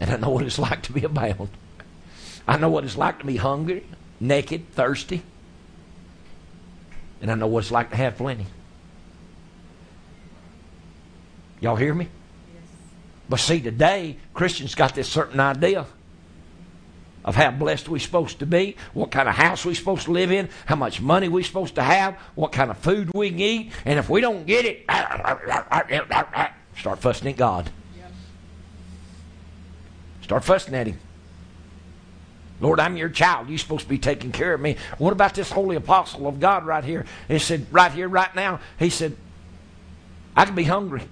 [0.00, 1.50] and I know what it's like to be abound.
[2.48, 3.86] I know what it's like to be hungry,
[4.18, 5.22] naked, thirsty.
[7.22, 8.46] And I know what it's like to have plenty.
[11.60, 12.08] Y'all hear me?
[13.28, 15.86] But see, today, Christians got this certain idea
[17.26, 20.30] of how blessed we're supposed to be, what kind of house we're supposed to live
[20.30, 23.72] in, how much money we're supposed to have, what kind of food we can eat,
[23.84, 24.84] and if we don't get it,
[26.78, 27.68] start fussing at God.
[30.22, 30.98] Start fussing at Him.
[32.60, 33.48] Lord, I'm your child.
[33.48, 34.76] You're supposed to be taking care of me.
[34.98, 37.04] What about this holy apostle of God right here?
[37.28, 39.16] He said, right here, right now, he said,
[40.34, 41.02] I could be hungry.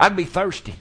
[0.00, 0.74] I'd be thirsty.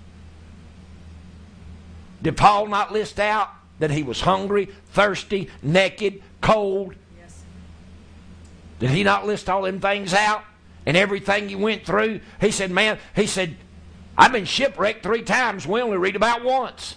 [2.22, 6.96] Did Paul not list out that he was hungry, thirsty, naked, cold?
[7.20, 7.44] Yes.
[8.80, 10.44] Did he not list all them things out?
[10.86, 12.22] And everything he went through?
[12.40, 13.58] He said, man, he said,
[14.18, 15.68] I've been shipwrecked three times.
[15.68, 16.96] We only read about once.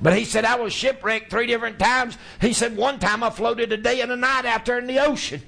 [0.00, 2.16] But he said, I was shipwrecked three different times.
[2.40, 5.04] He said, one time I floated a day and a night out there in the
[5.04, 5.42] ocean.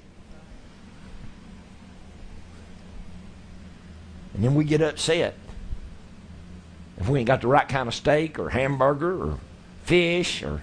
[4.34, 5.34] And then we get upset.
[6.98, 9.38] If we ain't got the right kind of steak or hamburger or
[9.90, 10.62] fish or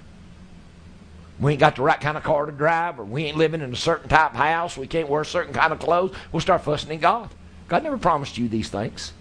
[1.37, 3.73] we ain't got the right kind of car to drive or we ain't living in
[3.73, 6.63] a certain type of house, we can't wear a certain kind of clothes, we'll start
[6.63, 7.29] fussing at God.
[7.67, 9.11] God never promised you these things.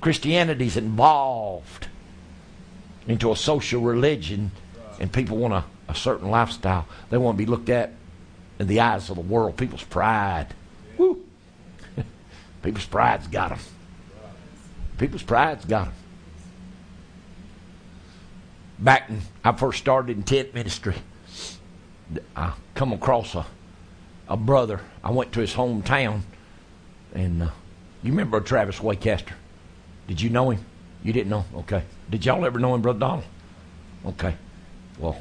[0.00, 1.88] Christianity's involved
[3.08, 4.52] into a social religion,
[5.00, 6.86] and people want a, a certain lifestyle.
[7.10, 7.92] They want to be looked at
[8.60, 9.56] in the eyes of the world.
[9.56, 10.46] People's pride.
[10.96, 11.24] Woo.
[12.62, 13.58] People's pride's got them.
[14.98, 15.94] People's pride's got them.
[18.78, 20.96] Back when I first started in tent ministry,
[22.36, 23.46] I come across a,
[24.28, 24.80] a brother.
[25.02, 26.20] I went to his hometown,
[27.14, 27.50] and uh,
[28.02, 29.32] you remember Travis Waycaster?
[30.06, 30.64] Did you know him?
[31.02, 31.44] You didn't know?
[31.54, 31.82] Okay.
[32.10, 33.24] Did y'all ever know him, Brother Donald?
[34.04, 34.34] Okay.
[34.98, 35.20] Well,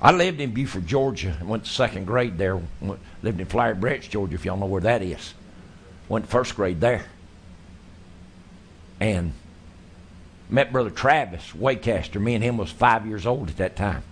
[0.00, 2.60] I lived in Buford, Georgia, and went to second grade there.
[2.80, 5.34] Went, lived in Flowery Branch, Georgia, if y'all know where that is.
[6.08, 7.06] Went first grade there.
[9.00, 9.32] And
[10.48, 12.20] met Brother Travis Waycaster.
[12.20, 14.02] Me and him was five years old at that time.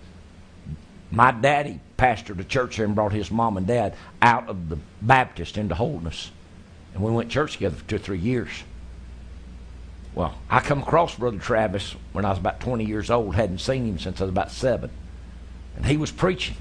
[1.11, 4.77] My daddy pastored a church there and brought his mom and dad out of the
[5.01, 6.31] Baptist into holiness.
[6.93, 8.63] And we went to church together for two or three years.
[10.13, 13.35] Well, I come across Brother Travis when I was about 20 years old.
[13.35, 14.89] Hadn't seen him since I was about seven.
[15.75, 16.55] And he was preaching.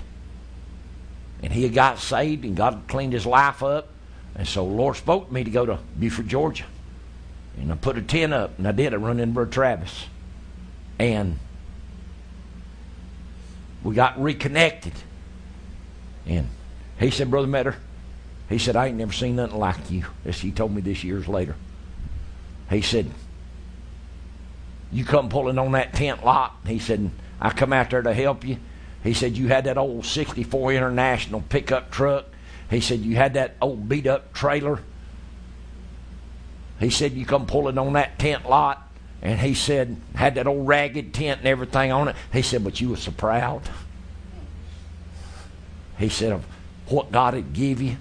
[1.43, 3.89] And he had got saved and God cleaned his life up.
[4.35, 6.65] And so the Lord spoke to me to go to Buford, Georgia.
[7.59, 8.93] And I put a tent up, and I did.
[8.93, 10.07] I run into Brother Travis.
[10.99, 11.39] And
[13.83, 14.95] we got reconnected.
[16.27, 16.49] And
[16.99, 17.77] he said, Brother Metter,
[18.49, 20.07] he said, I ain't never seen nothing like you.
[20.25, 21.55] As he told me this years later.
[22.71, 23.11] He said,
[24.91, 26.57] You come pulling on that tent lot.
[26.67, 27.11] He said,
[27.41, 28.57] I come out there to help you.
[29.03, 32.27] He said, You had that old 64 International pickup truck.
[32.71, 34.81] He said, You had that old beat up trailer.
[36.85, 38.91] He said, You come pulling on that tent lot.
[39.23, 42.17] And he said, had that old ragged tent and everything on it.
[42.31, 43.63] He said, But you were so proud.
[45.99, 46.45] He said, Of
[46.89, 47.97] what God had give you.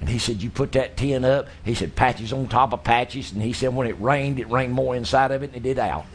[0.00, 1.46] And he said, You put that tent up.
[1.64, 3.30] He said, Patches on top of patches.
[3.30, 5.78] And he said, When it rained, it rained more inside of it than it did
[5.78, 6.06] out.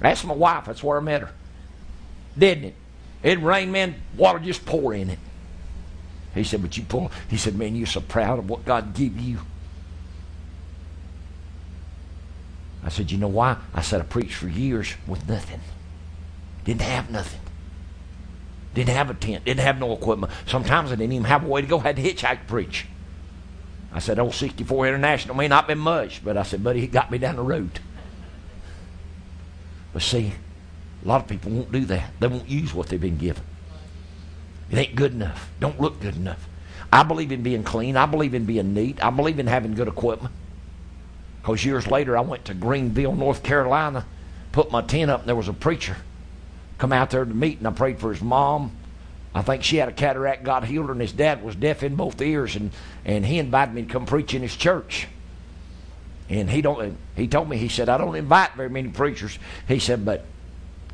[0.00, 0.64] That's my wife.
[0.64, 1.30] That's where I met her.
[2.36, 2.74] Didn't it?
[3.22, 5.18] It rained, man, water just pour in it.
[6.34, 7.12] He said, But you pull.
[7.30, 9.38] He said, Man, you're so proud of what God give you.
[12.84, 13.56] I said, You know why?
[13.74, 15.60] I said, I preached for years with nothing.
[16.64, 17.40] Didn't have nothing.
[18.74, 19.44] Didn't have a tent.
[19.44, 20.32] Didn't have no equipment.
[20.46, 21.78] Sometimes I didn't even have a way to go.
[21.78, 22.86] Had to hitchhike to preach.
[23.92, 27.10] I said, Old 64 International may not been much, but I said, Buddy, he got
[27.10, 27.80] me down the road.
[29.92, 30.32] But see,
[31.04, 32.12] a lot of people won't do that.
[32.20, 33.42] They won't use what they've been given.
[34.70, 35.50] It ain't good enough.
[35.58, 36.46] Don't look good enough.
[36.92, 37.96] I believe in being clean.
[37.96, 39.02] I believe in being neat.
[39.02, 40.34] I believe in having good equipment.
[41.40, 44.04] Because years later, I went to Greenville, North Carolina,
[44.52, 45.96] put my tent up, and there was a preacher
[46.78, 48.72] come out there to meet, and I prayed for his mom.
[49.34, 51.96] I think she had a cataract, God healed, her, and his dad was deaf in
[51.96, 52.70] both ears, and,
[53.04, 55.08] and he invited me to come preach in his church.
[56.30, 56.96] And he don't.
[57.16, 57.56] He told me.
[57.56, 60.26] He said, "I don't invite very many preachers." He said, "But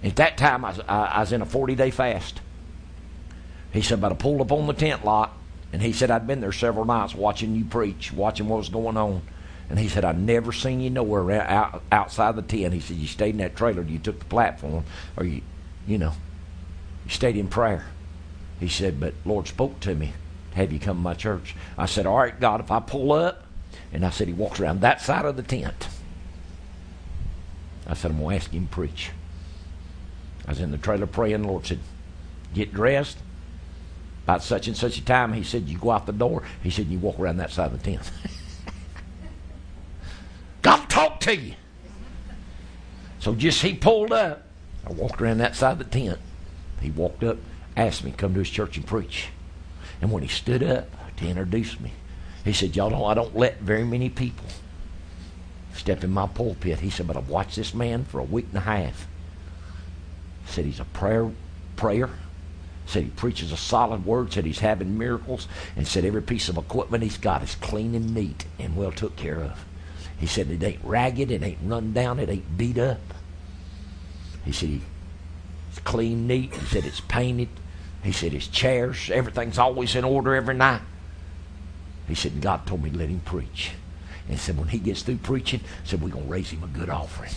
[0.03, 2.41] at that time, I was, I, I was in a forty-day fast."
[3.73, 5.33] He said, "But I pulled up on the tent lot,
[5.73, 8.97] and he said I'd been there several nights watching you preach, watching what was going
[8.97, 9.23] on."
[9.71, 12.75] And he said, I never seen you nowhere out, outside the tent.
[12.75, 14.85] He said, You stayed in that trailer, you took the platform,
[15.17, 15.43] or you,
[15.87, 16.13] you know,
[17.05, 17.87] you stayed in prayer.
[18.61, 20.13] He said, But Lord spoke to me
[20.55, 21.55] have you come to my church.
[21.77, 23.45] I said, All right, God, if I pull up,
[23.93, 25.89] and I said, He walks around that side of the tent.
[27.87, 29.11] I said, I'm going to ask him to preach.
[30.47, 31.43] I was in the trailer praying.
[31.43, 31.81] The Lord said,
[32.55, 33.19] Get dressed.
[34.25, 36.45] About such and such a time, he said, You go out the door.
[36.63, 38.11] He said, You walk around that side of the tent.
[40.65, 41.55] God talk to you.
[43.21, 44.43] So just he pulled up.
[44.87, 46.19] I walked around that side of the tent.
[46.81, 47.37] He walked up,
[47.77, 49.29] asked me to come to his church and preach.
[50.01, 50.89] And when he stood up
[51.19, 51.93] to introduce me,
[52.45, 54.47] he said, Y'all know I don't let very many people
[55.75, 56.81] step in my pulpit.
[56.81, 59.07] He said, But I've watched this man for a week and a half.
[60.47, 61.31] Said he's a prayer
[61.77, 62.09] prayer.
[62.87, 64.33] Said he preaches a solid word.
[64.33, 65.47] Said he's having miracles.
[65.77, 69.17] And said every piece of equipment he's got is clean and neat and well took
[69.17, 69.65] care of.
[70.19, 73.01] He said it ain't ragged, it ain't run down, it ain't beat up.
[74.45, 74.81] He said
[75.71, 76.55] it's clean, neat.
[76.55, 77.49] He said it's painted.
[78.03, 80.83] He said his chairs, everything's always in order every night.
[82.07, 83.73] He said, God told me to let him preach.
[84.29, 86.91] And said, when he gets through preaching, said, we're going to raise him a good
[86.91, 87.33] offering.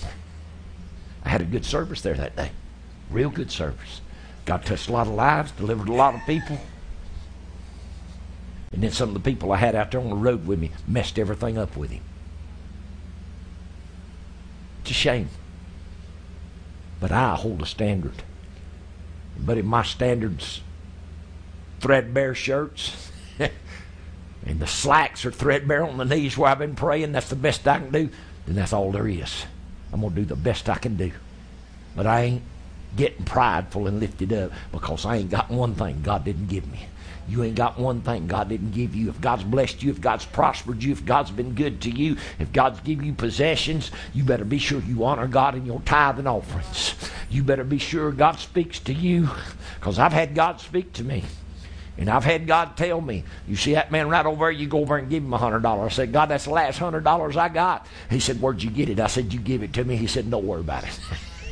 [1.23, 2.51] I had a good service there that day.
[3.09, 4.01] Real good service.
[4.45, 6.59] God touched a lot of lives, delivered a lot of people.
[8.71, 10.71] And then some of the people I had out there on the road with me
[10.87, 12.03] messed everything up with him.
[14.87, 15.27] It's a shame.
[17.01, 18.23] But I hold a standard.
[19.37, 20.61] But if my standards
[21.81, 23.11] threadbare shirts
[24.45, 27.67] and the slacks are threadbare on the knees where I've been praying, that's the best
[27.67, 28.09] I can do,
[28.45, 29.43] then that's all there is.
[29.91, 31.11] I'm going to do the best I can do.
[31.93, 32.43] But I ain't
[32.95, 36.87] getting prideful and lifted up because I ain't got one thing God didn't give me.
[37.27, 39.09] You ain't got one thing God didn't give you.
[39.09, 42.53] If God's blessed you, if God's prospered you, if God's been good to you, if
[42.53, 46.27] God's given you possessions, you better be sure you honor God in your tithe and
[46.27, 46.95] offerings.
[47.29, 49.29] You better be sure God speaks to you
[49.75, 51.23] because I've had God speak to me.
[51.97, 54.79] And I've had God tell me, you see that man right over there, you go
[54.79, 55.93] over and give him a hundred dollars.
[55.93, 57.87] I said, God, that's the last hundred dollars I got.
[58.09, 58.99] He said, Where'd you get it?
[58.99, 59.95] I said, You give it to me.
[59.95, 60.99] He said, Don't worry about it.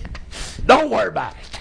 [0.65, 1.60] Don't worry about it.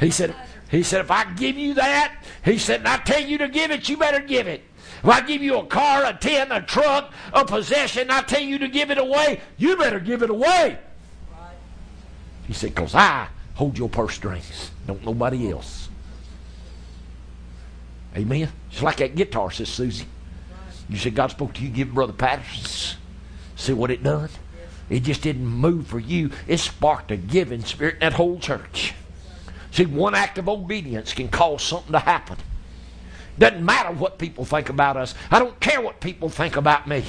[0.00, 0.34] He said,
[0.70, 3.70] he said, if I give you that, he said, and I tell you to give
[3.70, 4.62] it, you better give it.
[4.98, 8.58] If I give you a car, a tent, a truck, a possession, I tell you
[8.58, 10.78] to give it away, you better give it away.
[12.46, 15.88] He said, because I hold your purse strings, don't nobody else.
[18.16, 18.50] Amen.
[18.70, 20.06] Just like that guitar, says Susie.
[20.88, 22.98] You said God spoke to you, give Brother Patterson.
[23.56, 24.28] See what it done?
[24.90, 26.30] It just didn't move for you.
[26.46, 28.94] It sparked a giving spirit in that whole church.
[29.74, 32.36] See, one act of obedience can cause something to happen.
[33.36, 35.16] Doesn't matter what people think about us.
[35.32, 37.02] I don't care what people think about me.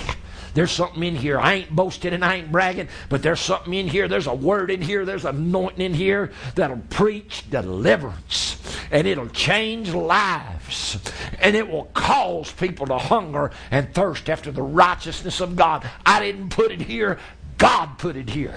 [0.55, 1.39] There's something in here.
[1.39, 4.07] I ain't boasting and I ain't bragging, but there's something in here.
[4.07, 5.05] There's a word in here.
[5.05, 8.59] There's anointing in here that'll preach deliverance
[8.89, 10.97] and it'll change lives
[11.39, 15.87] and it will cause people to hunger and thirst after the righteousness of God.
[16.03, 17.19] I didn't put it here.
[17.57, 18.53] God put it here.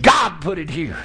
[0.00, 0.96] God put it here.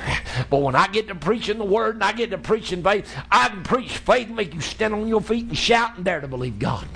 [0.50, 3.50] But when I get to preaching the word and I get to preaching faith, I
[3.50, 6.28] can preach faith, and make you stand on your feet and shout and dare to
[6.28, 6.88] believe God.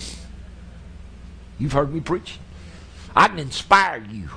[1.57, 2.39] You've heard me preach.
[3.15, 4.29] I can inspire you.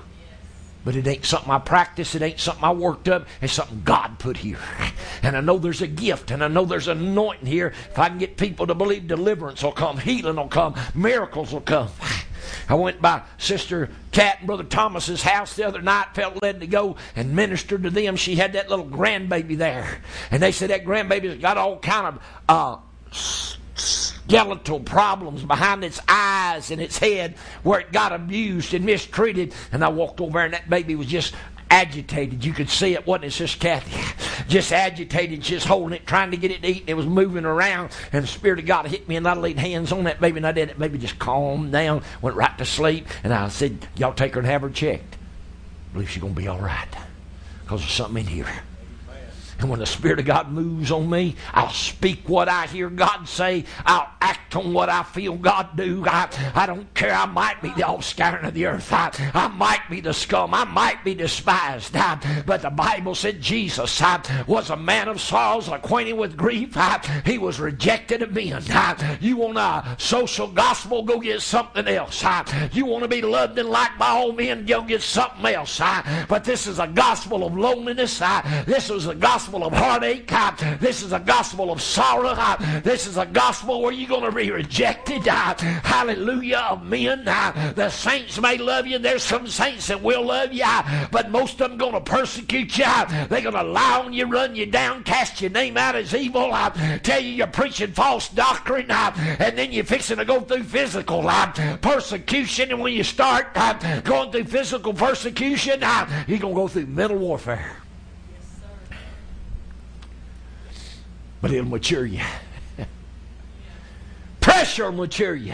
[0.84, 2.14] But it ain't something I practice.
[2.14, 3.26] It ain't something I worked up.
[3.40, 4.58] It's something God put here.
[5.22, 7.68] And I know there's a gift and I know there's an anointing here.
[7.90, 11.62] If I can get people to believe deliverance will come, healing will come, miracles will
[11.62, 11.88] come.
[12.68, 16.66] I went by Sister Cat and Brother Thomas's house the other night, felt led to
[16.66, 18.16] go and minister to them.
[18.16, 20.02] She had that little grandbaby there.
[20.30, 22.76] And they said that grandbaby's got all kind of uh,
[24.26, 29.54] skeletal problems behind its eyes and its head where it got abused and mistreated.
[29.72, 31.34] And I walked over and that baby was just
[31.70, 32.44] agitated.
[32.44, 34.24] You could see it, wasn't it, Sister Kathy?
[34.48, 36.80] Just agitated, just holding it, trying to get it to eat.
[36.80, 39.58] And it was moving around, and the Spirit of God hit me, and I laid
[39.58, 40.78] hands on that baby, and I did it.
[40.78, 44.46] Baby just calmed down, went right to sleep, and I said, Y'all take her and
[44.46, 45.14] have her checked.
[45.14, 46.88] I believe she's going to be all right
[47.62, 48.46] because there's something in here.
[49.58, 53.28] And when the Spirit of God moves on me, I'll speak what I hear God
[53.28, 53.64] say.
[53.86, 56.04] I'll act on what I feel God do.
[56.06, 57.14] I, I don't care.
[57.14, 58.92] I might be the offscouring of the earth.
[58.92, 60.54] I, I might be the scum.
[60.54, 61.94] I might be despised.
[61.96, 66.76] I, but the Bible said Jesus I, was a man of sorrows, acquainted with grief.
[66.76, 68.62] I, he was rejected of men.
[68.70, 71.02] I, you want a social gospel?
[71.02, 72.24] Go get something else.
[72.24, 74.66] I, you want to be loved and liked by all men?
[74.66, 75.80] Go get something else.
[75.80, 78.20] I, but this is a gospel of loneliness.
[78.20, 80.32] I, this was a gospel gospel of heartache.
[80.32, 82.30] Uh, this is a gospel of sorrow.
[82.30, 85.28] Uh, this is a gospel where you're going to be rejected.
[85.28, 87.26] Uh, hallelujah of men.
[87.26, 88.98] The saints may love you.
[88.98, 90.64] There's some saints that will love you,
[91.10, 92.86] but most of them going to persecute you.
[93.28, 96.50] They're going to lie on you, run you down, cast your name out as evil,
[97.02, 101.22] tell you you're preaching false doctrine, and then you're fixing to go through physical
[101.82, 102.70] persecution.
[102.70, 103.52] And when you start
[104.04, 105.80] going through physical persecution,
[106.26, 107.83] you're going to go through mental warfare.
[111.44, 112.22] But it'll mature you.
[114.40, 115.52] Pressure will mature you.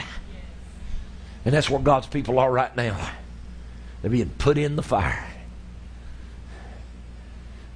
[1.44, 3.10] And that's where God's people are right now.
[4.00, 5.26] They're being put in the fire.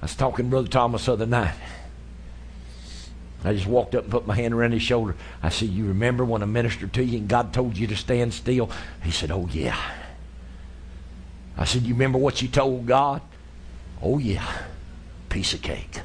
[0.01, 1.55] I was talking to Brother Thomas the other night.
[3.43, 5.17] I just walked up and put my hand around his shoulder.
[5.43, 8.33] I said, You remember when I ministered to you and God told you to stand
[8.33, 8.71] still?
[9.03, 9.77] He said, Oh, yeah.
[11.57, 13.21] I said, You remember what you told God?
[14.01, 14.47] Oh, yeah.
[15.27, 15.99] Piece of cake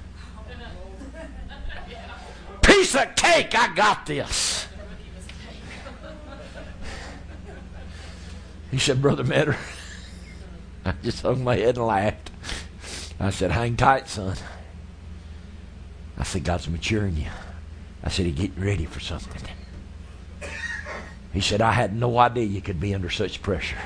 [2.90, 3.54] piece of cake.
[3.54, 4.66] I got this.
[8.70, 9.56] He said, Brother Metter.
[10.84, 12.30] I just hung my head and laughed.
[13.18, 14.36] I said, Hang tight, son.
[16.16, 17.30] I said, God's maturing you.
[18.02, 19.42] I said, He's getting ready for something.
[21.32, 23.78] He said, I had no idea you could be under such pressure.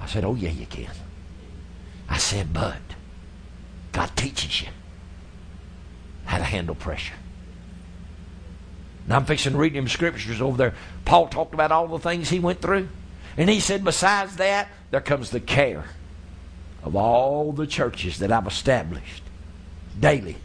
[0.00, 0.90] I said, Oh, yeah, you can.
[2.08, 2.78] I said, But
[3.92, 4.68] God teaches you
[6.24, 7.14] how to handle pressure.
[9.06, 10.74] And I'm fixing to read him scriptures over there.
[11.04, 12.88] Paul talked about all the things he went through.
[13.36, 15.84] And he said, besides that, there comes the care
[16.82, 19.22] of all the churches that I've established
[19.98, 20.36] daily.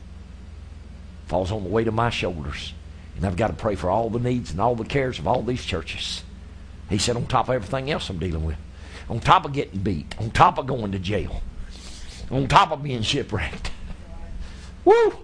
[1.25, 2.73] Falls on the weight of my shoulders.
[3.15, 5.41] And I've got to pray for all the needs and all the cares of all
[5.41, 6.23] these churches.
[6.89, 8.57] He said, on top of everything else I'm dealing with,
[9.09, 11.41] on top of getting beat, on top of going to jail,
[12.29, 13.71] on top of being shipwrecked.
[14.85, 15.17] Woo!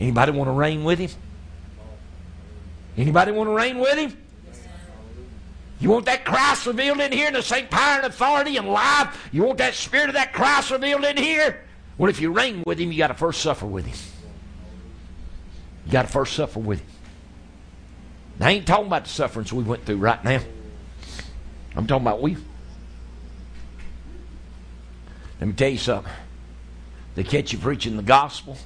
[0.00, 1.10] Anybody want to reign with him?
[2.96, 4.16] Anybody want to reign with him?
[5.80, 9.28] You want that Christ revealed in here in the same power and authority and life?
[9.32, 11.64] You want that spirit of that Christ revealed in here?
[11.96, 13.96] Well, if you reign with him, you got to first suffer with him.
[15.86, 16.88] You got to first suffer with him.
[18.40, 20.40] Now, I ain't talking about the sufferings we went through right now.
[21.76, 22.36] I'm talking about we.
[25.40, 26.12] Let me tell you something.
[27.14, 28.56] They catch you preaching the gospel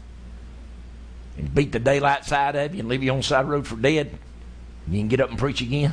[1.37, 3.53] and beat the daylight side of you and leave you on the side of the
[3.53, 4.19] road for dead,
[4.89, 5.93] you can get up and preach again,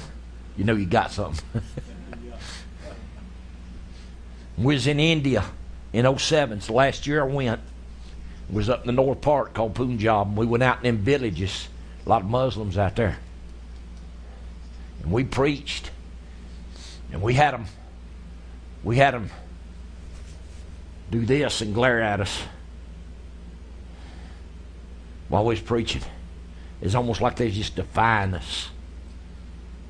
[0.57, 1.45] you know you got something.
[4.57, 5.45] we was in India
[5.93, 6.61] in 07.
[6.61, 7.61] So last year I went.
[8.49, 10.27] Was up in the north part called Punjab.
[10.27, 11.69] And we went out in them villages.
[12.05, 13.19] A lot of Muslims out there.
[15.03, 15.91] And we preached.
[17.11, 17.65] And we had them.
[18.83, 19.29] We had them
[21.11, 22.41] do this and glare at us
[25.29, 26.01] was preaching.
[26.81, 28.69] It's almost like they just defying us.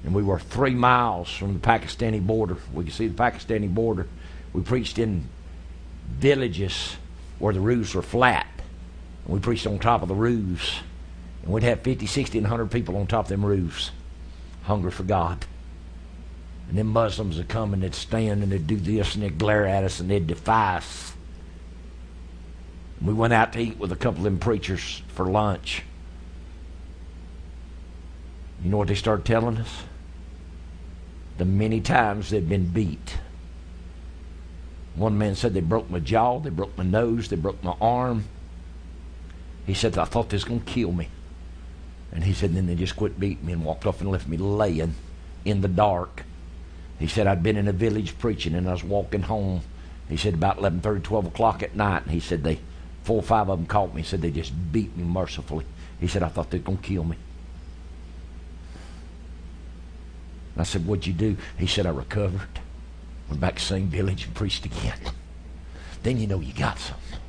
[0.03, 2.57] And we were three miles from the Pakistani border.
[2.73, 4.07] We could see the Pakistani border.
[4.53, 5.27] We preached in
[6.07, 6.95] villages
[7.37, 8.47] where the roofs were flat.
[9.25, 10.79] And we preached on top of the roofs.
[11.43, 13.91] And we'd have 50, 60, and 100 people on top of them roofs,
[14.63, 15.45] hungry for God.
[16.69, 19.65] And then Muslims would come and they'd stand and they'd do this and they'd glare
[19.65, 21.13] at us and they'd defy us.
[23.01, 25.83] We went out to eat with a couple of them preachers for lunch.
[28.63, 29.83] You know what they started telling us?
[31.37, 33.17] The many times they'd been beat.
[34.95, 38.25] One man said they broke my jaw, they broke my nose, they broke my arm.
[39.65, 41.07] He said, I thought they was going to kill me.
[42.11, 44.35] And he said, then they just quit beating me and walked off and left me
[44.35, 44.95] laying
[45.45, 46.23] in the dark.
[46.97, 49.61] He said, I'd been in a village preaching and I was walking home.
[50.09, 52.03] He said, about 11.30, 12 o'clock at night.
[52.03, 52.59] And he said, they,
[53.03, 54.01] four or five of them caught me.
[54.01, 55.65] He said, they just beat me mercifully.
[55.99, 57.17] He said, I thought they were going to kill me.
[60.59, 61.37] I said, What'd you do?
[61.57, 62.59] He said, I recovered.
[63.29, 64.99] Went back to the same village and preached again.
[66.03, 67.19] Then you know you got something.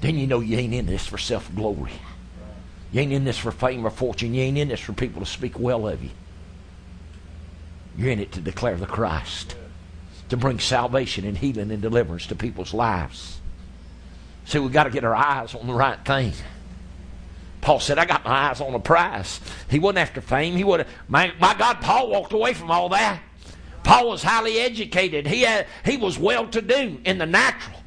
[0.00, 1.92] Then you know you ain't in this for self glory.
[2.92, 4.34] You ain't in this for fame or fortune.
[4.34, 6.10] You ain't in this for people to speak well of you.
[7.96, 9.54] You're in it to declare the Christ,
[10.30, 13.38] to bring salvation and healing and deliverance to people's lives.
[14.44, 16.32] See, we've got to get our eyes on the right thing.
[17.60, 19.40] Paul said, I got my eyes on a prize.
[19.70, 20.56] He wasn't after fame.
[20.56, 23.22] He would my, my God, Paul walked away from all that.
[23.84, 25.26] Paul was highly educated.
[25.26, 27.78] He had he was well to do in the natural.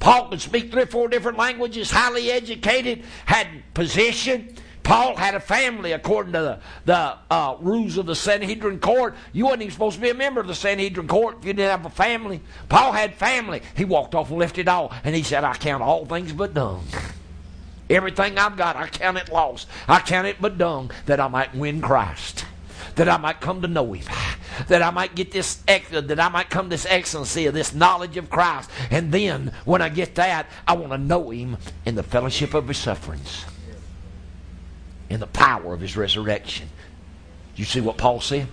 [0.00, 4.56] Paul could speak three or four different languages, highly educated, had position.
[4.82, 9.14] Paul had a family according to the, the uh, rules of the Sanhedrin court.
[9.32, 11.70] You wasn't even supposed to be a member of the Sanhedrin court if you didn't
[11.70, 12.40] have a family.
[12.68, 13.62] Paul had family.
[13.76, 14.92] He walked off and left it all.
[15.04, 16.84] And he said, I count all things but dung.
[17.90, 19.68] Everything I've got, I count it lost.
[19.88, 22.44] I count it but dung that I might win Christ.
[22.94, 24.04] That I might come to know Him.
[24.68, 28.30] That I might get this, that I might come this excellency of this knowledge of
[28.30, 28.70] Christ.
[28.90, 32.68] And then, when I get that, I want to know Him in the fellowship of
[32.68, 33.44] His sufferings.
[35.10, 36.68] In the power of His resurrection.
[37.56, 38.46] You see what Paul said?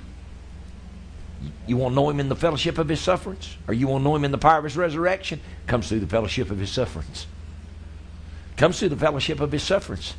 [1.65, 3.55] You want to know Him in the fellowship of His sufferings?
[3.67, 5.39] Or you want to know Him in the power of His resurrection?
[5.67, 7.27] Comes through the fellowship of His sufferings
[8.57, 10.15] comes through the fellowship of his sufferings.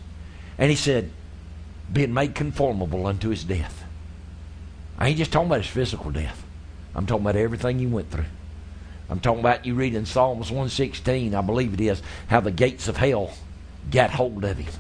[0.57, 1.11] And he said,
[1.93, 3.85] being made conformable unto his death.
[4.99, 6.43] I ain't just talking about his physical death.
[6.95, 8.25] I'm talking about everything he went through.
[9.11, 12.89] I'm talking about you read in Psalms 116, I believe it is, how the gates
[12.89, 13.33] of hell
[13.91, 14.73] got hold of him.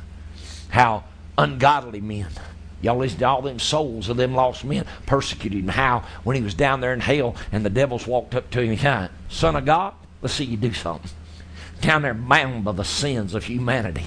[0.68, 1.04] How
[1.38, 2.28] ungodly men,
[2.82, 5.68] y'all listen to all them souls of them lost men, persecuted him.
[5.68, 9.08] How when he was down there in hell and the devils walked up to him,
[9.30, 11.10] Son of God, let's see you do something
[11.80, 14.06] down there bound by the sins of humanity.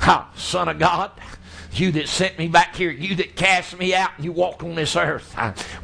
[0.00, 1.12] Ha, Son of God,
[1.72, 4.96] you that sent me back here, you that cast me out you walked on this
[4.96, 5.32] earth.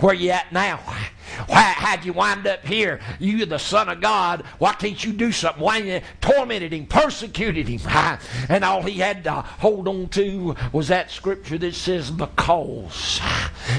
[0.01, 0.81] Where you at now?
[1.47, 3.01] Why, how'd you wind up here?
[3.19, 5.63] You, the Son of God, why can't you do something?
[5.63, 7.81] Why you tormented him, persecuted him?
[8.49, 13.21] And all he had to hold on to was that scripture that says, Because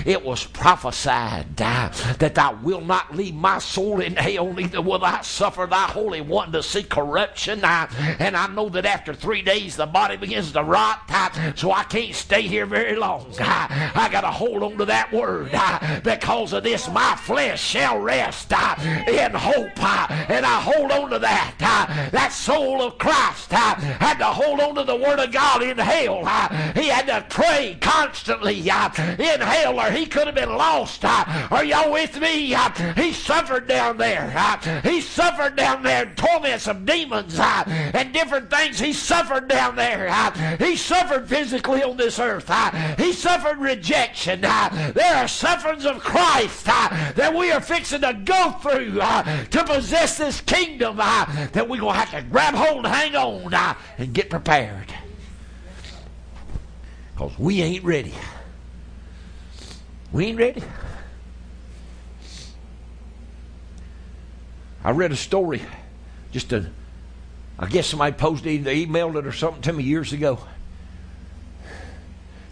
[0.06, 5.04] it was prophesied uh, that thou wilt not leave my soul in hell, neither will
[5.04, 7.64] I suffer thy Holy One to see corruption.
[7.64, 7.88] Uh,
[8.20, 11.84] and I know that after three days the body begins to rot, uh, so I
[11.84, 13.34] can't stay here very long.
[13.40, 15.52] I got to hold on to that word
[16.04, 18.76] because of this, my flesh flesh shall rest uh,
[19.08, 19.72] in hope.
[19.78, 21.56] Uh, and I hold on to that.
[21.60, 25.64] Uh, that soul of Christ uh, had to hold on to the Word of God
[25.64, 26.22] in hell.
[26.24, 31.04] Uh, he had to pray constantly uh, in hell or he could have been lost.
[31.04, 32.56] are y'all with me?
[32.96, 34.30] he suffered down there.
[34.84, 38.80] he suffered down there in torments of demons and different things.
[38.80, 40.12] He suffered down there.
[40.60, 42.52] he suffered physically on this earth.
[42.98, 44.42] he suffered rejection.
[44.42, 50.18] there are sufferings of Christ that we are fixing to go through uh, to possess
[50.18, 53.74] this kingdom uh, that we're going to have to grab hold, and hang on, uh,
[53.98, 54.94] and get prepared.
[57.14, 58.14] Because we ain't ready.
[60.12, 60.64] We ain't ready.
[64.84, 65.62] I read a story,
[66.32, 66.70] just a,
[67.60, 70.40] I guess somebody posted it, emailed it or something to me years ago.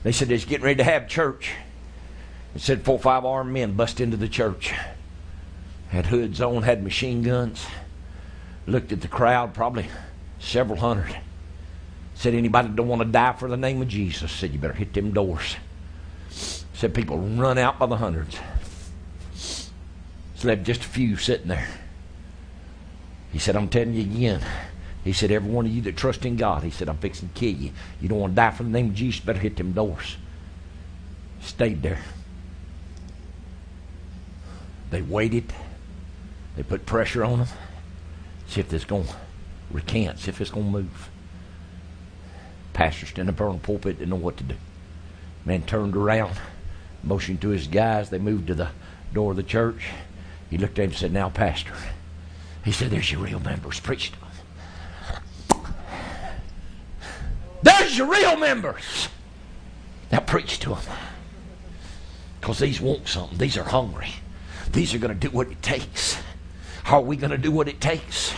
[0.04, 1.52] They said they're getting ready to have church.
[2.56, 4.74] It said four or five armed men bust into the church.
[5.90, 7.66] Had hoods on, had machine guns.
[8.68, 9.88] Looked at the crowd, probably
[10.40, 11.16] several hundred.
[12.16, 14.32] Said, anybody don't want to die for the name of Jesus?
[14.32, 15.56] Said, you better hit them doors.
[16.30, 18.38] Said, people run out by the hundreds.
[19.34, 21.68] So left just a few sitting there.
[23.32, 24.42] He said, I'm telling you again.
[25.04, 27.34] He said, every one of you that trust in God, he said, I'm fixing to
[27.34, 27.72] kill you.
[28.02, 30.18] You don't want to die for the name of Jesus, better hit them doors.
[31.42, 32.00] Stayed there.
[34.92, 35.54] They waited.
[36.56, 37.48] They put pressure on them.
[38.48, 39.16] See if it's going to
[39.72, 40.20] recant.
[40.20, 41.10] See if it's going to move.
[42.74, 44.56] Pastor standing up on the pulpit didn't know what to do.
[45.46, 46.36] Man turned around,
[47.04, 48.10] motioned to his guys.
[48.10, 48.70] They moved to the
[49.14, 49.90] door of the church.
[50.50, 51.74] He looked at him and said, Now, Pastor.
[52.64, 53.80] He said, There's your real members.
[53.80, 54.30] Preach to them.
[57.62, 59.10] There's your real members.
[60.12, 60.84] Now, preach to them.
[62.40, 63.38] Because these want something.
[63.38, 64.14] These are hungry.
[64.72, 66.18] These are going to do what it takes.
[66.86, 68.34] Are we going to do what it takes?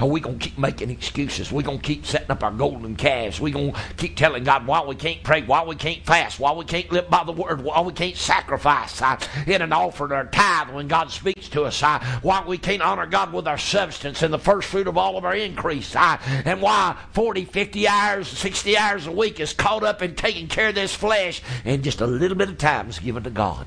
[0.00, 1.52] Are we going to keep making excuses?
[1.52, 3.40] We're going to keep setting up our golden calves.
[3.40, 6.52] We're going to keep telling God why we can't pray, why we can't fast, why
[6.52, 10.24] we can't live by the word, why we can't sacrifice uh, in an offering or
[10.24, 14.22] tithe when God speaks to us, uh, why we can't honor God with our substance
[14.22, 18.28] and the first fruit of all of our increase, uh, and why 40, 50 hours,
[18.28, 22.00] 60 hours a week is caught up in taking care of this flesh and just
[22.00, 23.66] a little bit of time is given to God.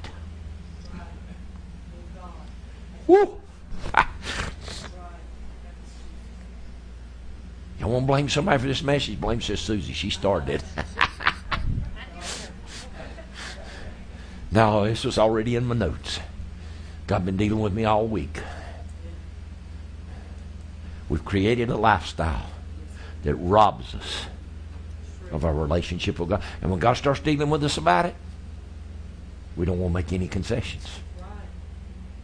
[3.07, 3.39] Woo!
[3.93, 4.11] Ah.
[7.79, 9.19] Y'all want to blame somebody for this message?
[9.19, 9.93] Blame Sister Susie.
[9.93, 10.63] She started it.
[14.51, 16.19] now, this was already in my notes.
[17.07, 18.41] God been dealing with me all week.
[21.09, 22.47] We've created a lifestyle
[23.23, 24.25] that robs us
[25.31, 26.41] of our relationship with God.
[26.61, 28.15] And when God starts dealing with us about it,
[29.55, 30.87] we don't want to make any concessions.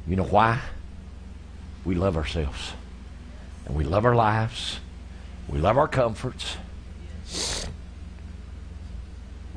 [0.07, 0.59] You know why?
[1.85, 2.73] We love ourselves.
[3.65, 4.79] And we love our lives.
[5.47, 6.57] We love our comforts.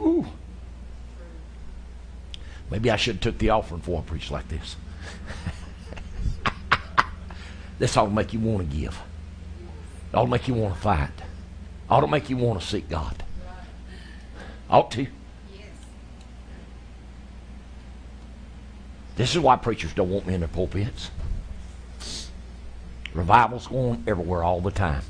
[0.01, 0.27] Ooh.
[2.71, 4.77] Maybe I should have took the offering for a preach like this.
[7.79, 9.01] this ought to make you want to give.
[10.13, 11.09] It ought to make you want to fight.
[11.09, 11.23] It
[11.91, 13.23] ought to make you want to seek God.
[14.71, 15.07] Ought to.
[19.17, 21.11] This is why preachers don't want me in their pulpits.
[23.13, 25.03] Revival's going everywhere all the time.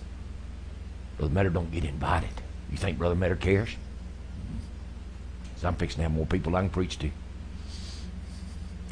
[1.16, 2.30] Brother Metter don't get invited.
[2.70, 3.70] You think Brother Metter cares?
[5.56, 7.10] So I'm fixing to have more people I can preach to.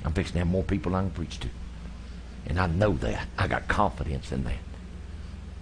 [0.04, 1.48] I'm fixing to have more people I can preach to.
[2.46, 3.26] And I know that.
[3.36, 4.54] I got confidence in that.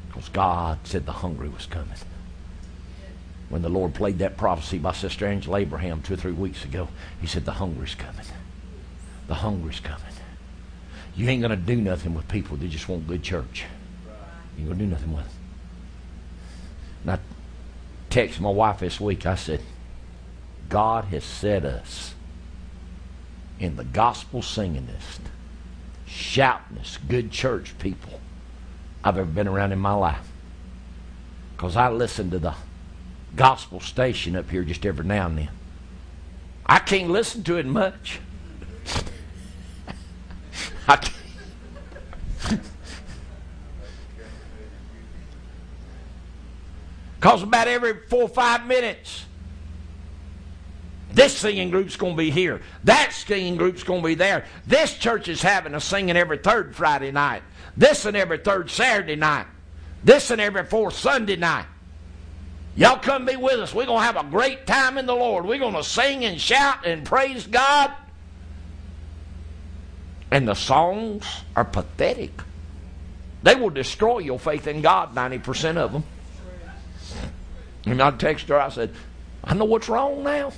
[0.06, 1.96] Because God said the hungry was coming.
[3.48, 6.88] When the Lord played that prophecy by Sister Angela Abraham two or three weeks ago,
[7.20, 8.26] he said the hungry's coming.
[9.30, 10.02] The hungry's coming.
[11.14, 13.64] You ain't going to do nothing with people that just want good church.
[14.56, 15.34] You ain't going to do nothing with them.
[17.04, 17.18] And I
[18.12, 19.26] texted my wife this week.
[19.26, 19.60] I said,
[20.68, 22.16] God has set us
[23.60, 25.20] in the gospel singingest,
[26.08, 28.18] shoutingest, good church people
[29.04, 30.28] I've ever been around in my life.
[31.56, 32.56] Because I listen to the
[33.36, 35.50] gospel station up here just every now and then.
[36.66, 38.18] I can't listen to it much.
[47.20, 49.26] Because about every four or five minutes,
[51.12, 52.62] this singing group's going to be here.
[52.84, 54.46] That singing group's going to be there.
[54.66, 57.42] This church is having a singing every third Friday night.
[57.76, 59.46] This and every third Saturday night.
[60.02, 61.66] This and every fourth Sunday night.
[62.76, 63.74] Y'all come be with us.
[63.74, 65.44] We're going to have a great time in the Lord.
[65.44, 67.92] We're going to sing and shout and praise God.
[70.30, 71.24] And the songs
[71.56, 72.32] are pathetic.
[73.42, 76.04] They will destroy your faith in God, 90% of them.
[77.86, 78.94] And I texted her, I said,
[79.42, 80.52] I know what's wrong now.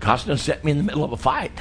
[0.00, 1.52] Done set me in the middle of a fight.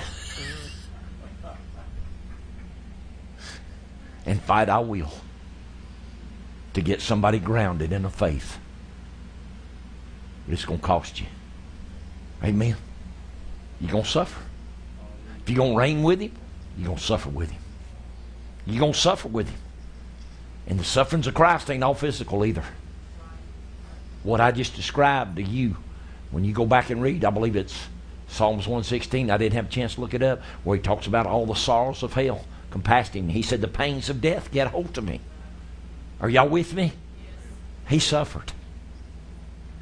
[4.26, 5.12] and fight I will
[6.74, 8.58] to get somebody grounded in a faith.
[10.46, 11.28] But it's going to cost you.
[12.44, 12.76] Amen.
[13.80, 14.42] You're going to suffer.
[15.42, 16.32] If you're going to reign with him,
[16.78, 17.62] you're going to suffer with him.
[18.66, 19.60] You're going to suffer with him.
[20.68, 22.64] And the sufferings of Christ ain't all physical either.
[24.24, 25.76] What I just described to you,
[26.32, 27.88] when you go back and read, I believe it's
[28.30, 29.30] Psalms 116.
[29.30, 31.56] I didn't have a chance to look it up, where he talks about all the
[31.56, 33.14] sorrows of hell compassed.
[33.14, 35.20] He said, The pains of death get hold of me.
[36.20, 36.94] Are y'all with me?
[37.88, 38.54] He suffered.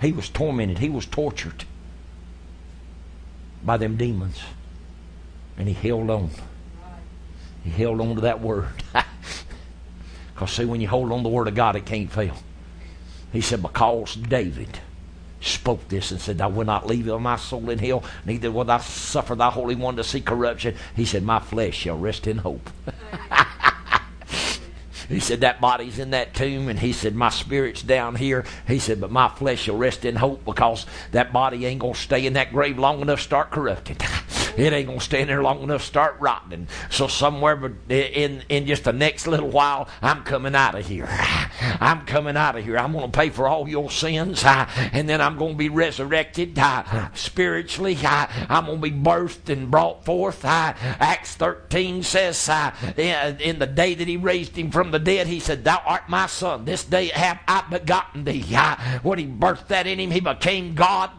[0.01, 0.79] He was tormented.
[0.79, 1.65] He was tortured
[3.63, 4.41] by them demons.
[5.57, 6.31] And he held on.
[7.63, 8.69] He held on to that word.
[10.41, 12.35] Because, see, when you hold on to the word of God, it can't fail.
[13.31, 14.79] He said, Because David
[15.39, 18.79] spoke this and said, I will not leave my soul in hell, neither will I
[18.79, 20.75] suffer thy Holy One to see corruption.
[20.95, 22.71] He said, My flesh shall rest in hope.
[25.11, 26.69] He said, That body's in that tomb.
[26.69, 28.45] And he said, My spirit's down here.
[28.67, 31.99] He said, But my flesh shall rest in hope because that body ain't going to
[31.99, 33.97] stay in that grave long enough to start corrupting.
[34.57, 36.67] it ain't going to stay there long enough to start rotting.
[36.89, 41.07] So somewhere in, in just the next little while, I'm coming out of here.
[41.79, 42.77] I'm coming out of here.
[42.77, 44.43] I'm going to pay for all your sins.
[44.45, 46.59] And then I'm going to be resurrected
[47.13, 47.97] spiritually.
[48.03, 50.43] I'm going to be birthed and brought forth.
[50.43, 52.49] Acts 13 says,
[52.97, 56.27] in the day that he raised him from the dead, he said, Thou art my
[56.27, 56.65] son.
[56.65, 58.41] This day have I begotten thee.
[59.03, 61.11] When he birthed that in him, he became God,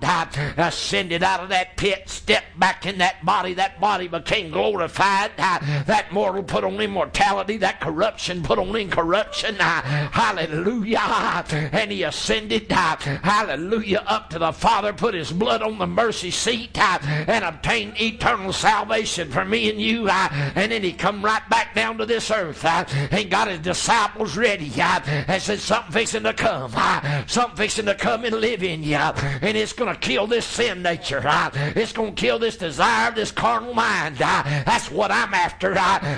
[0.57, 3.55] ascended out of that pit, stepped back in that body.
[3.55, 5.33] That body became glorified.
[5.37, 7.57] That mortal put on immortality.
[7.59, 9.57] That corruption put on incorruption.
[9.57, 11.45] Hallelujah.
[11.73, 16.79] And he ascended, hallelujah, up to the Father, put his blood on the mercy seat,
[16.79, 20.09] and obtained eternal salvation for me and you.
[20.09, 24.73] And then he come right back down to this earth and got his disciples ready
[24.77, 26.73] and said, Something fixing to come.
[27.27, 28.97] Something fixing to come and live in you.
[28.97, 31.23] And it's going to kill this sin nature.
[31.25, 34.17] It's going to kill this desire, this carnal mind.
[34.17, 35.73] That's what I'm after.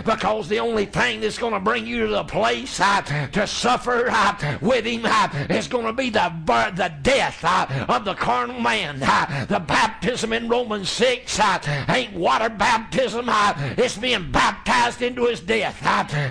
[0.05, 4.12] Because the only thing that's going to bring you to the place to suffer
[4.61, 5.07] with him
[5.51, 6.33] is going to be the,
[6.77, 7.45] the death
[7.89, 8.99] of the carnal man.
[9.01, 11.41] The baptism in Romans 6
[11.89, 13.27] ain't water baptism.
[13.29, 15.81] It's being baptized into his death.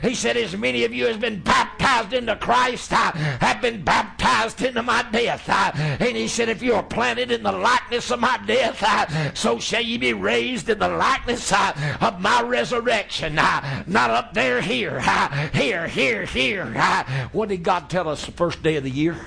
[0.03, 4.81] He said, as many of you has been baptized into Christ have been baptized into
[4.81, 5.48] my death.
[5.48, 9.81] And he said, if you are planted in the likeness of my death, so shall
[9.81, 13.39] ye be raised in the likeness uh, of my resurrection.
[13.39, 16.65] Uh, not up there, here, uh, here, here, here.
[17.31, 19.17] What did God tell us the first day of the year?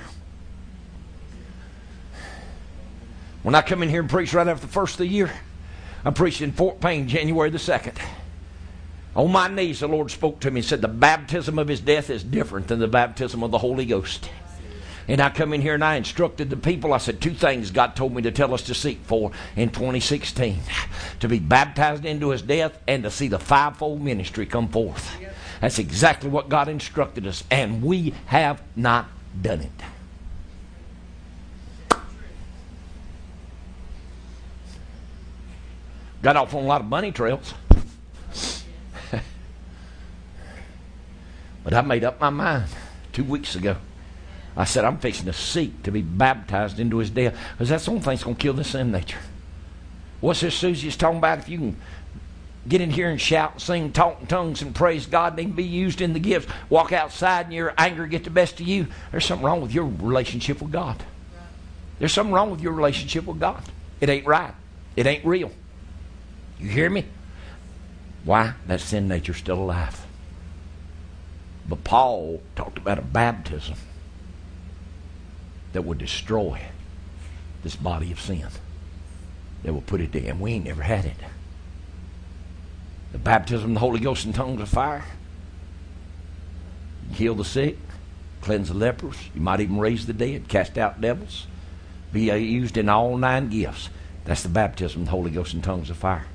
[3.43, 5.31] When I come in here and preach right after the first of the year,
[6.05, 7.97] I'm preaching in Fort Payne, January the 2nd.
[9.15, 12.09] On my knees, the Lord spoke to me and said, The baptism of his death
[12.09, 14.29] is different than the baptism of the Holy Ghost.
[15.07, 16.93] And I come in here and I instructed the people.
[16.93, 20.59] I said, Two things God told me to tell us to seek for in 2016
[21.21, 25.09] to be baptized into his death and to see the fivefold ministry come forth.
[25.61, 29.07] That's exactly what God instructed us, and we have not
[29.41, 29.71] done it.
[36.21, 37.53] Got off on a lot of bunny trails.
[41.63, 42.65] but I made up my mind
[43.13, 43.77] two weeks ago.
[44.57, 47.91] I said, I'm fixing to seek to be baptized into his death because that's the
[47.91, 49.19] only thing that's going to kill this sin nature.
[50.19, 51.37] What's this Susie's talking about?
[51.37, 51.77] If you can
[52.67, 55.53] get in here and shout, and sing, talk in tongues, and praise God, and even
[55.53, 58.87] be used in the gifts, walk outside and your anger get the best of you,
[59.11, 61.03] there's something wrong with your relationship with God.
[61.99, 63.61] There's something wrong with your relationship with God.
[64.01, 64.55] It ain't right.
[64.95, 65.51] It ain't real.
[66.59, 67.05] You hear me?
[68.23, 68.53] Why?
[68.65, 70.03] That sin nature's still alive.
[71.69, 73.75] But Paul talked about a baptism
[75.77, 76.59] that would destroy
[77.61, 78.47] this body of sin.
[79.61, 80.41] That would put it to end.
[80.41, 81.17] We ain't never had it.
[83.11, 85.05] The baptism of the Holy Ghost in tongues of fire.
[87.13, 87.77] Heal the sick,
[88.41, 89.17] cleanse the lepers.
[89.35, 91.45] You might even raise the dead, cast out devils.
[92.11, 93.89] Be used in all nine gifts.
[94.25, 96.25] That's the baptism of the Holy Ghost in tongues of fire.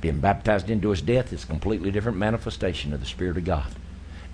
[0.00, 3.74] Being baptized into his death is a completely different manifestation of the Spirit of God.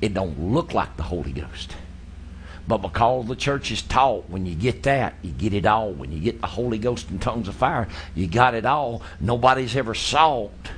[0.03, 1.75] It don't look like the Holy Ghost.
[2.67, 5.93] But because the church is taught, when you get that, you get it all.
[5.93, 9.03] When you get the Holy Ghost and tongues of fire, you got it all.
[9.21, 10.71] Nobody's ever sought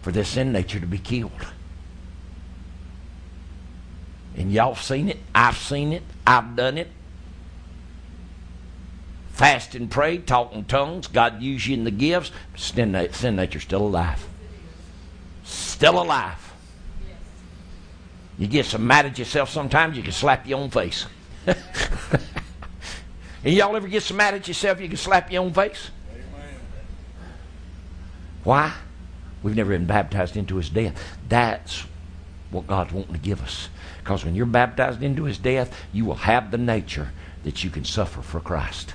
[0.00, 1.32] for this sin nature to be killed.
[4.36, 5.18] And y'all seen it.
[5.34, 6.02] I've seen it.
[6.26, 6.88] I've done it.
[9.32, 11.08] Fast and pray, talk in tongues.
[11.08, 12.30] God use you in the gifts.
[12.56, 14.26] Sin, nature still alive.
[15.42, 16.53] Still alive.
[18.38, 21.06] You get so mad at yourself sometimes you can slap your own face.
[21.46, 21.56] and
[23.44, 25.90] y'all ever get so mad at yourself you can slap your own face?
[26.10, 26.54] Amen.
[28.42, 28.72] Why?
[29.42, 31.00] We've never been baptized into his death.
[31.28, 31.84] That's
[32.50, 33.68] what God's wanting to give us.
[33.98, 37.12] Because when you're baptized into his death, you will have the nature
[37.44, 38.94] that you can suffer for Christ.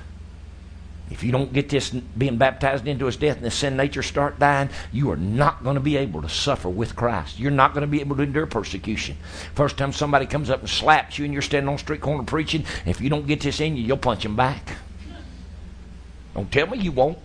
[1.09, 4.37] If you don't get this being baptized into his death and the sin nature start
[4.37, 7.39] dying, you are not going to be able to suffer with Christ.
[7.39, 9.17] You're not going to be able to endure persecution.
[9.55, 12.23] First time somebody comes up and slaps you and you're standing on a street corner
[12.23, 14.75] preaching, if you don't get this in you, you'll punch him back.
[16.35, 17.17] Don't tell me you won't.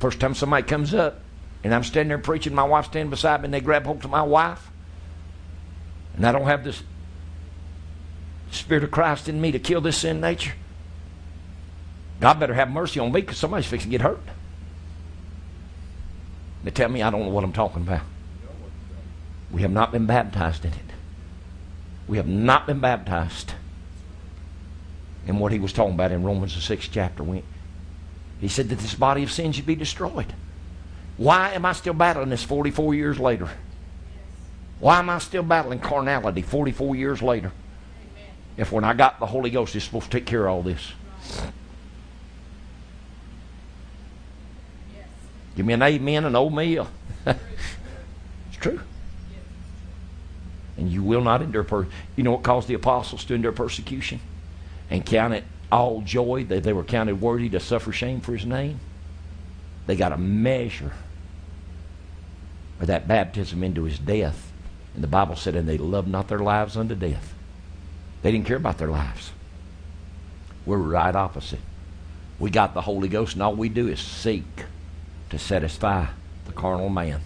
[0.00, 1.20] First time somebody comes up
[1.62, 4.10] and I'm standing there preaching, my wife standing beside me and they grab hold of
[4.10, 4.68] my wife.
[6.16, 6.82] And I don't have this
[8.52, 10.52] Spirit of Christ in me to kill this sin nature?
[12.20, 14.20] God better have mercy on me because somebody's fixing to get hurt.
[16.62, 18.02] They tell me I don't know what I'm talking about.
[19.50, 20.78] We have not been baptized in it.
[22.06, 23.54] We have not been baptized
[25.26, 27.24] in what he was talking about in Romans the sixth chapter.
[27.24, 27.42] We,
[28.40, 30.32] he said that this body of sin should be destroyed.
[31.16, 33.48] Why am I still battling this 44 years later?
[34.80, 37.52] Why am I still battling carnality 44 years later?
[38.56, 40.92] If when I got the Holy Ghost, it's supposed to take care of all this.
[45.56, 46.88] Give me an amen and old meal.
[47.26, 47.38] it's
[48.52, 48.80] true.
[50.76, 54.20] And you will not endure you know what caused the apostles to endure persecution?
[54.90, 58.44] And count it all joy that they were counted worthy to suffer shame for his
[58.44, 58.80] name.
[59.86, 60.92] They got a measure
[62.80, 64.52] of that baptism into his death.
[64.94, 67.34] And the Bible said, and they loved not their lives unto death.
[68.22, 69.32] They didn't care about their lives.
[70.64, 71.60] We're right opposite.
[72.38, 74.44] We got the Holy Ghost, and all we do is seek
[75.30, 76.06] to satisfy
[76.46, 77.20] the carnal man,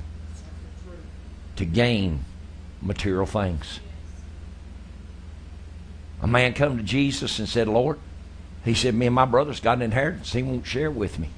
[1.57, 2.25] to gain
[2.81, 3.81] material things.
[6.23, 7.99] A man come to Jesus and said, Lord,
[8.65, 11.29] he said, me and my brother's got an inheritance he won't share with me.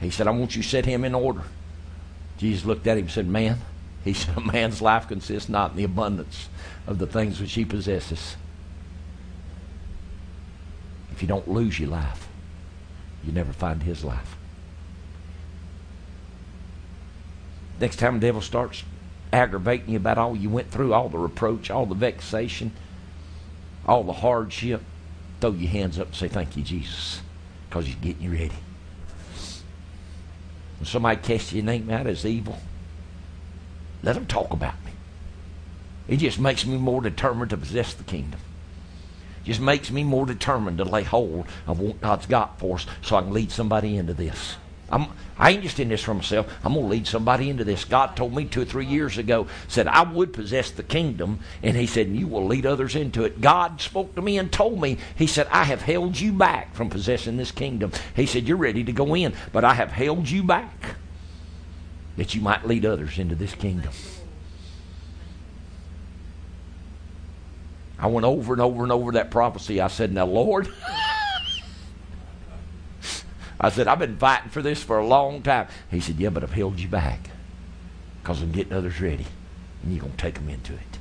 [0.00, 1.42] He said, I want you to set him in order.
[2.38, 3.58] Jesus looked at him and said, Man,
[4.04, 6.48] he said, a man's life consists not in the abundance
[6.86, 8.36] of the things which he possesses.
[11.12, 12.28] If you don't lose your life,
[13.24, 14.36] you never find his life.
[17.80, 18.84] Next time the devil starts
[19.32, 22.72] aggravating you about all you went through, all the reproach, all the vexation,
[23.86, 24.82] all the hardship,
[25.40, 27.20] throw your hands up and say, Thank you, Jesus,
[27.68, 28.52] because he's getting you ready.
[30.78, 32.58] When somebody casts your name out as evil,
[34.02, 34.92] let them talk about me.
[36.08, 38.40] It just makes me more determined to possess the kingdom.
[39.44, 43.16] Just makes me more determined to lay hold of what God's got for us so
[43.16, 44.56] I can lead somebody into this.
[44.90, 45.06] I'm,
[45.38, 46.50] I ain't just in this for myself.
[46.64, 47.84] I'm going to lead somebody into this.
[47.84, 51.76] God told me two or three years ago, said I would possess the kingdom, and
[51.76, 53.42] He said, You will lead others into it.
[53.42, 56.88] God spoke to me and told me, He said, I have held you back from
[56.88, 57.92] possessing this kingdom.
[58.16, 60.96] He said, You're ready to go in, but I have held you back
[62.18, 63.92] that you might lead others into this kingdom.
[67.96, 69.80] I went over and over and over that prophecy.
[69.80, 70.68] I said, Now, Lord,
[73.60, 75.68] I said, I've been fighting for this for a long time.
[75.92, 77.30] He said, Yeah, but I've held you back
[78.20, 79.26] because I'm getting others ready,
[79.84, 80.98] and you're going to take them into it.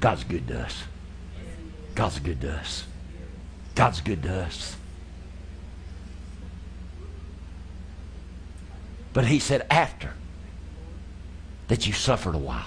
[0.00, 0.84] God's good to us.
[1.94, 2.84] God's good to us.
[3.74, 4.76] God's good to us.
[9.14, 10.10] But he said, after
[11.68, 12.66] that you suffered a while,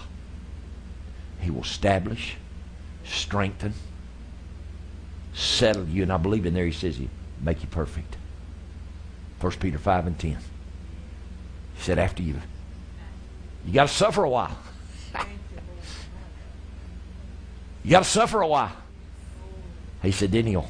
[1.41, 2.38] he will establish,
[3.03, 3.74] strengthen,
[5.34, 6.02] settle you.
[6.03, 7.10] And I believe in there he says he
[7.41, 8.15] make you perfect.
[9.41, 10.32] 1 Peter 5 and 10.
[10.32, 10.38] He
[11.84, 12.41] said, after you've,
[13.65, 14.57] you got to suffer a while.
[17.84, 18.72] you got to suffer a while.
[20.02, 20.69] He said, then he'll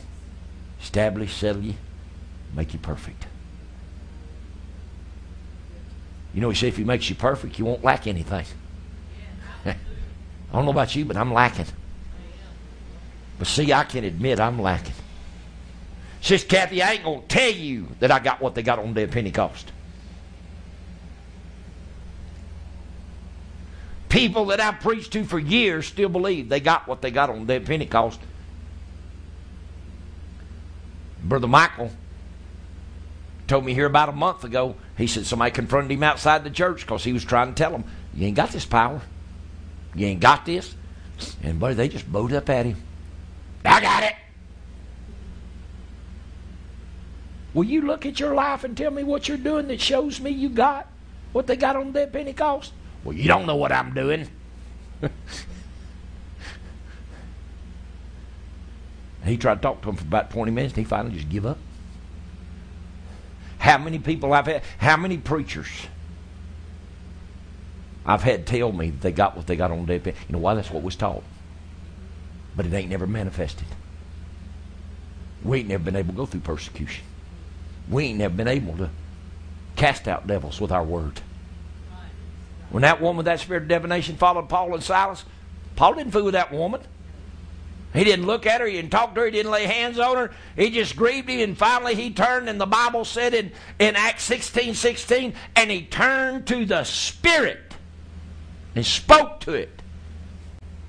[0.82, 1.76] establish, settle you,
[2.56, 3.27] make you perfect.
[6.38, 8.46] You know, he said if he makes you perfect, you won't lack anything.
[9.66, 9.74] I
[10.54, 11.66] don't know about you, but I'm lacking.
[13.40, 14.94] But see, I can admit I'm lacking.
[16.22, 18.94] Says Kathy, I ain't gonna tell you that I got what they got on the
[18.94, 19.72] day of Pentecost.
[24.08, 27.40] People that I've preached to for years still believe they got what they got on
[27.40, 28.20] the day of Pentecost.
[31.24, 31.90] Brother Michael
[33.48, 34.76] told me here about a month ago.
[34.98, 37.84] He said somebody confronted him outside the church because he was trying to tell him,
[38.14, 39.02] "You ain't got this power.
[39.94, 40.76] You ain't got this."
[41.44, 42.78] And buddy, they just bowed up at him.
[43.64, 44.14] I got it.
[47.54, 50.30] Will you look at your life and tell me what you're doing that shows me
[50.32, 50.88] you got
[51.32, 52.74] what they got on that Pentecost?
[53.04, 54.28] Well, you don't know what I'm doing.
[59.24, 61.46] he tried to talk to him for about 20 minutes and he finally just give
[61.46, 61.58] up.
[63.68, 65.68] How many people I've had, how many preachers
[68.06, 70.54] I've had tell me they got what they got on their You know why?
[70.54, 71.26] That's what was taught.
[72.56, 73.68] But it ain't never manifested.
[75.44, 77.04] We ain't never been able to go through persecution.
[77.90, 78.90] We ain't never been able to
[79.76, 81.20] cast out devils with our word.
[82.70, 85.26] When that woman that spirit of divination followed Paul and Silas,
[85.76, 86.80] Paul didn't fool with that woman.
[87.98, 90.18] He didn't look at her, he didn't talk to her, he didn't lay hands on
[90.18, 90.32] her.
[90.56, 94.24] He just grieved him, and finally he turned, and the Bible said in, in Acts
[94.24, 97.74] 16 16, and he turned to the Spirit
[98.76, 99.82] and spoke to it.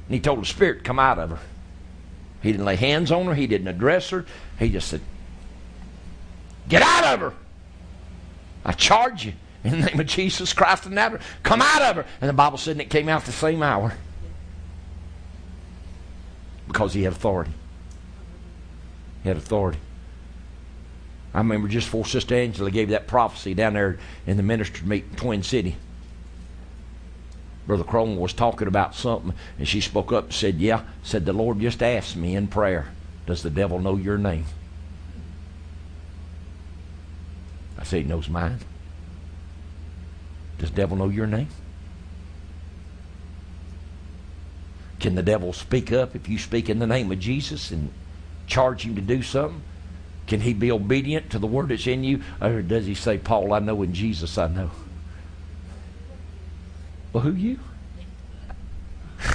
[0.06, 1.38] And he told the Spirit come out of her.
[2.42, 4.26] He didn't lay hands on her, he didn't address her.
[4.58, 5.00] He just said,
[6.68, 7.32] Get out of her.
[8.66, 9.32] I charge you
[9.64, 11.24] in the name of Jesus Christ of Nazareth.
[11.42, 12.06] Come out of her.
[12.20, 13.94] And the Bible said it came out the same hour.
[16.68, 17.50] Because he had authority.
[19.22, 19.78] He had authority.
[21.34, 25.14] I remember just before Sister Angela gave that prophecy down there in the minister meeting,
[25.16, 25.76] Twin City.
[27.66, 31.34] Brother Crone was talking about something, and she spoke up and said, Yeah, said the
[31.34, 32.86] Lord just asked me in prayer,
[33.26, 34.46] Does the devil know your name?
[37.78, 38.60] I said, He knows mine.
[40.56, 41.48] Does the devil know your name?
[45.00, 47.90] Can the devil speak up if you speak in the name of Jesus and
[48.46, 49.62] charge him to do something?
[50.26, 52.20] Can he be obedient to the word that's in you?
[52.40, 54.70] Or does he say, Paul, I know in Jesus I know?
[57.12, 57.60] Well, who you?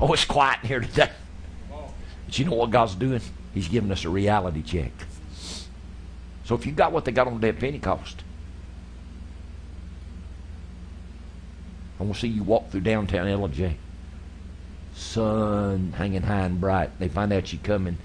[0.00, 1.10] oh, it's quiet in here today.
[1.70, 3.20] But you know what God's doing?
[3.54, 4.92] He's giving us a reality check.
[6.44, 8.23] So if you got what they got on the day of Pentecost,
[11.98, 13.74] I want to see you walk through downtown Ellijay.
[14.94, 16.98] Sun hanging high and bright.
[16.98, 17.98] They find out you're coming,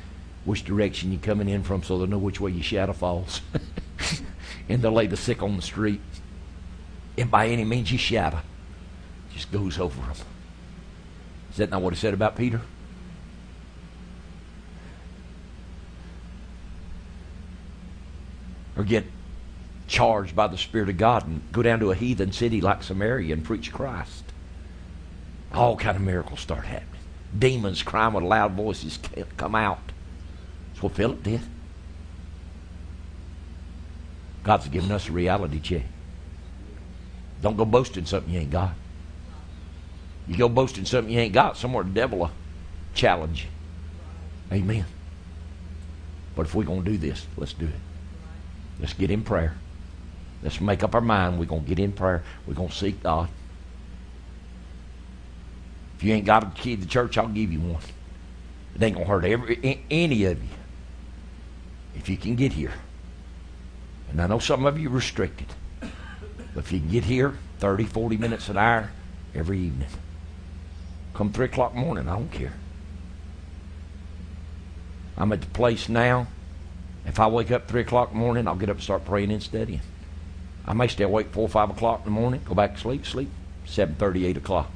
[0.46, 3.42] which direction you're coming in from, so they'll know which way your shadow falls.
[4.70, 6.02] and they'll lay the sick on the street.
[7.18, 8.40] And by any means, your shadow
[9.34, 10.16] just goes over them.
[11.52, 12.62] Is that not what he said about Peter?
[18.78, 19.06] Or get
[19.90, 23.34] charged by the Spirit of God and go down to a heathen city like Samaria
[23.34, 24.24] and preach Christ.
[25.52, 27.02] All kind of miracles start happening.
[27.38, 29.00] Demons crying with loud voices
[29.36, 29.80] come out.
[30.70, 31.42] That's what Philip did.
[34.44, 35.84] God's given us a reality check.
[37.42, 38.72] Don't go boasting something you ain't got.
[40.28, 42.32] You go boasting something you ain't got, somewhere the devil will
[42.94, 44.56] challenge you.
[44.56, 44.86] Amen.
[46.36, 47.72] But if we're going to do this, let's do it.
[48.80, 49.56] Let's get in prayer.
[50.42, 51.40] Let's make up our mind.
[51.40, 52.24] We're going to get in prayer.
[52.48, 53.30] We're going to seek God.
[55.98, 57.82] If you ain't got a key to the church, I'll give you one.
[58.76, 60.50] It ain't going to hurt every, any of you
[61.96, 62.72] if you can get here.
[64.10, 65.48] And I know some of you are restricted.
[65.82, 68.92] But if you can get here 30, 40 minutes an hour
[69.36, 69.90] every evening,
[71.14, 72.54] come 3 o'clock morning, I don't care.
[75.18, 76.28] I'm at the place now.
[77.06, 79.82] If I wake up 3 o'clock morning, I'll get up and start praying and studying.
[80.70, 83.06] I may stay awake 4 or 5 o'clock in the morning, go back to sleep,
[83.06, 83.30] sleep
[83.70, 84.70] seven thirty, eight o'clock.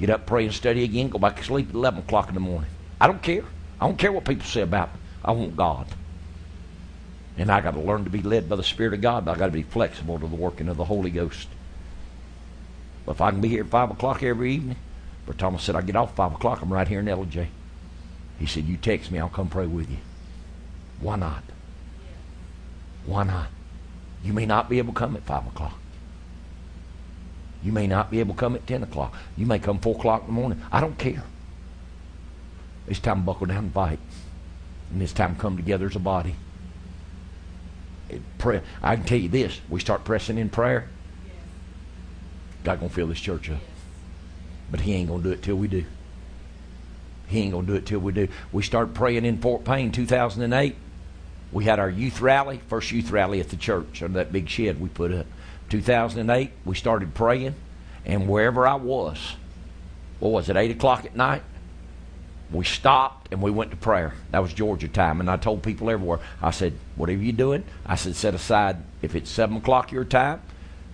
[0.00, 2.40] Get up, pray, and study again, go back to sleep at 11 o'clock in the
[2.40, 2.70] morning.
[3.00, 3.44] I don't care.
[3.80, 5.00] I don't care what people say about me.
[5.24, 5.86] I want God.
[7.36, 9.28] And I got to learn to be led by the Spirit of God.
[9.28, 11.48] I got to be flexible to the working of the Holy Ghost.
[13.06, 14.76] But if I can be here at 5 o'clock every evening,
[15.26, 17.48] Brother Thomas said, I get off 5 o'clock, I'm right here in Ellijay.
[18.38, 19.98] He said, You text me, I'll come pray with you.
[21.00, 21.44] Why not?
[23.06, 23.48] Why not?
[24.24, 25.78] You may not be able to come at 5 o'clock.
[27.62, 29.14] You may not be able to come at 10 o'clock.
[29.36, 30.62] You may come 4 o'clock in the morning.
[30.72, 31.24] I don't care.
[32.86, 33.98] It's time to buckle down and fight.
[34.90, 36.36] And it's time to come together as a body.
[38.38, 38.62] Pray.
[38.82, 39.60] I can tell you this.
[39.68, 40.88] We start pressing in prayer.
[42.64, 43.60] God going to fill this church up.
[44.70, 45.84] But he ain't going to do it till we do.
[47.26, 48.28] He ain't going to do it till we do.
[48.52, 50.76] We started praying in Fort Payne 2008.
[51.54, 54.80] We had our youth rally, first youth rally at the church under that big shed
[54.80, 55.26] we put up.
[55.70, 57.54] 2008, we started praying,
[58.04, 59.36] and wherever I was,
[60.18, 61.42] what was it, 8 o'clock at night?
[62.50, 64.14] We stopped and we went to prayer.
[64.32, 65.20] That was Georgia time.
[65.20, 69.14] And I told people everywhere, I said, whatever you're doing, I said, set aside, if
[69.14, 70.42] it's 7 o'clock your time,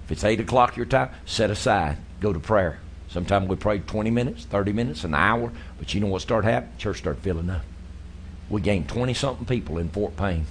[0.05, 2.81] if it's 8 o'clock your time, set aside, go to prayer.
[3.09, 5.53] Sometimes we prayed 20 minutes, 30 minutes, an hour.
[5.79, 6.77] But you know what started happening?
[6.79, 7.63] Church started filling up.
[8.51, 10.45] We gained 20 something people in Fort Payne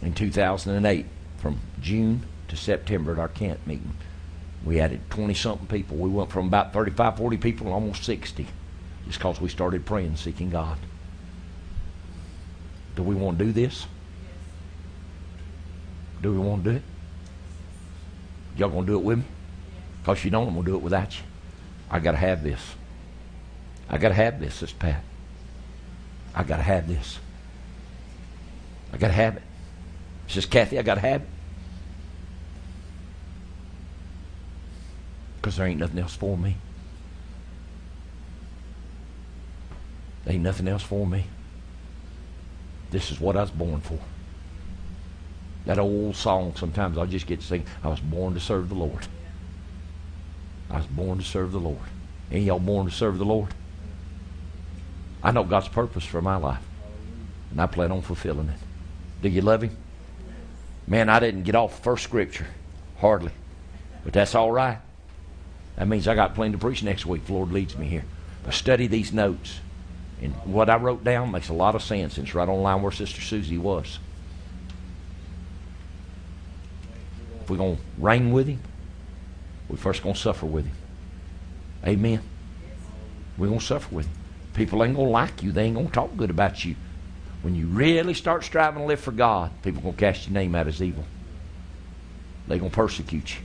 [0.00, 1.06] in 2008
[1.38, 3.94] from June to September at our camp meeting.
[4.64, 5.96] We added 20 something people.
[5.96, 8.46] We went from about 35, 40 people to almost 60
[9.06, 10.78] just because we started praying, seeking God.
[12.94, 13.86] Do we want to do this?
[16.20, 16.82] Do we want to do it?
[18.56, 19.24] Y'all going to do it with me?
[20.00, 21.24] Because you don't, I'm going to do it without you.
[21.90, 22.60] I got to have this.
[23.88, 25.02] I got to have this, this Pat.
[26.34, 27.18] I got to have this.
[28.92, 29.42] I got to have it.
[30.26, 31.28] Says Kathy, I got to have it.
[35.36, 36.56] Because there ain't nothing else for me.
[40.24, 41.26] There ain't nothing else for me.
[42.90, 43.98] This is what I was born for.
[45.66, 48.74] That old song, sometimes I just get to sing, I was born to serve the
[48.74, 49.06] Lord.
[50.70, 51.78] I was born to serve the Lord.
[52.30, 53.54] Ain't y'all born to serve the Lord?
[55.22, 56.62] I know God's purpose for my life.
[57.50, 58.58] And I plan on fulfilling it.
[59.22, 59.76] Do you love him?
[60.86, 62.46] Man, I didn't get off the first scripture.
[62.98, 63.32] Hardly.
[64.04, 64.78] But that's all right.
[65.76, 67.26] That means I got plenty to preach next week.
[67.26, 68.04] The Lord leads me here.
[68.44, 69.60] But study these notes.
[70.20, 72.18] And what I wrote down makes a lot of sense.
[72.18, 73.98] It's right on line where Sister Susie was.
[77.40, 78.60] If we're going to reign with him,
[79.68, 80.76] we're first going to suffer with him.
[81.84, 82.22] Amen.
[83.36, 84.21] We're going to suffer with him.
[84.54, 85.52] People ain't going to like you.
[85.52, 86.76] They ain't going to talk good about you.
[87.42, 90.54] When you really start striving to live for God, people going to cast your name
[90.54, 91.04] out as evil.
[92.46, 93.40] They're going to persecute you.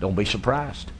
[0.00, 0.92] Don't be surprised.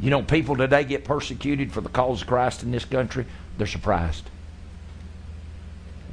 [0.00, 3.26] You know, people today get persecuted for the cause of Christ in this country.
[3.58, 4.28] They're surprised.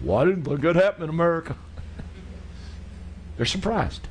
[0.01, 1.55] Why didn't think that happen in America?
[3.37, 4.07] They're surprised.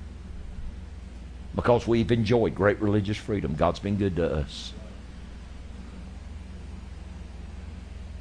[1.55, 3.55] Because we've enjoyed great religious freedom.
[3.55, 4.73] God's been good to us.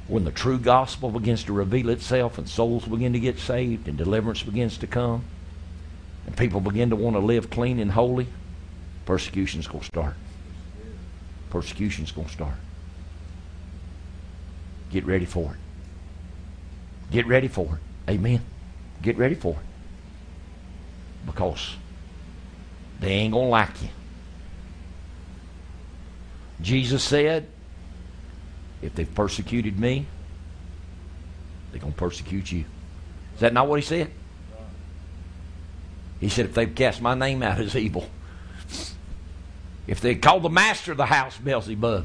[0.08, 3.96] When the true gospel begins to reveal itself and souls begin to get saved and
[3.96, 5.22] deliverance begins to come
[6.26, 8.26] and people begin to want to live clean and holy,
[9.04, 10.14] persecution's going to start.
[11.50, 12.54] Persecution's going to start.
[14.90, 15.58] Get ready for it.
[17.10, 18.10] Get ready for it.
[18.10, 18.40] Amen.
[19.02, 21.26] Get ready for it.
[21.26, 21.76] Because
[23.00, 23.88] they ain't going to like you.
[26.60, 27.46] Jesus said,
[28.82, 30.06] if they've persecuted me,
[31.70, 32.64] they're going to persecute you.
[33.34, 34.10] Is that not what he said?
[36.20, 38.08] He said, if they've cast my name out as evil,
[39.86, 42.04] if they call the master of the house Beelzebub,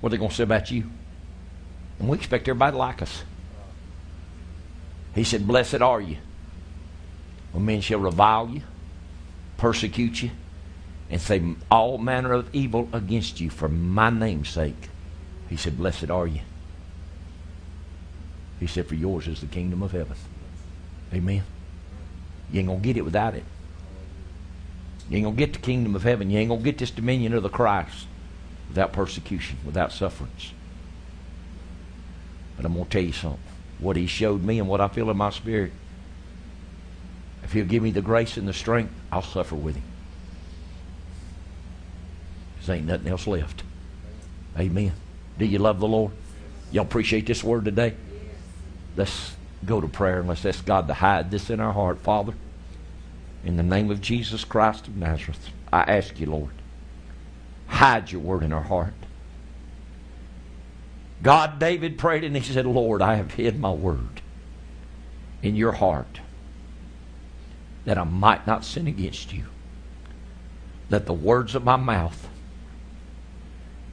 [0.00, 0.90] what are they going to say about you?
[1.98, 3.22] And we expect everybody to like us.
[5.14, 6.16] He said, Blessed are you
[7.52, 8.62] when men shall revile you,
[9.56, 10.30] persecute you,
[11.08, 14.88] and say all manner of evil against you for my name's sake.
[15.54, 16.40] He said, Blessed are you.
[18.58, 20.16] He said, For yours is the kingdom of heaven.
[21.12, 21.44] Amen.
[22.50, 23.44] You ain't going to get it without it.
[25.08, 26.28] You ain't going to get the kingdom of heaven.
[26.28, 28.08] You ain't going to get this dominion of the Christ
[28.68, 30.50] without persecution, without sufferance.
[32.56, 33.38] But I'm going to tell you something.
[33.78, 35.70] What he showed me and what I feel in my spirit,
[37.44, 39.84] if he'll give me the grace and the strength, I'll suffer with him.
[42.66, 43.62] There ain't nothing else left.
[44.58, 44.94] Amen.
[45.38, 46.12] Do you love the Lord?
[46.70, 47.94] Y'all appreciate this word today?
[48.96, 49.34] Let's
[49.64, 52.34] go to prayer and let's ask God to hide this in our heart, Father.
[53.44, 56.52] In the name of Jesus Christ of Nazareth, I ask you, Lord,
[57.66, 58.94] hide your word in our heart.
[61.22, 64.20] God, David prayed and he said, Lord, I have hid my word
[65.42, 66.20] in your heart
[67.84, 69.44] that I might not sin against you.
[70.90, 72.28] Let the words of my mouth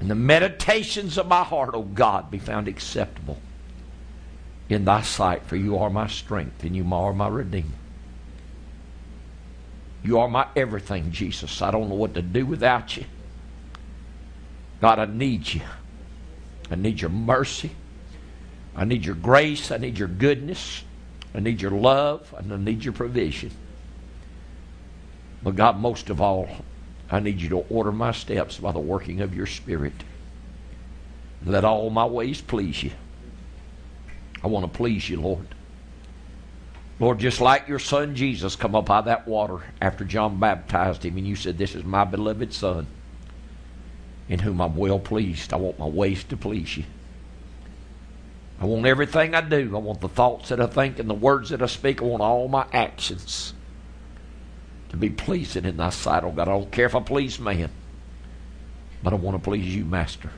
[0.01, 3.37] and the meditations of my heart, O God, be found acceptable
[4.67, 7.67] in thy sight, for you are my strength and you are my redeemer.
[10.03, 11.61] You are my everything, Jesus.
[11.61, 13.05] I don't know what to do without you.
[14.81, 15.61] God, I need you.
[16.71, 17.69] I need your mercy.
[18.75, 19.69] I need your grace.
[19.69, 20.83] I need your goodness.
[21.35, 22.33] I need your love.
[22.35, 23.51] And I need your provision.
[25.43, 26.49] But God, most of all,
[27.11, 29.93] I need you to order my steps by the working of your Spirit.
[31.45, 32.91] Let all my ways please you.
[34.43, 35.47] I want to please you, Lord.
[36.99, 41.03] Lord, just like your son Jesus come up out of that water after John baptized
[41.03, 42.87] him, and you said, This is my beloved son,
[44.29, 45.51] in whom I'm well pleased.
[45.51, 46.85] I want my ways to please you.
[48.61, 49.75] I want everything I do.
[49.75, 52.01] I want the thoughts that I think and the words that I speak.
[52.01, 53.53] I want all my actions
[54.91, 56.47] to be pleasing in thy sight, oh God.
[56.47, 57.69] I don't care if I please man,
[59.01, 60.29] but I want to please you, Master.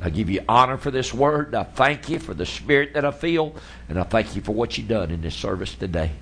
[0.00, 1.54] I give you honor for this word.
[1.54, 3.54] I thank you for the spirit that I feel,
[3.88, 6.12] and I thank you for what you've done in this service today.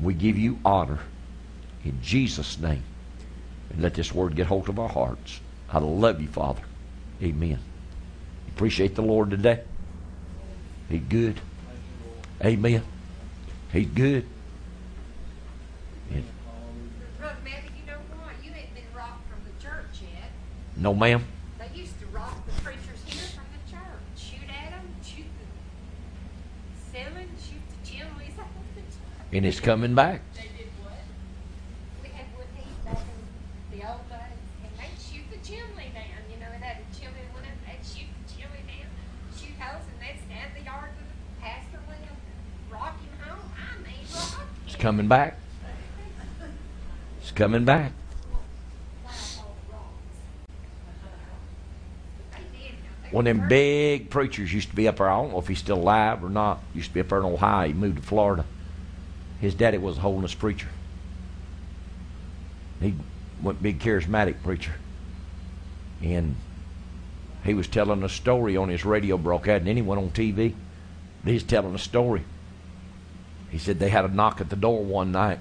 [0.00, 1.00] We give you honor
[1.84, 2.82] in Jesus' name.
[3.70, 5.40] And let this word get hold of our hearts.
[5.68, 6.62] I love you, Father.
[7.22, 7.58] Amen.
[8.48, 9.62] Appreciate the Lord today.
[10.88, 11.40] He's good.
[12.44, 12.82] Amen.
[13.72, 14.26] He's good.
[17.18, 18.34] Brother Matthew, you know what?
[18.44, 20.30] You ain't been rocked from the church yet.
[20.76, 21.24] No, ma'am.
[21.58, 24.16] They used to rock the preachers here from the church.
[24.16, 25.46] Shoot at them, shoot the
[26.90, 29.32] ceiling, shoot the chimneys off the church.
[29.32, 30.22] And it's coming back.
[30.34, 30.98] They did what?
[32.02, 36.22] We had wood heat back in the old days, and they'd shoot the chimney down.
[36.32, 38.90] You know, it had a chimney one up, they'd shoot the chimney down,
[39.36, 42.16] shoot holes, and they'd stand the yard with the pastor with them,
[42.70, 43.50] rock him home.
[43.54, 44.48] I mean, rock him.
[44.66, 45.38] It's coming back.
[47.20, 47.92] It's coming back.
[49.04, 50.18] Wild old rocks.
[52.32, 52.74] They did.
[52.74, 55.08] They Well, One of them big preachers used to be up there.
[55.08, 56.60] I don't know if he's still alive or not.
[56.74, 57.68] Used to be up there in Ohio.
[57.68, 58.46] He moved to Florida.
[59.38, 60.68] His daddy was a holiness preacher.
[62.80, 62.94] He
[63.42, 64.72] went big charismatic preacher.
[66.02, 66.36] And
[67.44, 70.54] he was telling a story on his radio broadcast, and went on TV.
[71.24, 72.24] He's telling a story.
[73.50, 75.38] He said they had a knock at the door one night.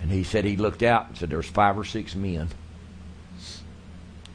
[0.00, 2.48] And he said he looked out and said there was five or six men.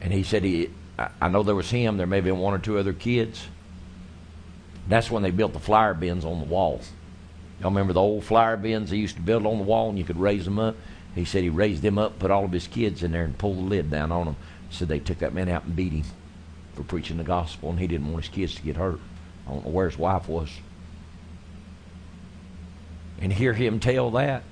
[0.00, 2.58] And he said he I- know there was him, there may have been one or
[2.58, 3.46] two other kids.
[4.88, 6.80] That's when they built the flower bins on the wall.
[7.60, 10.04] Y'all remember the old flower bins they used to build on the wall and you
[10.04, 10.76] could raise them up?
[11.14, 13.58] He said he raised them up, put all of his kids in there, and pulled
[13.58, 14.36] the lid down on them.
[14.70, 16.04] Said they took that man out and beat him
[16.74, 19.00] for preaching the gospel, and he didn't want his kids to get hurt.
[19.46, 20.50] I don't know where his wife was.
[23.20, 24.44] And hear him tell that,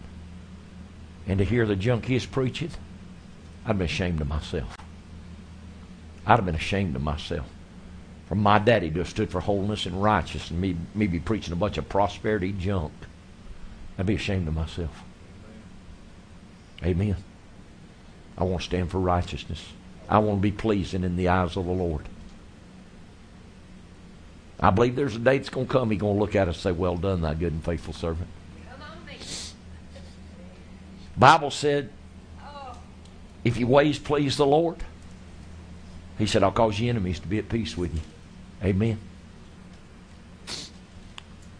[1.28, 2.70] and to hear the junk he's preaching,
[3.64, 4.76] I'd been ashamed of myself.
[6.26, 7.46] I'd have been ashamed of myself.
[8.28, 11.52] From my daddy to have stood for holiness and righteousness, and me, me be preaching
[11.52, 12.92] a bunch of prosperity junk.
[13.98, 15.02] I'd be ashamed of myself.
[16.84, 17.16] Amen.
[18.36, 19.64] I want to stand for righteousness.
[20.08, 22.08] I want to be pleasing in the eyes of the Lord.
[24.58, 25.90] I believe there's a day that's going to come.
[25.90, 28.28] He's going to look at us and say, Well done, thy good and faithful servant.
[31.16, 31.90] Bible said,
[33.42, 34.76] if your ways please the Lord,
[36.18, 38.00] He said, I'll cause your enemies to be at peace with you.
[38.64, 38.98] Amen.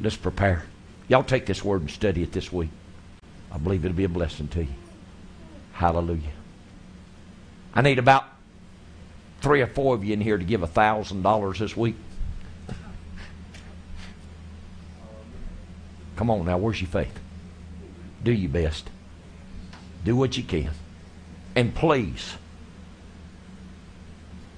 [0.01, 0.65] Let's prepare.
[1.09, 2.71] Y'all take this word and study it this week.
[3.53, 4.75] I believe it'll be a blessing to you.
[5.73, 6.33] Hallelujah.
[7.75, 8.25] I need about
[9.41, 11.97] three or four of you in here to give a thousand dollars this week.
[16.17, 17.21] Come on now, where's your faith?
[18.25, 18.89] Do your best.
[20.03, 20.71] Do what you can.
[21.55, 22.37] And please,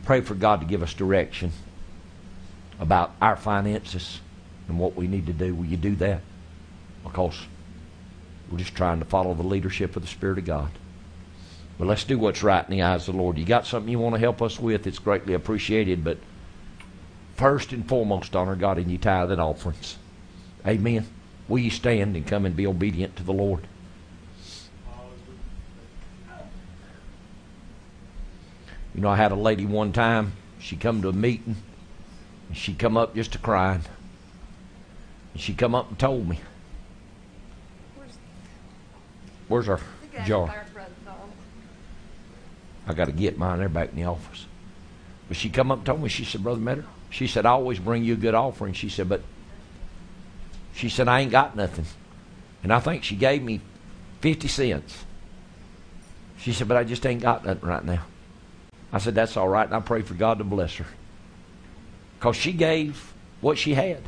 [0.09, 1.53] pray for God to give us direction
[2.81, 4.23] about our finances
[4.67, 5.55] and what we need to do.
[5.55, 6.23] Will you do that?
[7.05, 7.39] Because
[8.51, 10.71] we're just trying to follow the leadership of the Spirit of God.
[11.79, 13.37] But let's do what's right in the eyes of the Lord.
[13.37, 16.03] You got something you want to help us with, it's greatly appreciated.
[16.03, 16.17] But
[17.35, 19.99] first and foremost, honor God in your tithe and offerings.
[20.67, 21.07] Amen.
[21.49, 23.69] Will you stand and come and be obedient to the Lord?
[28.99, 30.33] You know, I had a lady one time.
[30.59, 31.55] She come to a meeting.
[32.49, 33.85] And she come up just a crying.
[35.33, 36.41] And she come up and told me,
[39.47, 39.79] "Where's our
[40.27, 40.49] jar?
[40.49, 40.85] there.
[42.89, 43.61] I got to get mine.
[43.61, 44.47] They're back in the office."
[45.29, 46.09] But she come up and told me.
[46.09, 49.09] She said, "Brother Metter," she said, "I always bring you a good offering." She said,
[49.09, 49.23] "But,"
[50.75, 51.87] she said, "I ain't got nothing."
[52.65, 53.61] And I think she gave me
[54.21, 55.05] fifty cents.
[56.37, 58.03] She said, "But I just ain't got nothing right now."
[58.93, 60.87] I said, That's all right, and I prayed for God to bless her.
[62.19, 64.03] Because she gave what she had.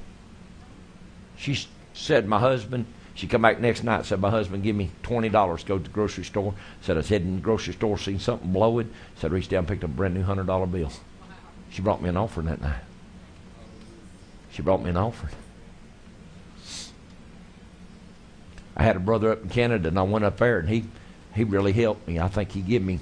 [1.37, 1.59] She
[1.95, 5.79] said, My husband, she come back next night said, My husband give me $20 go
[5.79, 6.55] to the grocery store.
[6.81, 8.91] Said, I was heading to the grocery store, seen something blowing.
[9.17, 10.91] Said, reached down picked up a brand new $100 bill.
[11.71, 12.81] She brought me an offering that night.
[14.53, 15.35] She brought me an offering.
[18.77, 20.85] I had a brother up in Canada, and I went up there, and he,
[21.35, 22.19] he really helped me.
[22.19, 22.99] I think he gave me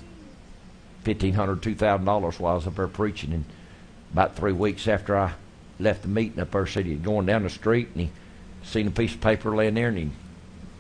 [1.03, 3.33] fifteen hundred, two thousand dollars while I was up there preaching.
[3.33, 3.45] And
[4.13, 5.33] about three weeks after I
[5.79, 8.11] left the meeting up there, said he was going down the street and he
[8.63, 10.11] seen a piece of paper laying there and he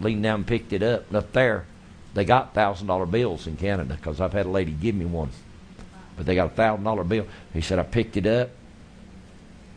[0.00, 1.06] leaned down and picked it up.
[1.08, 1.66] And up there,
[2.14, 5.30] they got thousand dollar bills in Canada because I've had a lady give me one,
[6.16, 7.26] but they got a thousand dollar bill.
[7.52, 8.50] He said I picked it up,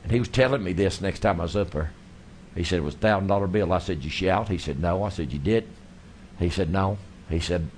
[0.03, 1.92] and he was telling me this next time I was up there.
[2.56, 3.72] He said it was a thousand dollar bill.
[3.72, 4.50] I said you shout.
[4.50, 5.03] He said no.
[5.03, 5.68] I said you did.
[6.40, 6.98] He said no.
[7.30, 7.70] He said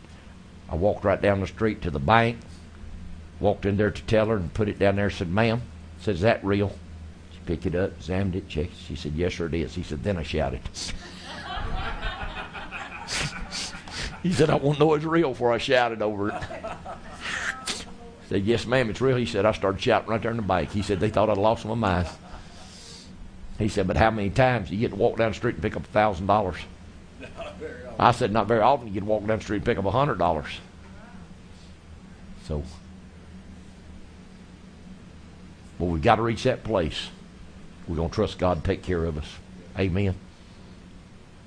[0.70, 2.38] I walked right down the street to the bank,
[3.44, 5.10] walked in there to tell her and put it down there.
[5.10, 5.62] Said, "Ma'am,"
[6.00, 6.72] said, "Is that real?"
[7.34, 8.74] She picked it up, examined it, checked.
[8.88, 10.62] She said, "Yes, sir, it is." He said, "Then I shouted."
[14.24, 16.42] he said, "I want to know it's real before I shouted over it."
[18.30, 20.72] said, "Yes, ma'am, it's real." He said, "I started shouting right there in the bank."
[20.72, 22.08] He said, "They thought I'd lost my mind."
[23.60, 25.62] He said, "But how many times do you get to walk down the street and
[25.62, 26.58] pick up a thousand dollars?"
[28.00, 28.88] I said, "Not very often.
[28.88, 30.48] You get to walk down the street and pick up a hundred dollars."
[32.48, 32.64] So,
[35.80, 37.10] well, we've got to reach that place.
[37.88, 39.28] We're going to trust God to take care of us.
[39.78, 40.16] Amen.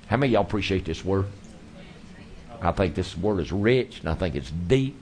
[0.07, 1.25] How many of y'all appreciate this word?
[2.61, 4.95] I think this word is rich, and I think it's deep.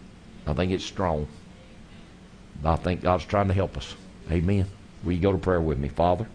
[0.45, 1.28] I think it's strong.
[2.62, 3.95] But I think God's trying to help us.
[4.32, 4.68] Amen.
[5.04, 6.28] Will you go to prayer with me, Father?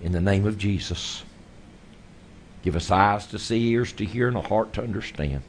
[0.00, 1.24] In the name of Jesus,
[2.62, 5.42] give us eyes to see, ears to hear, and a heart to understand.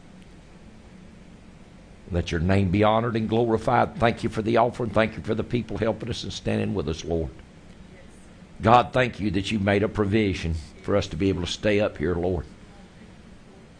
[2.11, 3.97] Let your name be honored and glorified.
[3.97, 4.89] Thank you for the offering.
[4.89, 7.29] Thank you for the people helping us and standing with us, Lord.
[8.61, 11.79] God, thank you that you made a provision for us to be able to stay
[11.79, 12.45] up here, Lord.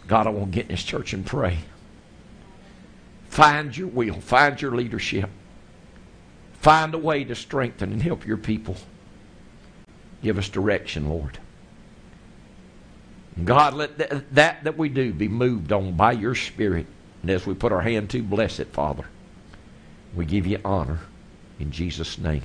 [0.07, 1.59] God, I want to get in this church and pray.
[3.29, 5.29] Find your will, find your leadership.
[6.53, 8.75] Find a way to strengthen and help your people.
[10.21, 11.39] Give us direction, Lord.
[13.43, 16.87] God, let th- that that we do be moved on by your Spirit.
[17.21, 19.05] And as we put our hand to, bless it, Father.
[20.15, 20.99] We give you honor
[21.59, 22.43] in Jesus' name.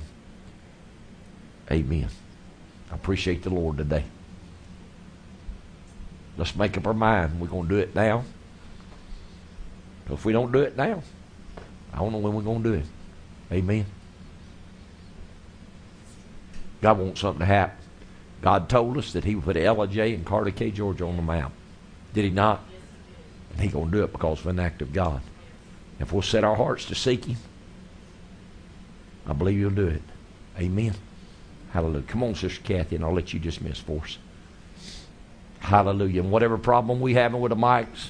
[1.71, 2.09] Amen.
[2.91, 4.03] I appreciate the Lord today.
[6.37, 7.39] Let's make up our mind.
[7.39, 8.23] We're going to do it now.
[10.09, 11.01] If we don't do it now,
[11.93, 12.85] I don't know when we're going to do it.
[13.51, 13.85] Amen.
[16.81, 17.77] God wants something to happen.
[18.41, 21.51] God told us that He would put Ellijay and Cartecay Georgia on the map.
[22.13, 22.63] Did He not?
[23.55, 25.21] And He going to do it because of an act of God.
[25.99, 27.37] If we'll set our hearts to seek Him,
[29.25, 30.03] I believe He'll do it.
[30.59, 30.93] Amen.
[31.71, 32.03] Hallelujah.
[32.03, 34.17] Come on, Sister Kathy, and I'll let you dismiss for us.
[35.59, 36.21] Hallelujah.
[36.21, 38.09] And whatever problem we having with the mics,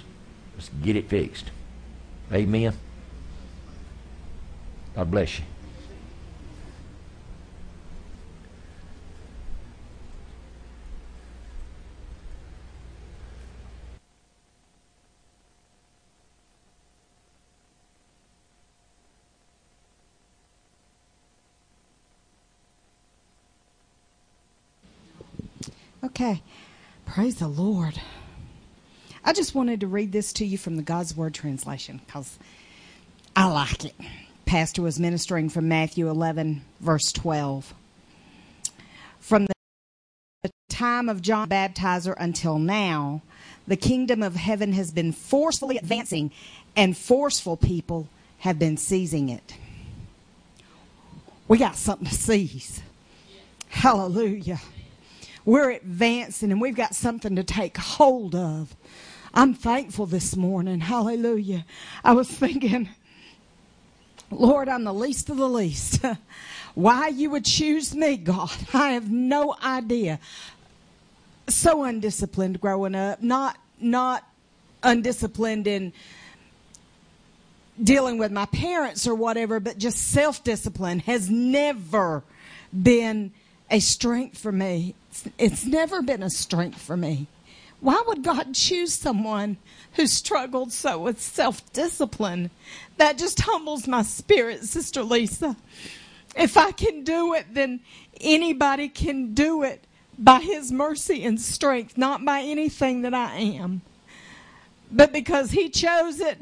[0.55, 1.51] let's get it fixed.
[2.33, 2.73] Amen.
[4.95, 5.45] God bless you.
[26.05, 26.43] Okay.
[27.07, 27.99] Praise the Lord.
[29.23, 32.37] I just wanted to read this to you from the God's Word translation because
[33.35, 33.95] I like it.
[34.45, 37.73] Pastor was ministering from Matthew 11, verse 12.
[39.19, 39.47] From
[40.43, 43.23] the time of John the Baptizer until now,
[43.67, 46.29] the kingdom of heaven has been forcefully advancing,
[46.75, 48.09] and forceful people
[48.39, 49.55] have been seizing it.
[51.47, 52.83] We got something to seize.
[53.69, 54.59] Hallelujah.
[55.45, 58.75] We're advancing and we've got something to take hold of.
[59.33, 60.79] I'm thankful this morning.
[60.79, 61.65] Hallelujah.
[62.03, 62.89] I was thinking,
[64.31, 66.03] Lord, I'm the least of the least.
[66.73, 70.19] Why you would choose me, God, I have no idea.
[71.47, 74.27] So undisciplined growing up, not not
[74.81, 75.93] undisciplined in
[77.81, 82.23] dealing with my parents or whatever, but just self discipline has never
[82.73, 83.31] been
[83.69, 84.95] a strength for me.
[85.15, 87.27] It's, it's never been a strength for me.
[87.79, 89.57] Why would God choose someone
[89.93, 92.49] who struggled so with self discipline?
[92.97, 95.55] That just humbles my spirit, Sister Lisa.
[96.35, 97.81] If I can do it, then
[98.19, 99.85] anybody can do it
[100.17, 103.81] by His mercy and strength, not by anything that I am.
[104.91, 106.39] But because He chose it,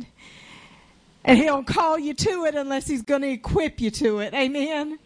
[1.26, 4.34] and he'll call you to it unless he's going to equip you to it.
[4.34, 5.00] Amen.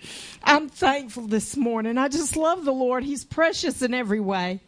[0.44, 1.98] I'm thankful this morning.
[1.98, 3.04] I just love the Lord.
[3.04, 4.62] He's precious in every way.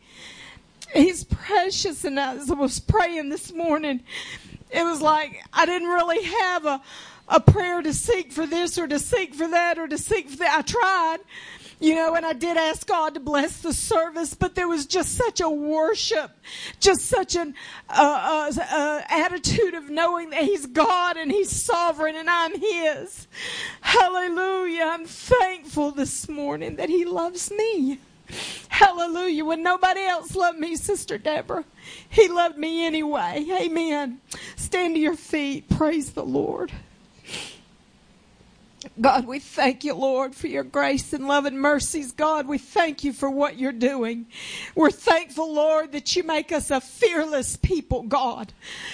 [0.94, 2.03] He's precious.
[2.03, 4.02] And as I was praying this morning,
[4.69, 6.82] it was like I didn't really have a,
[7.28, 10.38] a prayer to seek for this or to seek for that or to seek for
[10.38, 10.60] that.
[10.60, 11.18] I tried,
[11.80, 15.16] you know, and I did ask God to bless the service, but there was just
[15.16, 16.32] such a worship,
[16.80, 17.56] just such an
[17.90, 23.27] uh, uh, uh, attitude of knowing that He's God and He's sovereign and I'm His.
[23.82, 24.83] Hallelujah.
[24.88, 27.99] I'm thankful this morning that He loves me.
[28.67, 29.45] Hallelujah.
[29.45, 31.64] When nobody else loved me, Sister Deborah,
[32.09, 33.45] He loved me anyway.
[33.51, 34.19] Amen.
[34.58, 35.69] Stand to your feet.
[35.69, 36.72] Praise the Lord.
[39.01, 42.14] God, we thank you, Lord, for your grace and love and mercies.
[42.14, 44.25] God, we thank you for what you're doing.
[44.74, 48.53] We're thankful, Lord, that you make us a fearless people, God.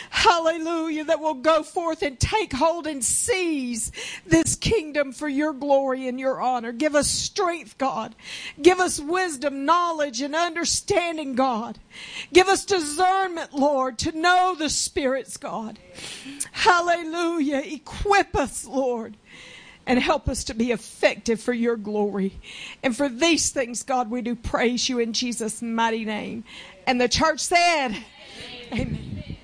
[0.09, 3.91] Hallelujah, that will go forth and take hold and seize
[4.25, 6.71] this kingdom for your glory and your honor.
[6.71, 8.15] Give us strength, God.
[8.59, 11.77] Give us wisdom, knowledge, and understanding, God.
[12.33, 15.77] Give us discernment, Lord, to know the spirits, God.
[16.51, 17.61] Hallelujah.
[17.65, 19.17] Equip us, Lord
[19.87, 22.39] and help us to be effective for your glory.
[22.83, 26.43] And for these things, God, we do praise you in Jesus' mighty name.
[26.87, 27.89] And the church said,
[28.71, 28.73] Amen.
[28.73, 29.34] Amen.